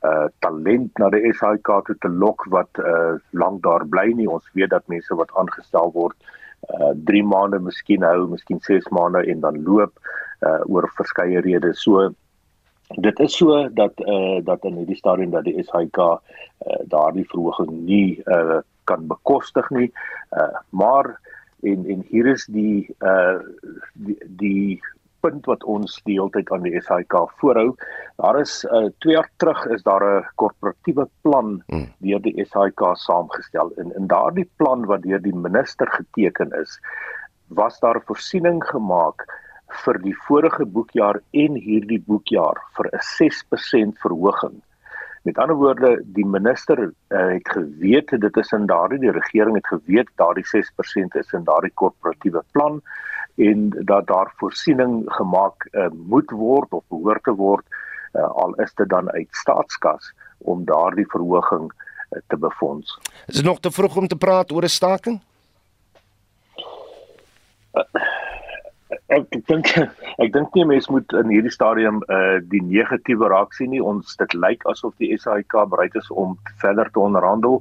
uh 0.00 0.28
talent 0.38 0.98
na 0.98 1.10
die 1.12 1.32
SAIK 1.36 1.68
toe 1.84 1.96
te 1.98 2.08
lok 2.08 2.44
wat 2.48 2.78
uh 2.78 3.18
lank 3.30 3.62
daar 3.62 3.86
bly 3.86 4.12
nie. 4.16 4.30
Ons 4.30 4.48
weet 4.52 4.70
dat 4.70 4.86
mense 4.88 5.14
wat 5.14 5.34
aangestel 5.36 5.92
word 5.92 6.16
uh 6.70 6.94
3 7.04 7.22
maande, 7.24 7.58
miskien 7.58 8.02
hou, 8.02 8.28
miskien 8.28 8.60
6 8.60 8.88
maande 8.88 9.26
en 9.26 9.40
dan 9.40 9.62
loop 9.64 9.92
uh 10.40 10.60
oor 10.66 10.88
verskeie 10.96 11.40
redes. 11.44 11.82
So 11.82 12.14
dit 12.98 13.20
is 13.20 13.36
so 13.36 13.68
dat 13.68 14.00
uh, 14.00 14.40
dat 14.44 14.64
in 14.64 14.76
hierdie 14.76 14.96
stadium 14.96 15.30
dat 15.30 15.44
die 15.44 15.56
eh 15.56 15.84
uh, 15.86 16.16
daardie 16.84 17.28
verhoging 17.28 17.70
nie 17.70 18.22
uh, 18.24 18.58
kan 18.90 19.08
bekostig 19.10 19.70
nie. 19.70 19.90
Uh, 20.36 20.54
maar 20.70 21.14
en 21.62 21.86
en 21.86 22.04
hier 22.08 22.26
is 22.26 22.46
die 22.50 22.88
uh, 23.00 23.38
die, 23.94 24.18
die 24.42 24.80
punt 25.24 25.46
wat 25.50 25.64
ons 25.68 25.98
die 26.08 26.16
hele 26.16 26.32
tyd 26.34 26.50
aan 26.54 26.64
die 26.64 26.80
SHK 26.80 27.26
voorhou. 27.40 27.74
Daar 28.20 28.40
is 28.40 28.60
uh, 28.68 28.88
twee 29.04 29.16
jaar 29.16 29.28
terug 29.42 29.60
is 29.74 29.84
daar 29.88 30.04
'n 30.04 30.24
korporatiewe 30.40 31.08
plan 31.22 31.60
hmm. 31.68 31.88
deur 31.98 32.22
die 32.24 32.36
SHK 32.44 32.94
saamgestel 33.04 33.72
en 33.76 33.92
in 33.96 34.08
daardie 34.08 34.48
plan 34.56 34.86
wat 34.86 35.02
deur 35.02 35.22
die 35.22 35.36
minister 35.36 35.88
geteken 35.98 36.52
is, 36.62 36.80
was 37.48 37.78
daar 37.80 38.00
voorsiening 38.06 38.64
gemaak 38.72 39.26
vir 39.84 39.98
die 40.02 40.16
vorige 40.26 40.64
boekjaar 40.66 41.20
en 41.32 41.54
hierdie 41.54 42.02
boekjaar 42.06 42.58
vir 42.76 42.90
'n 42.92 43.04
6% 43.18 43.98
verhoging. 43.98 44.56
Met 45.22 45.38
ander 45.38 45.56
woorde, 45.56 46.02
die 46.04 46.26
minister 46.26 46.78
uh, 46.80 46.92
het 47.08 47.48
geweet 47.48 48.20
dit 48.20 48.36
is 48.36 48.52
in 48.56 48.66
daardie 48.66 48.98
die 48.98 49.12
regering 49.12 49.54
het 49.54 49.66
geweet 49.66 50.08
daardie 50.16 50.46
6% 50.48 51.18
is 51.20 51.32
in 51.36 51.44
daardie 51.44 51.72
korporatiewe 51.74 52.42
plan 52.50 52.80
en 53.34 53.68
dat 53.70 54.06
daar 54.06 54.32
voorsiening 54.36 55.02
gemaak 55.06 55.68
uh, 55.72 55.86
moet 55.92 56.30
word 56.30 56.72
of 56.72 56.84
behoort 56.88 57.22
te 57.24 57.34
word 57.34 57.66
uh, 58.12 58.30
al 58.30 58.54
is 58.54 58.74
dit 58.74 58.88
dan 58.88 59.10
uit 59.10 59.28
staatskas 59.30 60.12
om 60.38 60.64
daardie 60.64 61.06
verhoging 61.08 61.68
uh, 61.72 62.20
te 62.26 62.36
befonds. 62.36 62.98
Is 63.26 63.34
dit 63.34 63.44
nog 63.44 63.60
te 63.60 63.70
vroeg 63.70 63.96
om 63.96 64.08
te 64.08 64.16
praat 64.16 64.52
oor 64.52 64.64
'n 64.64 64.68
staking? 64.68 65.20
Uh, 67.72 67.84
ek 69.10 69.38
dink 69.48 69.70
ek 70.22 70.32
dink 70.34 70.54
nie 70.54 70.66
mense 70.70 70.92
moet 70.92 71.14
in 71.20 71.32
hierdie 71.34 71.54
stadium 71.54 72.02
uh 72.08 72.38
die 72.52 72.62
negatiewe 72.62 73.30
raak 73.32 73.54
sien 73.56 73.72
nie. 73.74 73.82
Ons 73.92 74.16
dit 74.20 74.36
lyk 74.38 74.66
asof 74.70 74.94
die 75.02 75.16
SAIK 75.18 75.56
bereid 75.72 75.96
is 75.98 76.10
om 76.10 76.36
verder 76.62 76.90
te 76.94 77.02
onderhandel. 77.02 77.60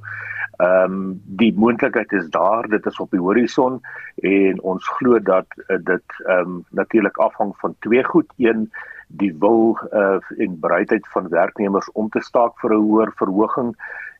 Ehm 0.59 0.93
um, 0.93 1.01
die 1.39 1.53
moontlikheid 1.55 2.11
is 2.13 2.29
daar, 2.35 2.67
dit 2.67 2.85
is 2.85 2.99
op 2.99 3.11
die 3.15 3.23
horison 3.23 3.79
en 4.27 4.61
ons 4.73 4.87
glo 4.97 5.19
dat 5.19 5.47
uh, 5.67 5.77
dit 5.91 6.17
ehm 6.27 6.55
um, 6.55 6.61
natuurlik 6.81 7.17
afhang 7.17 7.53
van 7.63 7.75
twee 7.87 8.03
goed. 8.03 8.31
Een 8.37 8.69
die 9.07 9.31
wil 9.39 9.77
uh 9.89 10.19
en 10.37 10.59
bereidheid 10.59 11.07
van 11.15 11.29
werknemers 11.29 11.89
om 11.93 12.09
te 12.09 12.21
staak 12.21 12.59
vir 12.61 12.75
'n 12.75 12.83
hoër 12.89 13.11
verhoging 13.21 13.73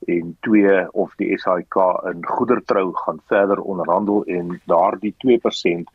en 0.07 0.38
twee 0.41 0.91
of 0.91 1.13
die 1.17 1.38
SAIK 1.38 1.75
in 2.11 2.25
goedertrou 2.25 2.93
gaan 2.93 3.19
verder 3.27 3.59
onderhandel 3.61 4.23
en 4.23 4.61
daardie 4.65 5.13
2% 5.25 5.91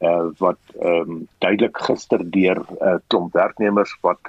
uh, 0.00 0.28
wat 0.38 0.58
ehm 0.80 1.10
um, 1.10 1.28
duidelik 1.38 1.78
gister 1.78 2.30
deur 2.30 2.58
'n 2.58 2.76
uh, 2.82 2.98
klomp 3.06 3.32
werknemers 3.32 3.96
wat 4.00 4.20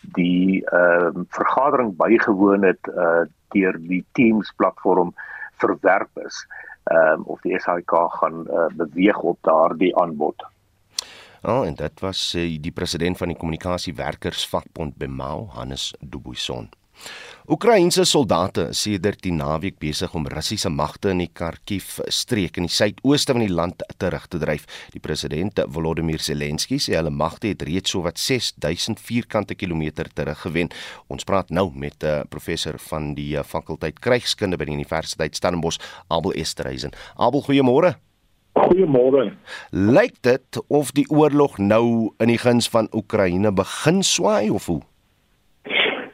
die 0.00 0.64
ehm 0.64 1.18
uh, 1.18 1.24
vergadering 1.28 1.96
bygewoon 1.96 2.62
het 2.62 2.86
uh, 2.96 3.24
deur 3.48 3.78
die 3.78 4.04
Teams 4.12 4.52
platform 4.56 5.14
verwerp 5.62 6.10
is 6.26 6.46
ehm 6.84 7.20
um, 7.20 7.22
of 7.22 7.40
die 7.40 7.58
SHK 7.58 7.92
gaan 8.20 8.46
uh, 8.50 8.66
beweeg 8.76 9.18
op 9.18 9.38
daardie 9.40 9.96
aanbod. 9.96 10.46
Oh, 11.42 11.66
en 11.66 11.74
dit 11.74 12.00
was 12.00 12.34
uh, 12.34 12.58
die 12.60 12.72
president 12.72 13.16
van 13.16 13.28
die 13.28 13.36
kommunikasiewerkers 13.36 14.48
vakbond 14.48 14.96
Bemau 14.96 15.48
Hannes 15.48 15.94
Dubuisson. 16.00 16.70
Oekraïense 17.44 18.06
soldate 18.08 18.62
is 18.72 18.78
sedert 18.86 19.20
die 19.20 19.32
naweek 19.36 19.74
besig 19.82 20.14
om 20.16 20.24
Russiese 20.32 20.70
magte 20.72 21.10
in 21.12 21.18
die 21.20 21.28
Kharkiv 21.28 21.98
streek 22.08 22.56
in 22.56 22.64
die 22.64 22.72
suidooste 22.72 23.34
van 23.36 23.44
die 23.44 23.52
land 23.52 23.84
terug 24.00 24.24
te 24.32 24.40
dryf. 24.40 24.64
Die 24.94 25.02
president 25.04 25.60
Volodymyr 25.74 26.24
Zelensky 26.24 26.78
sê 26.80 26.94
hulle 26.96 27.12
magte 27.12 27.50
het 27.50 27.66
reeds 27.68 27.92
sowat 27.92 28.16
6000 28.16 28.96
vierkante 28.96 29.58
kilometer 29.60 30.08
teruggewen. 30.08 30.72
Ons 31.12 31.28
praat 31.28 31.52
nou 31.52 31.68
met 31.74 32.00
'n 32.00 32.06
uh, 32.06 32.24
professor 32.30 32.78
van 32.88 33.12
die 33.14 33.36
uh, 33.36 33.44
fakulteit 33.44 34.00
krygskunde 34.00 34.56
by 34.56 34.64
die 34.64 34.78
Universiteit 34.80 35.36
Stellenbosch, 35.36 35.78
Abel 36.08 36.32
Esterhuizen. 36.32 36.96
Abel, 37.16 37.44
goeiemôre. 37.44 37.94
Goeiemôre. 38.54 39.36
Lyk 39.70 40.16
dit 40.22 40.62
of 40.68 40.92
die 40.92 41.06
oorlog 41.10 41.58
nou 41.58 42.14
in 42.18 42.28
die 42.28 42.38
guns 42.38 42.68
van 42.68 42.88
Oekraïne 42.92 43.52
begin 43.52 44.02
swaai 44.02 44.48
of 44.50 44.66
hoe? 44.66 44.80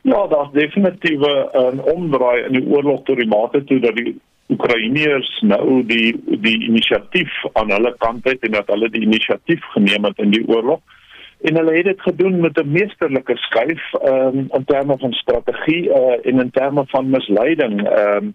Ja, 0.02 0.26
daar's 0.26 0.52
definitief 0.52 1.20
'n 1.20 1.80
omdraai 1.80 2.42
in 2.42 2.52
die 2.52 2.66
oorlog 2.66 3.02
tot 3.04 3.16
die 3.16 3.28
mate 3.28 3.64
toe 3.64 3.80
dat 3.80 3.96
die 3.96 4.20
Oekraïners 4.50 5.40
nou 5.46 5.82
die 5.86 6.14
die 6.26 6.56
inisiatief 6.66 7.30
aan 7.52 7.70
hulle 7.70 7.94
kant 7.98 8.24
het 8.24 8.42
en 8.46 8.56
dat 8.56 8.66
hulle 8.72 8.88
die 8.90 9.04
inisiatief 9.06 9.64
geneem 9.74 10.04
het 10.04 10.18
in 10.18 10.30
die 10.30 10.46
oorlog. 10.48 10.80
En 11.40 11.56
hulle 11.56 11.76
het 11.76 11.84
dit 11.84 12.00
gedoen 12.00 12.40
met 12.40 12.58
'n 12.58 12.72
meesterlike 12.72 13.36
skuif 13.36 13.82
um, 14.04 14.48
in 14.50 14.64
terme 14.64 14.98
van 14.98 15.12
strategie 15.12 15.88
uh, 15.88 16.26
en 16.26 16.40
in 16.40 16.50
terme 16.50 16.84
van 16.86 17.10
misleiding. 17.10 17.88
Ehm 17.88 18.16
um, 18.16 18.34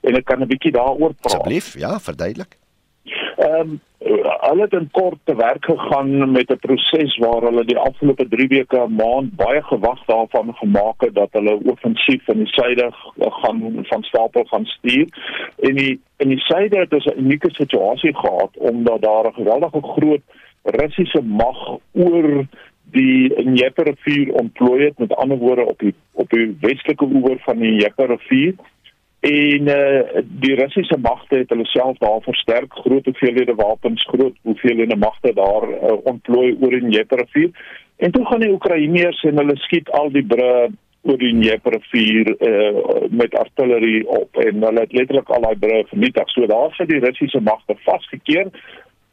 en 0.00 0.14
ek 0.14 0.24
kan 0.24 0.40
'n 0.40 0.46
bietjie 0.46 0.72
daaroor 0.72 1.14
praat. 1.14 1.34
Asseblief, 1.34 1.78
ja, 1.78 2.00
verduidelik. 2.00 2.58
Ehm 3.36 3.60
um, 3.60 3.80
hulle 4.04 4.62
het 4.62 4.72
in 4.72 4.88
kort 4.90 5.18
te 5.24 5.36
werk 5.36 5.64
gegaan 5.64 6.32
met 6.32 6.50
'n 6.50 6.58
proses 6.66 7.16
waar 7.16 7.42
hulle 7.42 7.64
die 7.64 7.78
afgelope 7.78 8.28
3 8.28 8.48
weke 8.48 8.78
'n 8.78 8.94
maand 8.94 9.36
baie 9.36 9.62
gewag 9.62 10.04
daarvan 10.06 10.54
gemaak 10.54 11.00
het 11.00 11.14
dat 11.14 11.28
hulle 11.32 11.60
offensief 11.64 12.28
in 12.28 12.38
die 12.38 12.52
suide 12.52 12.92
gaan 13.18 13.78
van 13.82 14.02
stapel 14.02 14.44
gaan 14.44 14.64
stuur. 14.64 15.06
En 15.58 15.74
die 15.74 16.00
in 16.16 16.28
die 16.28 16.38
suide 16.40 16.78
het 16.78 16.92
ons 16.92 17.04
'n 17.04 17.18
unieke 17.18 17.50
situasie 17.50 18.14
gehad 18.16 18.50
omdat 18.52 19.02
daar 19.02 19.26
'n 19.26 19.34
geweldige 19.34 19.82
groot 19.82 20.22
Russiese 20.62 21.22
mag 21.22 21.78
oor 21.92 22.46
die 22.90 23.34
Dnieper-rivier 23.34 24.32
ontplooi 24.32 24.84
het 24.84 24.98
met 24.98 25.16
ander 25.16 25.38
woorde 25.38 25.64
op 25.64 25.78
die 25.78 25.94
op 26.12 26.30
die 26.30 26.56
westelike 26.60 27.04
oewer 27.04 27.38
van 27.38 27.58
die 27.58 27.76
Dnieper-rivier 27.76 28.54
en 29.24 29.68
uh, 29.68 30.20
die 30.22 30.54
Russiese 30.54 30.98
magte 31.00 31.36
het 31.36 31.48
hulle 31.48 31.64
self 31.64 31.98
daar 31.98 32.20
versterk. 32.20 32.72
Groot 32.84 33.04
hoeveelhede 33.04 33.54
wapens 33.54 34.04
groot 34.04 34.36
hoeveelhede 34.42 34.96
magte 34.96 35.32
daar 35.32 35.68
uh, 35.70 35.96
ontplooi 36.02 36.56
oor 36.60 36.70
die 36.70 36.80
Dnieper-rivier. 36.80 37.50
En 37.96 38.12
toe 38.12 38.24
gaan 38.26 38.40
die 38.40 38.52
Oekraïners 38.52 39.22
en 39.22 39.40
hulle 39.40 39.56
skiet 39.56 39.88
al 39.90 40.10
die 40.12 40.24
bru 40.28 40.50
oor 41.02 41.18
die 41.20 41.32
Dnieper-rivier 41.32 42.34
uh, 42.36 43.08
met 43.08 43.36
artillerie 43.40 44.02
op. 44.08 44.36
En 44.44 44.60
hulle 44.62 44.84
het 44.84 44.92
letterlik 44.92 45.32
al 45.32 45.46
daai 45.46 45.56
bru 45.62 45.84
vernietig. 45.92 46.30
So 46.36 46.46
daar 46.50 46.74
sit 46.76 46.92
die 46.92 47.00
Russiese 47.04 47.40
magte 47.40 47.78
vasgekeer 47.86 48.50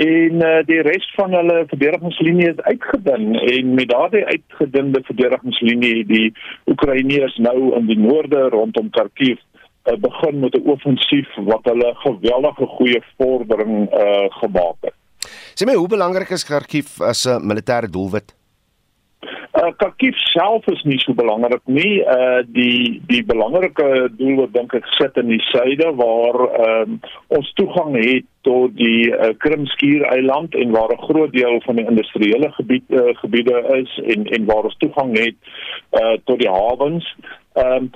en 0.01 0.41
uh, 0.41 0.57
die 0.65 0.81
res 0.81 1.05
van 1.15 1.35
hulle 1.37 1.61
verdedigingslinie 1.69 2.49
is 2.49 2.59
uitgedun. 2.65 3.35
En 3.39 3.73
met 3.79 3.89
daardie 3.93 4.25
uitgedunde 4.25 5.03
verdedigingslinie 5.07 6.03
die 6.09 6.33
Oekraïners 6.67 7.37
nou 7.37 7.71
in 7.79 7.87
die 7.87 7.99
noorde 7.99 8.49
rondom 8.49 8.89
Kharkiv 8.89 9.39
uh, 9.85 9.97
begin 9.97 10.39
met 10.39 10.55
'n 10.55 10.69
offensief 10.69 11.29
wat 11.35 11.63
hulle 11.63 11.95
geweldige 11.95 12.65
goeie 12.65 13.01
vordering 13.17 13.93
uh, 13.93 14.25
gemaak 14.29 14.77
het. 14.81 14.95
Sê 15.55 15.65
my 15.65 15.75
hoe 15.75 15.87
belangrik 15.87 16.29
is 16.29 16.43
Kharkiv 16.43 17.01
as 17.01 17.25
'n 17.25 17.45
militêre 17.47 17.89
doelwit? 17.89 18.35
Uh, 19.51 19.71
Kharkiv 19.77 20.15
self 20.31 20.65
is 20.71 20.81
nie 20.83 20.97
so 21.03 21.13
belangrik 21.13 21.61
nie. 21.65 21.99
Uh 22.07 22.39
die 22.47 23.01
die 23.09 23.23
belangrike 23.27 24.09
doel 24.17 24.37
wat 24.39 24.53
dink 24.53 24.73
ek 24.73 24.87
sit 24.95 25.17
in 25.21 25.27
die 25.27 25.41
suide 25.49 25.89
waar 25.99 26.37
um, 26.67 26.95
ons 27.27 27.51
toegang 27.59 27.97
het 27.99 28.25
tot 28.47 28.71
die 28.79 29.11
uh, 29.11 29.33
Krimskiereiland 29.43 30.55
en 30.55 30.71
waar 30.71 30.95
'n 30.95 31.03
groot 31.03 31.33
deel 31.35 31.59
van 31.67 31.75
die 31.75 31.85
industriële 31.85 32.51
gebied 32.51 32.87
uh, 32.89 33.11
gebiede 33.21 33.57
is 33.81 33.99
en 34.15 34.25
en 34.25 34.45
waar 34.45 34.71
ons 34.71 34.77
toegang 34.77 35.17
het 35.19 35.37
uh 35.99 36.15
tot 36.25 36.39
die 36.39 36.49
hawens. 36.49 37.05
Ehm 37.53 37.75
um, 37.75 37.91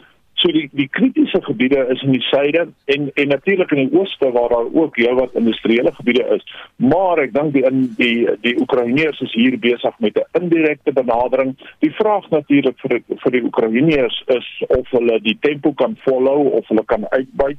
So 0.46 0.52
die 0.54 0.68
die 0.78 0.86
kritiese 0.94 1.40
gebiede 1.42 1.88
is 1.90 2.02
in 2.06 2.12
die 2.14 2.22
suide 2.22 2.68
en 2.94 3.08
en 3.14 3.28
natuurlik 3.28 3.72
in 3.72 3.88
die 3.88 4.00
ooste 4.00 4.28
waar 4.32 4.50
daar 4.50 4.68
ook 4.74 4.98
heelwat 5.02 5.34
industriële 5.34 5.94
gebiede 5.94 6.26
is. 6.36 6.44
Maar 6.76 7.18
ek 7.24 7.32
dink 7.34 7.54
die 7.56 7.64
in 7.66 7.80
die 7.98 8.28
die 8.44 8.54
Oekraïners 8.62 9.24
is 9.26 9.34
hier 9.34 9.58
besig 9.60 9.96
met 10.06 10.20
'n 10.22 10.42
indirekte 10.42 10.94
benadering. 10.94 11.56
Die 11.80 11.90
vraag 11.98 12.30
natuurlik 12.30 12.78
vir 12.84 12.94
die, 12.94 13.18
vir 13.24 13.32
die 13.32 13.44
Oekraïners 13.48 14.22
is 14.28 14.50
of 14.68 14.86
hulle 14.90 15.18
die 15.22 15.38
tempo 15.40 15.74
kan 15.74 15.98
volhou 16.06 16.52
of 16.60 16.68
hulle 16.68 16.86
kan 16.86 17.10
uitbuit. 17.10 17.58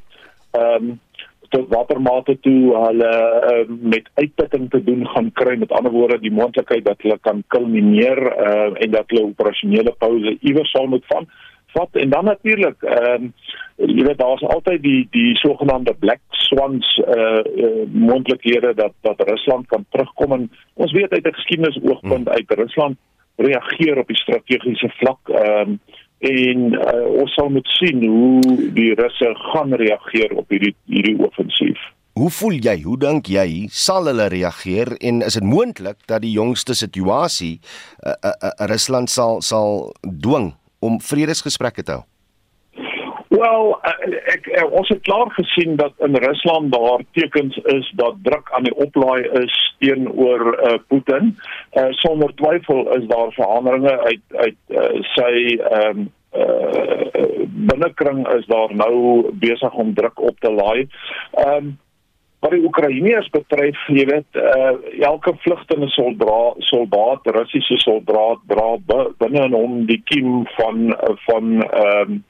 Ehm 0.52 0.84
um, 0.84 1.00
tot 1.48 1.68
watter 1.68 2.00
mate 2.00 2.38
toe 2.40 2.74
hulle 2.74 3.10
uh, 3.50 3.66
met 3.80 4.08
uitputting 4.14 4.70
te 4.70 4.84
doen 4.84 5.06
gaan 5.08 5.32
kry 5.32 5.56
met 5.56 5.72
ander 5.72 5.92
woorde 5.92 6.18
die 6.18 6.32
moontlikheid 6.32 6.84
dat 6.84 7.02
hulle 7.02 7.18
kan 7.20 7.42
kulmineer 7.54 8.18
uh, 8.18 8.70
en 8.82 8.90
dat 8.90 9.10
hulle 9.10 9.26
operasionele 9.26 9.94
pouse 9.98 10.36
iewers 10.40 10.70
sal 10.70 10.86
moet 10.86 11.06
van 11.06 11.28
vat 11.76 12.00
en 12.02 12.10
dan 12.10 12.24
natuurlik 12.32 12.82
ehm 12.82 13.28
um, 13.28 13.32
jy 13.76 14.04
weet 14.06 14.18
daar's 14.18 14.42
altyd 14.42 14.82
die 14.82 15.02
die 15.12 15.34
sogenaamde 15.36 15.94
black 16.04 16.22
swans 16.48 16.86
eh 17.04 17.16
uh, 17.16 17.42
uh, 17.64 17.82
moontlikhede 17.92 18.74
dat 18.74 18.94
dat 19.00 19.28
Rusland 19.28 19.66
kan 19.66 19.84
terugkom 19.90 20.32
en 20.32 20.50
ons 20.74 20.92
weet 20.92 21.12
uit 21.12 21.26
'n 21.26 21.38
geskiedenis 21.38 21.78
oogpunt 21.82 22.28
uit 22.28 22.58
Rusland 22.62 22.96
reageer 23.36 23.98
op 23.98 24.08
die 24.08 24.22
strategiese 24.24 24.90
vlak 24.96 25.20
ehm 25.28 25.70
um, 25.70 25.80
en 26.18 26.72
uh, 26.72 27.20
ons 27.20 27.34
sal 27.34 27.50
moet 27.52 27.68
sien 27.76 28.04
hoe 28.04 28.70
die 28.72 28.94
Russe 28.94 29.34
gaan 29.52 29.74
reageer 29.74 30.32
op 30.32 30.48
hierdie 30.48 30.74
hierdie 30.88 31.18
offensief. 31.20 31.78
Hoe 32.16 32.30
voel 32.32 32.56
jy? 32.64 32.78
Hoe 32.86 32.96
dink 32.96 33.28
jy 33.28 33.66
sal 33.68 34.08
hulle 34.08 34.30
reageer 34.32 34.94
en 35.04 35.20
is 35.26 35.36
dit 35.36 35.44
moontlik 35.44 35.98
dat 36.08 36.22
die 36.24 36.32
jongste 36.32 36.74
situasie 36.74 37.58
uh, 37.60 38.14
uh, 38.24 38.32
uh, 38.32 38.54
Rusland 38.72 39.12
sal 39.12 39.42
sal 39.44 39.92
dwing 40.00 40.54
om 40.86 41.00
vredesgesprekke 41.02 41.82
te 41.82 41.98
hou? 41.98 42.04
Wel, 43.36 43.78
eh, 43.82 44.16
ek, 44.32 44.46
ek 44.54 44.74
ons 44.78 44.88
het 44.88 45.02
klaar 45.04 45.30
gesien 45.34 45.76
dat 45.76 45.92
in 46.06 46.16
Rusland 46.22 46.72
daar 46.72 47.02
tekens 47.18 47.56
is 47.74 47.88
dat 48.00 48.20
druk 48.22 48.50
aan 48.56 48.64
die 48.68 48.74
oplaai 48.74 49.26
is 49.42 49.56
teenoor 49.78 50.44
uh, 50.54 50.76
Putin. 50.88 51.34
Uh, 51.72 51.90
sonder 52.00 52.32
twyfel 52.34 52.86
is 52.96 53.08
daar 53.10 53.32
veranderinge 53.36 53.98
uit 54.08 54.38
uit 54.44 54.60
uh, 54.68 55.02
sy 55.16 55.32
ehm 55.56 56.06
um, 56.06 56.06
uh, 56.36 57.34
binnekring 57.68 58.26
is 58.36 58.46
daar 58.46 58.72
nou 58.74 58.94
besig 59.40 59.72
om 59.72 59.94
druk 59.94 60.20
op 60.20 60.40
te 60.40 60.52
laai. 60.52 60.86
Ehm 61.32 61.56
um, 61.56 61.74
wat 62.46 62.54
die 62.54 62.66
Oekraïners 62.66 63.28
betref, 63.34 63.78
jy 63.90 64.04
weet, 64.06 64.38
uh, 64.38 64.74
elke 65.02 65.34
vlugtende 65.42 65.88
soldaat, 65.90 66.60
soldaat, 66.70 67.26
Russiese 67.34 67.78
soldaat 67.82 68.42
dra 68.50 68.68
binne 68.86 69.46
in 69.48 69.56
hom 69.56 69.80
die 69.90 69.98
kiem 70.06 70.44
van 70.54 70.92
van 71.26 71.56
ehm 71.66 72.18
um, 72.18 72.20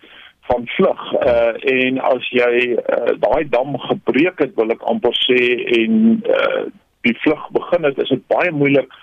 van 0.47 0.63
vlug. 0.77 1.01
Uh, 1.27 1.57
en 1.59 1.97
as 2.07 2.27
jy 2.31 2.51
uh, 2.79 3.17
daai 3.19 3.49
dam 3.51 3.75
gebreek 3.83 4.39
het, 4.45 4.53
wil 4.55 4.71
ek 4.71 4.85
amper 4.87 5.17
sê 5.19 5.41
en 5.81 5.97
uh, 6.23 6.61
die 7.03 7.17
vlug 7.25 7.49
begin 7.57 7.89
het, 7.89 7.99
is 7.99 8.13
dit 8.15 8.23
baie 8.31 8.53
moeilik 8.55 8.95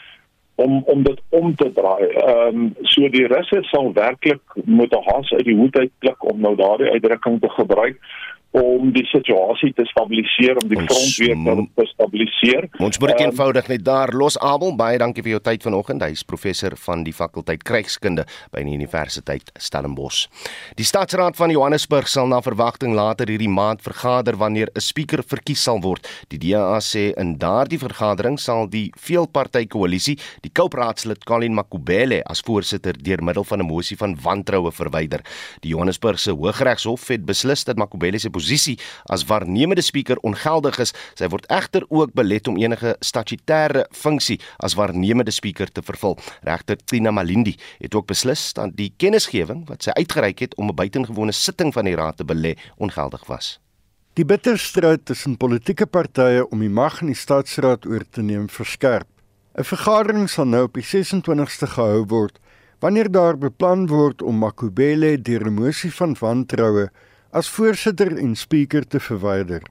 om 0.64 0.80
om 0.88 1.04
dit 1.04 1.20
om 1.36 1.52
te 1.60 1.68
draai. 1.76 2.08
Ehm 2.08 2.62
um, 2.64 2.70
so 2.96 3.12
die 3.12 3.28
Russe 3.28 3.60
sal 3.70 3.92
werklik 3.94 4.56
moet 4.64 4.96
'n 4.96 5.04
haas 5.10 5.34
uit 5.34 5.46
die 5.46 5.60
hoed 5.60 5.76
uitklik 5.76 6.30
om 6.32 6.40
nou 6.40 6.56
daardie 6.56 6.94
uitdrukking 6.96 7.42
te 7.42 7.52
gebruik 7.60 8.00
om 8.54 8.92
die 8.94 9.06
situasie 9.10 9.72
te 9.74 9.86
stabiliseer 9.90 10.60
om 10.62 10.68
die 10.70 10.78
ons 10.78 10.92
front 10.92 11.16
weer 11.18 11.62
te 11.74 11.86
stabiliseer. 11.90 12.68
Ons 12.86 13.00
moet 13.02 13.14
um, 13.16 13.22
eenvoudig 13.26 13.70
net 13.72 13.82
daar 13.86 14.14
los 14.14 14.38
Abel 14.38 14.76
baie 14.78 15.00
dankie 15.02 15.24
vir 15.26 15.36
jou 15.36 15.42
tyd 15.48 15.66
vanoggend. 15.66 16.04
Hy 16.06 16.14
is 16.14 16.22
professor 16.28 16.76
van 16.86 17.02
die 17.08 17.16
fakulteit 17.18 17.64
krygskunde 17.66 18.28
by 18.54 18.62
die 18.62 18.76
Universiteit 18.78 19.50
Stellenbosch. 19.58 20.28
Die 20.78 20.86
stadsraad 20.86 21.38
van 21.40 21.54
Johannesburg 21.54 22.10
sal 22.12 22.30
na 22.30 22.44
verwagting 22.46 22.94
later 22.94 23.32
hierdie 23.32 23.50
maand 23.50 23.82
vergader 23.82 24.38
wanneer 24.38 24.70
'n 24.76 24.86
spreker 24.86 25.24
verkies 25.26 25.64
sal 25.64 25.82
word. 25.82 26.06
Die 26.30 26.38
DA 26.38 26.78
sê 26.78 27.14
in 27.18 27.38
daardie 27.38 27.80
vergadering 27.82 28.38
sal 28.38 28.68
die 28.70 28.92
veelpartytjie 28.98 29.70
koalisie 29.70 30.20
die 30.44 30.52
Koupraadslid 30.54 31.26
Colin 31.26 31.56
Makubele 31.56 32.22
as 32.30 32.42
voorsitter 32.42 32.94
deur 32.94 33.24
middel 33.24 33.44
van 33.44 33.60
'n 33.62 33.66
mosie 33.66 33.98
van 33.98 34.16
wantroue 34.16 34.72
verwyder. 34.72 35.22
Die 35.62 35.70
Johannesburgse 35.70 36.32
Hooggeregshof 36.32 37.08
het 37.08 37.26
beslis 37.26 37.64
dat 37.64 37.78
Makubele 37.78 38.20
se 38.20 38.30
posisie 38.44 38.78
as 39.10 39.24
waarnemende 39.30 39.82
spreker 39.82 40.20
ongeldig 40.28 40.80
is. 40.84 40.94
Sy 41.18 41.30
word 41.32 41.48
egter 41.54 41.86
ook 41.90 42.14
belet 42.18 42.48
om 42.52 42.60
enige 42.60 42.96
statutêre 43.06 43.88
funksie 43.96 44.40
as 44.64 44.76
waarnemende 44.80 45.32
spreker 45.32 45.72
te 45.72 45.84
vervul. 45.86 46.18
Regter 46.44 46.78
Tina 46.86 47.12
Malindi 47.12 47.56
het 47.80 47.96
ook 47.96 48.10
beslis 48.12 48.52
dat 48.58 48.76
die 48.76 48.92
kennisgewing 48.98 49.66
wat 49.70 49.88
sy 49.88 49.96
uitgereik 49.96 50.40
het 50.40 50.56
om 50.58 50.70
'n 50.70 50.76
buitengewone 50.76 51.32
sitting 51.32 51.74
van 51.74 51.86
die 51.86 51.96
raad 51.96 52.18
te 52.18 52.26
belê 52.26 52.56
ongeldig 52.78 53.26
was. 53.28 53.60
Die 54.14 54.26
bitterstryd 54.26 55.06
tussen 55.06 55.38
politieke 55.38 55.86
partye 55.86 56.50
om 56.50 56.60
die 56.60 56.70
mag 56.70 57.02
in 57.02 57.08
die 57.08 57.16
stadsraad 57.16 57.86
oor 57.86 58.04
te 58.12 58.22
neem 58.22 58.50
verskerp. 58.50 59.08
'n 59.58 59.64
Vergadering 59.64 60.30
sal 60.30 60.46
nou 60.46 60.64
op 60.64 60.74
die 60.74 60.84
26ste 60.84 61.68
gehou 61.68 62.06
word 62.06 62.40
wanneer 62.80 63.12
daar 63.12 63.38
beplan 63.38 63.88
word 63.88 64.22
om 64.22 64.38
Makubele 64.38 65.22
deur 65.22 65.46
'n 65.48 65.54
mosie 65.54 65.94
van 65.94 66.16
wantroue 66.20 66.90
as 67.34 67.50
voorsitter 67.50 68.14
en 68.22 68.36
spreker 68.38 68.86
te 68.86 69.00
verwyder. 69.02 69.64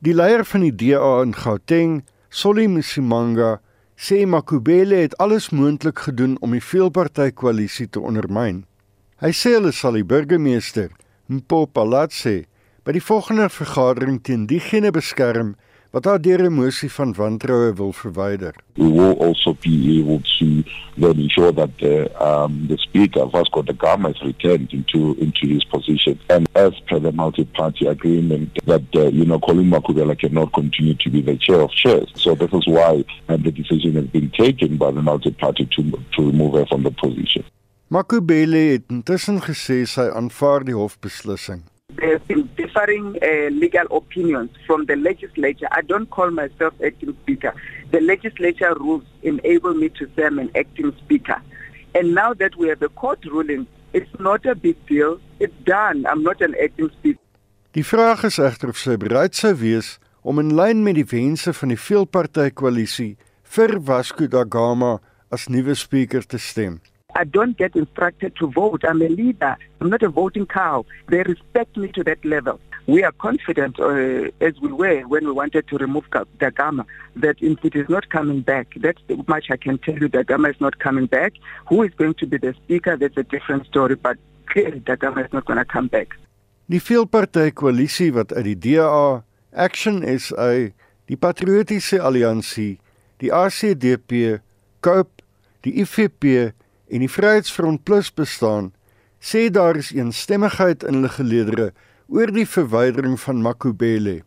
Die 0.00 0.14
leier 0.16 0.44
van 0.48 0.64
die 0.64 0.72
DA 0.72 1.20
in 1.22 1.34
Gauteng, 1.36 2.00
Solly 2.32 2.64
Msimanga, 2.66 3.58
sê 3.96 4.24
Makubele 4.26 5.02
het 5.04 5.16
alles 5.22 5.50
moontlik 5.52 6.00
gedoen 6.08 6.38
om 6.40 6.56
die 6.56 6.64
veelpartytjie-koalisie 6.64 7.90
te 7.92 8.00
ondermyn. 8.00 8.64
Hy 9.22 9.30
sê 9.36 9.54
hulle 9.58 9.72
sal 9.72 10.00
die 10.00 10.06
burgemeester, 10.08 10.90
Mpo 11.28 11.66
Palatse, 11.70 12.42
by 12.84 12.96
die 12.96 13.04
volgende 13.04 13.46
vergadering 13.52 14.18
teen 14.24 14.48
diegene 14.50 14.90
beskerm 14.92 15.54
wat 15.94 16.04
haar 16.04 16.20
deur 16.20 16.42
'n 16.42 16.52
mosie 16.52 16.90
van 16.92 17.14
wantroue 17.14 17.74
wil 17.74 17.92
verwyder. 17.92 18.54
We 18.74 18.88
will 18.90 19.16
also 19.26 19.56
be 19.60 19.74
able 20.00 20.20
to 20.38 20.46
then 20.98 21.18
ensure 21.24 21.52
that 21.52 21.70
the 21.78 22.10
um 22.30 22.66
the 22.66 22.76
speaker 22.76 23.28
Vasco 23.30 23.62
da 23.62 23.72
Gama 23.72 24.08
is 24.08 24.20
returned 24.22 24.72
into 24.72 25.14
into 25.18 25.46
his 25.46 25.64
position 25.64 26.18
and 26.26 26.48
as 26.52 26.72
per 26.86 27.00
the 27.00 27.12
multi-party 27.12 27.86
agreement 27.86 28.48
that 28.64 28.82
uh, 28.94 29.06
you 29.18 29.24
know 29.24 29.38
Colin 29.38 29.70
Makubela 29.70 30.18
cannot 30.18 30.52
continue 30.52 30.94
to 30.94 31.10
be 31.10 31.20
the 31.22 31.36
chair 31.36 31.60
of 31.60 31.70
chairs. 31.70 32.10
So 32.14 32.34
this 32.34 32.52
is 32.52 32.66
why 32.66 33.04
um, 33.28 33.42
the 33.42 33.52
decision 33.52 33.94
has 33.94 34.06
been 34.06 34.30
taken 34.30 34.76
by 34.76 34.90
the 34.90 35.02
multi-party 35.02 35.64
to 35.76 35.82
to 36.14 36.20
remove 36.30 36.52
her 36.58 36.66
from 36.66 36.82
the 36.82 36.90
position. 36.90 37.44
Makubele 37.88 38.62
het 38.72 38.82
intussen 38.88 39.38
gesê 39.40 39.86
sy 39.86 40.10
aanvaar 40.10 40.64
die 40.64 40.74
hofbeslissing. 40.74 41.62
There 41.96 42.12
have 42.12 42.26
been 42.26 42.48
differing 42.56 43.16
uh, 43.22 43.50
legal 43.50 43.86
opinions 43.96 44.50
from 44.66 44.86
the 44.86 44.96
legislature. 44.96 45.68
I 45.70 45.82
don't 45.82 46.10
call 46.10 46.30
myself 46.30 46.74
acting 46.84 47.16
speaker. 47.22 47.54
The 47.92 48.00
legislature 48.00 48.74
rules 48.74 49.04
enable 49.22 49.74
me 49.74 49.88
to 49.90 50.10
say 50.16 50.24
I'm 50.24 50.38
an 50.38 50.50
acting 50.56 50.92
speaker. 50.98 51.40
And 51.94 52.14
now 52.14 52.34
that 52.34 52.56
we 52.56 52.68
have 52.68 52.82
a 52.82 52.88
court 52.88 53.24
ruling, 53.24 53.66
it's 53.92 54.10
not 54.18 54.44
a 54.44 54.54
big 54.54 54.84
deal. 54.86 55.20
It's 55.38 55.54
done. 55.64 56.04
I'm 56.06 56.22
not 56.22 56.40
an 56.40 56.54
acting 56.60 56.90
speaker. 56.98 57.20
Die 57.74 57.82
vraag 57.82 58.20
is 58.22 58.36
egter 58.38 58.70
of 58.70 58.78
sy 58.78 58.94
bereid 59.02 59.34
sou 59.34 59.50
wees 59.58 59.96
om 60.22 60.38
in 60.38 60.52
lyn 60.54 60.84
met 60.86 60.94
die 60.94 61.08
wense 61.10 61.50
van 61.58 61.72
die 61.72 61.78
veelpartytjie-koalisie 61.78 63.16
vir 63.56 63.72
Vasco 63.88 64.28
da 64.30 64.44
Gama 64.46 64.92
as 65.34 65.48
nuwe 65.50 65.74
spreker 65.74 66.22
te 66.22 66.38
stem. 66.38 66.76
I 67.16 67.24
don't 67.24 67.56
get 67.56 67.76
instructed 67.76 68.34
to 68.36 68.50
vote. 68.50 68.84
I'm 68.84 69.00
a 69.00 69.08
leader. 69.08 69.56
I'm 69.80 69.90
not 69.90 70.02
a 70.02 70.08
voting 70.08 70.46
cow. 70.46 70.84
They 71.08 71.22
respect 71.22 71.76
me 71.76 71.88
to 71.92 72.02
that 72.04 72.24
level. 72.24 72.60
We 72.86 73.02
are 73.02 73.12
confident, 73.12 73.80
uh, 73.80 74.30
as 74.40 74.60
we 74.60 74.72
were 74.72 75.02
when 75.02 75.24
we 75.24 75.32
wanted 75.32 75.68
to 75.68 75.78
remove 75.78 76.04
Dagama, 76.10 76.84
that 77.16 77.36
if 77.40 77.64
it 77.64 77.74
is 77.74 77.88
not 77.88 78.10
coming 78.10 78.40
back, 78.42 78.66
that's 78.76 79.00
much 79.26 79.46
I 79.50 79.56
can 79.56 79.78
tell 79.78 79.96
you. 79.96 80.08
Dagama 80.08 80.50
is 80.50 80.60
not 80.60 80.78
coming 80.80 81.06
back. 81.06 81.32
Who 81.68 81.82
is 81.82 81.94
going 81.94 82.14
to 82.14 82.26
be 82.26 82.36
the 82.36 82.52
speaker? 82.64 82.96
That's 82.96 83.16
a 83.16 83.22
different 83.22 83.66
story. 83.66 83.94
But 83.94 84.18
clearly, 84.46 84.80
Dagama 84.80 85.24
is 85.24 85.32
not 85.32 85.46
going 85.46 85.58
to 85.58 85.64
come 85.64 85.88
back. 85.88 86.18
Die 86.66 86.80
veelpartytjie 86.80 87.52
koalisie 87.52 88.12
wat 88.16 88.30
uit 88.32 88.46
die 88.46 88.56
DA, 88.56 89.20
Action 89.52 90.00
SA, 90.18 90.72
die 91.10 91.16
Patriotiese 91.20 92.00
Alliansie, 92.00 92.78
die 93.20 93.28
ACDP, 93.28 94.38
COPE, 94.80 95.20
die 95.68 95.74
IFP 95.82 96.54
en 96.88 97.04
die 97.04 97.10
Vryheidsfront 97.10 97.84
Plus 97.84 98.10
bestaan, 98.12 98.72
sê 99.20 99.48
daar 99.50 99.76
is 99.76 99.92
eensstemmigheid 99.94 100.84
in 100.84 100.98
hulle 100.98 101.08
geleedere 101.08 101.72
oor 102.12 102.32
die 102.32 102.46
verwydering 102.46 103.16
van 103.20 103.42
Makubele. 103.42 104.20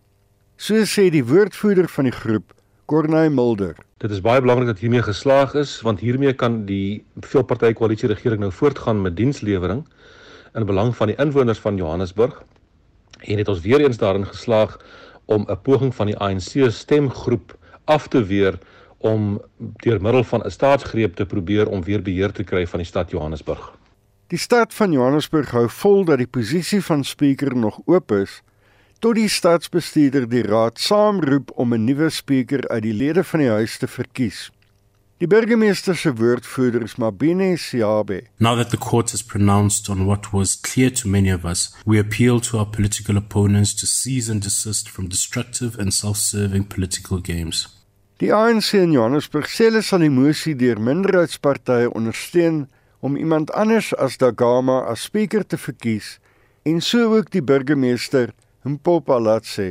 So 0.58 0.86
sê 0.90 1.10
die 1.14 1.26
woordvoerder 1.26 1.88
van 1.94 2.10
die 2.10 2.16
groep, 2.16 2.54
Corneil 2.90 3.30
Mulder. 3.30 3.76
Dit 4.02 4.12
is 4.12 4.24
baie 4.26 4.42
belangrik 4.42 4.72
dat 4.72 4.80
hiermee 4.82 5.04
geslaag 5.06 5.54
is 5.60 5.82
want 5.86 6.02
hiermee 6.02 6.34
kan 6.34 6.64
die 6.66 7.04
veelpartytjie 7.22 7.78
koalisie 7.78 8.10
regering 8.10 8.42
nou 8.42 8.52
voortgaan 8.52 9.02
met 9.02 9.18
dienslewering 9.18 9.84
in 10.58 10.66
belang 10.66 10.96
van 10.98 11.12
die 11.12 11.18
inwoners 11.22 11.60
van 11.62 11.78
Johannesburg. 11.78 12.40
En 13.22 13.38
het 13.38 13.48
ons 13.48 13.62
weer 13.62 13.82
eens 13.86 13.98
daarin 14.02 14.26
geslaag 14.26 14.80
om 15.26 15.46
'n 15.46 15.62
poging 15.62 15.96
van 15.96 16.08
die 16.08 16.18
ANC 16.18 16.72
stemgroep 16.72 17.58
af 17.86 18.08
te 18.08 18.24
weer 18.24 18.60
om 18.98 19.42
deur 19.58 20.02
middel 20.02 20.24
van 20.24 20.42
'n 20.46 20.52
staatsgreep 20.52 21.16
te 21.16 21.26
probeer 21.26 21.70
om 21.70 21.84
weer 21.84 22.02
beheer 22.02 22.32
te 22.32 22.44
kry 22.44 22.68
van 22.68 22.80
die 22.80 22.88
stad 22.88 23.12
Johannesburg. 23.12 23.72
Die 24.28 24.40
stad 24.40 24.74
van 24.74 24.92
Johannesburg 24.92 25.52
hou 25.52 25.70
vol 25.70 26.06
dat 26.06 26.18
die 26.18 26.28
posisie 26.28 26.82
van 26.84 27.04
spreker 27.04 27.56
nog 27.56 27.80
oop 27.86 28.12
is 28.12 28.42
tot 29.00 29.16
die 29.16 29.30
stadsbestuurder 29.30 30.26
die 30.30 30.44
raad 30.44 30.80
saamroep 30.80 31.52
om 31.56 31.74
'n 31.74 31.84
nuwe 31.84 32.10
spreker 32.10 32.68
uit 32.68 32.84
die 32.84 32.94
lede 32.94 33.24
van 33.24 33.40
die 33.40 33.50
huis 33.50 33.78
te 33.78 33.88
verkies. 33.88 34.52
Die 35.18 35.28
burgemeester 35.28 35.96
se 35.96 36.14
woordvoerder 36.14 36.82
is 36.82 36.96
Mabine 36.96 37.58
Siabe. 37.58 38.22
Now 38.38 38.56
that 38.56 38.70
the 38.70 38.78
court 38.78 39.12
has 39.12 39.24
pronounced 39.24 39.90
on 39.90 40.06
what 40.06 40.32
was 40.32 40.60
clear 40.60 40.92
to 40.92 41.08
many 41.08 41.34
of 41.34 41.44
us, 41.44 41.76
we 41.86 42.00
appeal 42.00 42.40
to 42.40 42.58
our 42.58 42.68
political 42.70 43.18
opponents 43.18 43.74
to 43.74 43.86
cease 43.86 44.32
and 44.32 44.44
desist 44.44 44.90
from 44.90 45.08
destructive 45.08 45.82
and 45.82 45.94
self-serving 45.94 46.68
political 46.68 47.20
games. 47.22 47.77
Die 48.18 48.34
ANC 48.34 48.74
in 48.74 48.96
Johannesburg 48.96 49.46
sê 49.46 49.68
hulle 49.68 49.84
sal 49.86 50.02
die 50.02 50.10
mosie 50.10 50.56
deur 50.58 50.80
minderheidspartye 50.82 51.92
ondersteun 51.94 52.64
om 53.06 53.14
iemand 53.14 53.52
anders 53.54 53.92
as 53.94 54.18
Dagama 54.18 54.80
as 54.90 55.04
spreker 55.06 55.46
te 55.46 55.60
verkies 55.62 56.16
en 56.66 56.82
so 56.82 57.12
ook 57.14 57.30
die 57.36 57.44
burgemeester 57.46 58.34
Mpopa 58.66 59.20
laat 59.22 59.46
sê. 59.46 59.68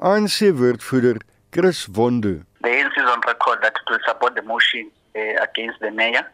ANC 0.00 0.40
woordvoerder 0.56 1.20
Chris 1.52 1.84
Wondo. 1.92 2.40
The 2.64 2.72
ANC 2.72 2.96
is 2.96 3.12
on 3.12 3.20
record 3.28 3.60
that 3.60 3.76
it 3.76 3.92
will 3.92 4.00
support 4.08 4.40
the 4.40 4.46
motion 4.48 4.88
uh, 4.88 5.44
against 5.44 5.84
the 5.84 5.92
mayor 5.92 6.24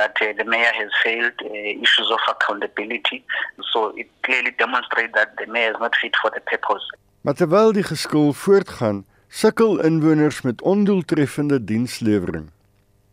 that 0.00 0.16
uh, 0.24 0.32
the 0.40 0.48
mayor 0.48 0.72
has 0.72 0.88
failed 1.04 1.36
uh, 1.44 1.84
issues 1.84 2.08
of 2.08 2.22
accountability 2.32 3.20
so 3.60 3.92
it 4.00 4.08
clearly 4.22 4.56
demonstrates 4.56 5.12
that 5.12 5.36
the 5.36 5.52
mayor 5.52 5.76
is 5.76 5.80
not 5.84 5.92
fit 6.00 6.16
for 6.16 6.32
the 6.32 6.40
purpose. 6.48 6.96
Maar 7.20 7.36
terwyl 7.36 7.76
die 7.76 7.84
geskil 7.84 8.32
voortgaan 8.32 9.04
sukkel 9.34 9.80
inwoners 9.82 10.42
met 10.42 10.62
ondoeltreffende 10.62 11.64
dienslewering. 11.64 12.52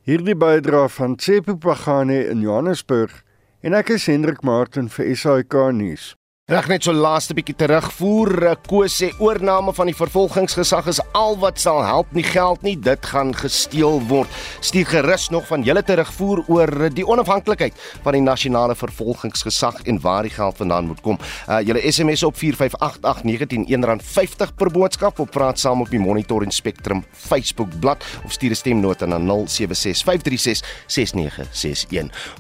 Hierdie 0.05 0.35
bydra 0.37 0.83
van 0.87 1.15
Tsepo 1.15 1.55
Pagane 1.55 2.19
in 2.29 2.43
Johannesburg 2.45 3.23
en 3.65 3.73
ek 3.73 3.89
is 3.95 4.05
Hendrik 4.05 4.43
Martin 4.45 4.89
vir 4.93 5.15
SAK 5.17 5.57
nuus. 5.73 6.11
Reg 6.49 6.65
net 6.67 6.83
so 6.83 6.91
laaste 6.91 7.35
bietjie 7.37 7.53
terugvoer. 7.55 8.31
Eh, 8.49 8.55
Koos 8.67 8.97
sê 8.99 9.07
oorname 9.23 9.71
van 9.71 9.87
die 9.87 9.95
vervolgingsgesag 9.95 10.89
is 10.91 10.99
al 11.15 11.39
wat 11.39 11.55
sal 11.61 11.79
help, 11.85 12.09
nie 12.11 12.25
geld 12.27 12.59
nie, 12.65 12.75
dit 12.75 13.05
gaan 13.07 13.31
gesteel 13.37 14.01
word. 14.09 14.27
Stuur 14.59 14.85
gerus 14.89 15.29
nog 15.31 15.47
van 15.47 15.63
julle 15.63 15.83
terugvoer 15.85 16.43
oor 16.51 16.89
die 16.91 17.07
onafhanklikheid 17.07 17.71
van 18.03 18.13
die 18.17 18.23
nasionale 18.25 18.75
vervolgingsgesag 18.75 19.79
en 19.87 20.01
waar 20.03 20.23
die 20.27 20.33
geld 20.33 20.57
vandaan 20.59 20.87
moet 20.89 20.99
kom. 21.05 21.17
Uh 21.47 21.61
julle 21.63 21.79
SMS 21.87 22.23
op 22.27 22.35
4588919 22.35 23.95
R50 24.01 24.51
per 24.57 24.69
boodskap 24.75 25.19
of 25.23 25.31
praat 25.31 25.59
saam 25.61 25.81
op 25.85 25.89
die 25.93 26.03
Monitor 26.03 26.43
en 26.43 26.51
Spectrum 26.51 27.05
Facebook 27.13 27.69
bladsy 27.79 28.05
of 28.25 28.31
stuur 28.35 28.51
'n 28.51 28.55
stemnota 28.55 29.05
na 29.05 29.19
0765366961. 29.19 29.23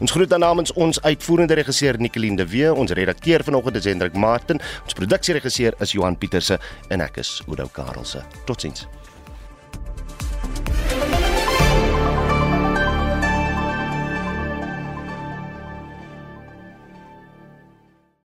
Ons 0.01 0.11
groet 0.11 0.29
dan 0.29 0.39
namens 0.39 0.73
ons 0.73 1.01
uitvoerende 1.01 1.53
regisseur 1.53 1.99
Nicoline 1.99 2.35
de 2.35 2.47
Wee, 2.47 2.73
ons 2.73 2.91
redakteur 2.91 3.43
vanoggend 3.43 3.75
is 3.75 3.85
Hendrik 3.91 4.17
Martin. 4.17 4.61
Ons 4.85 4.97
produksieregisseur 4.97 5.77
is 5.83 5.95
Johan 5.97 6.17
Pieterse 6.19 6.59
en 6.89 7.05
ek 7.05 7.21
is 7.23 7.37
Oudou 7.47 7.69
Karelse. 7.75 8.23
Totsiens. 8.47 8.87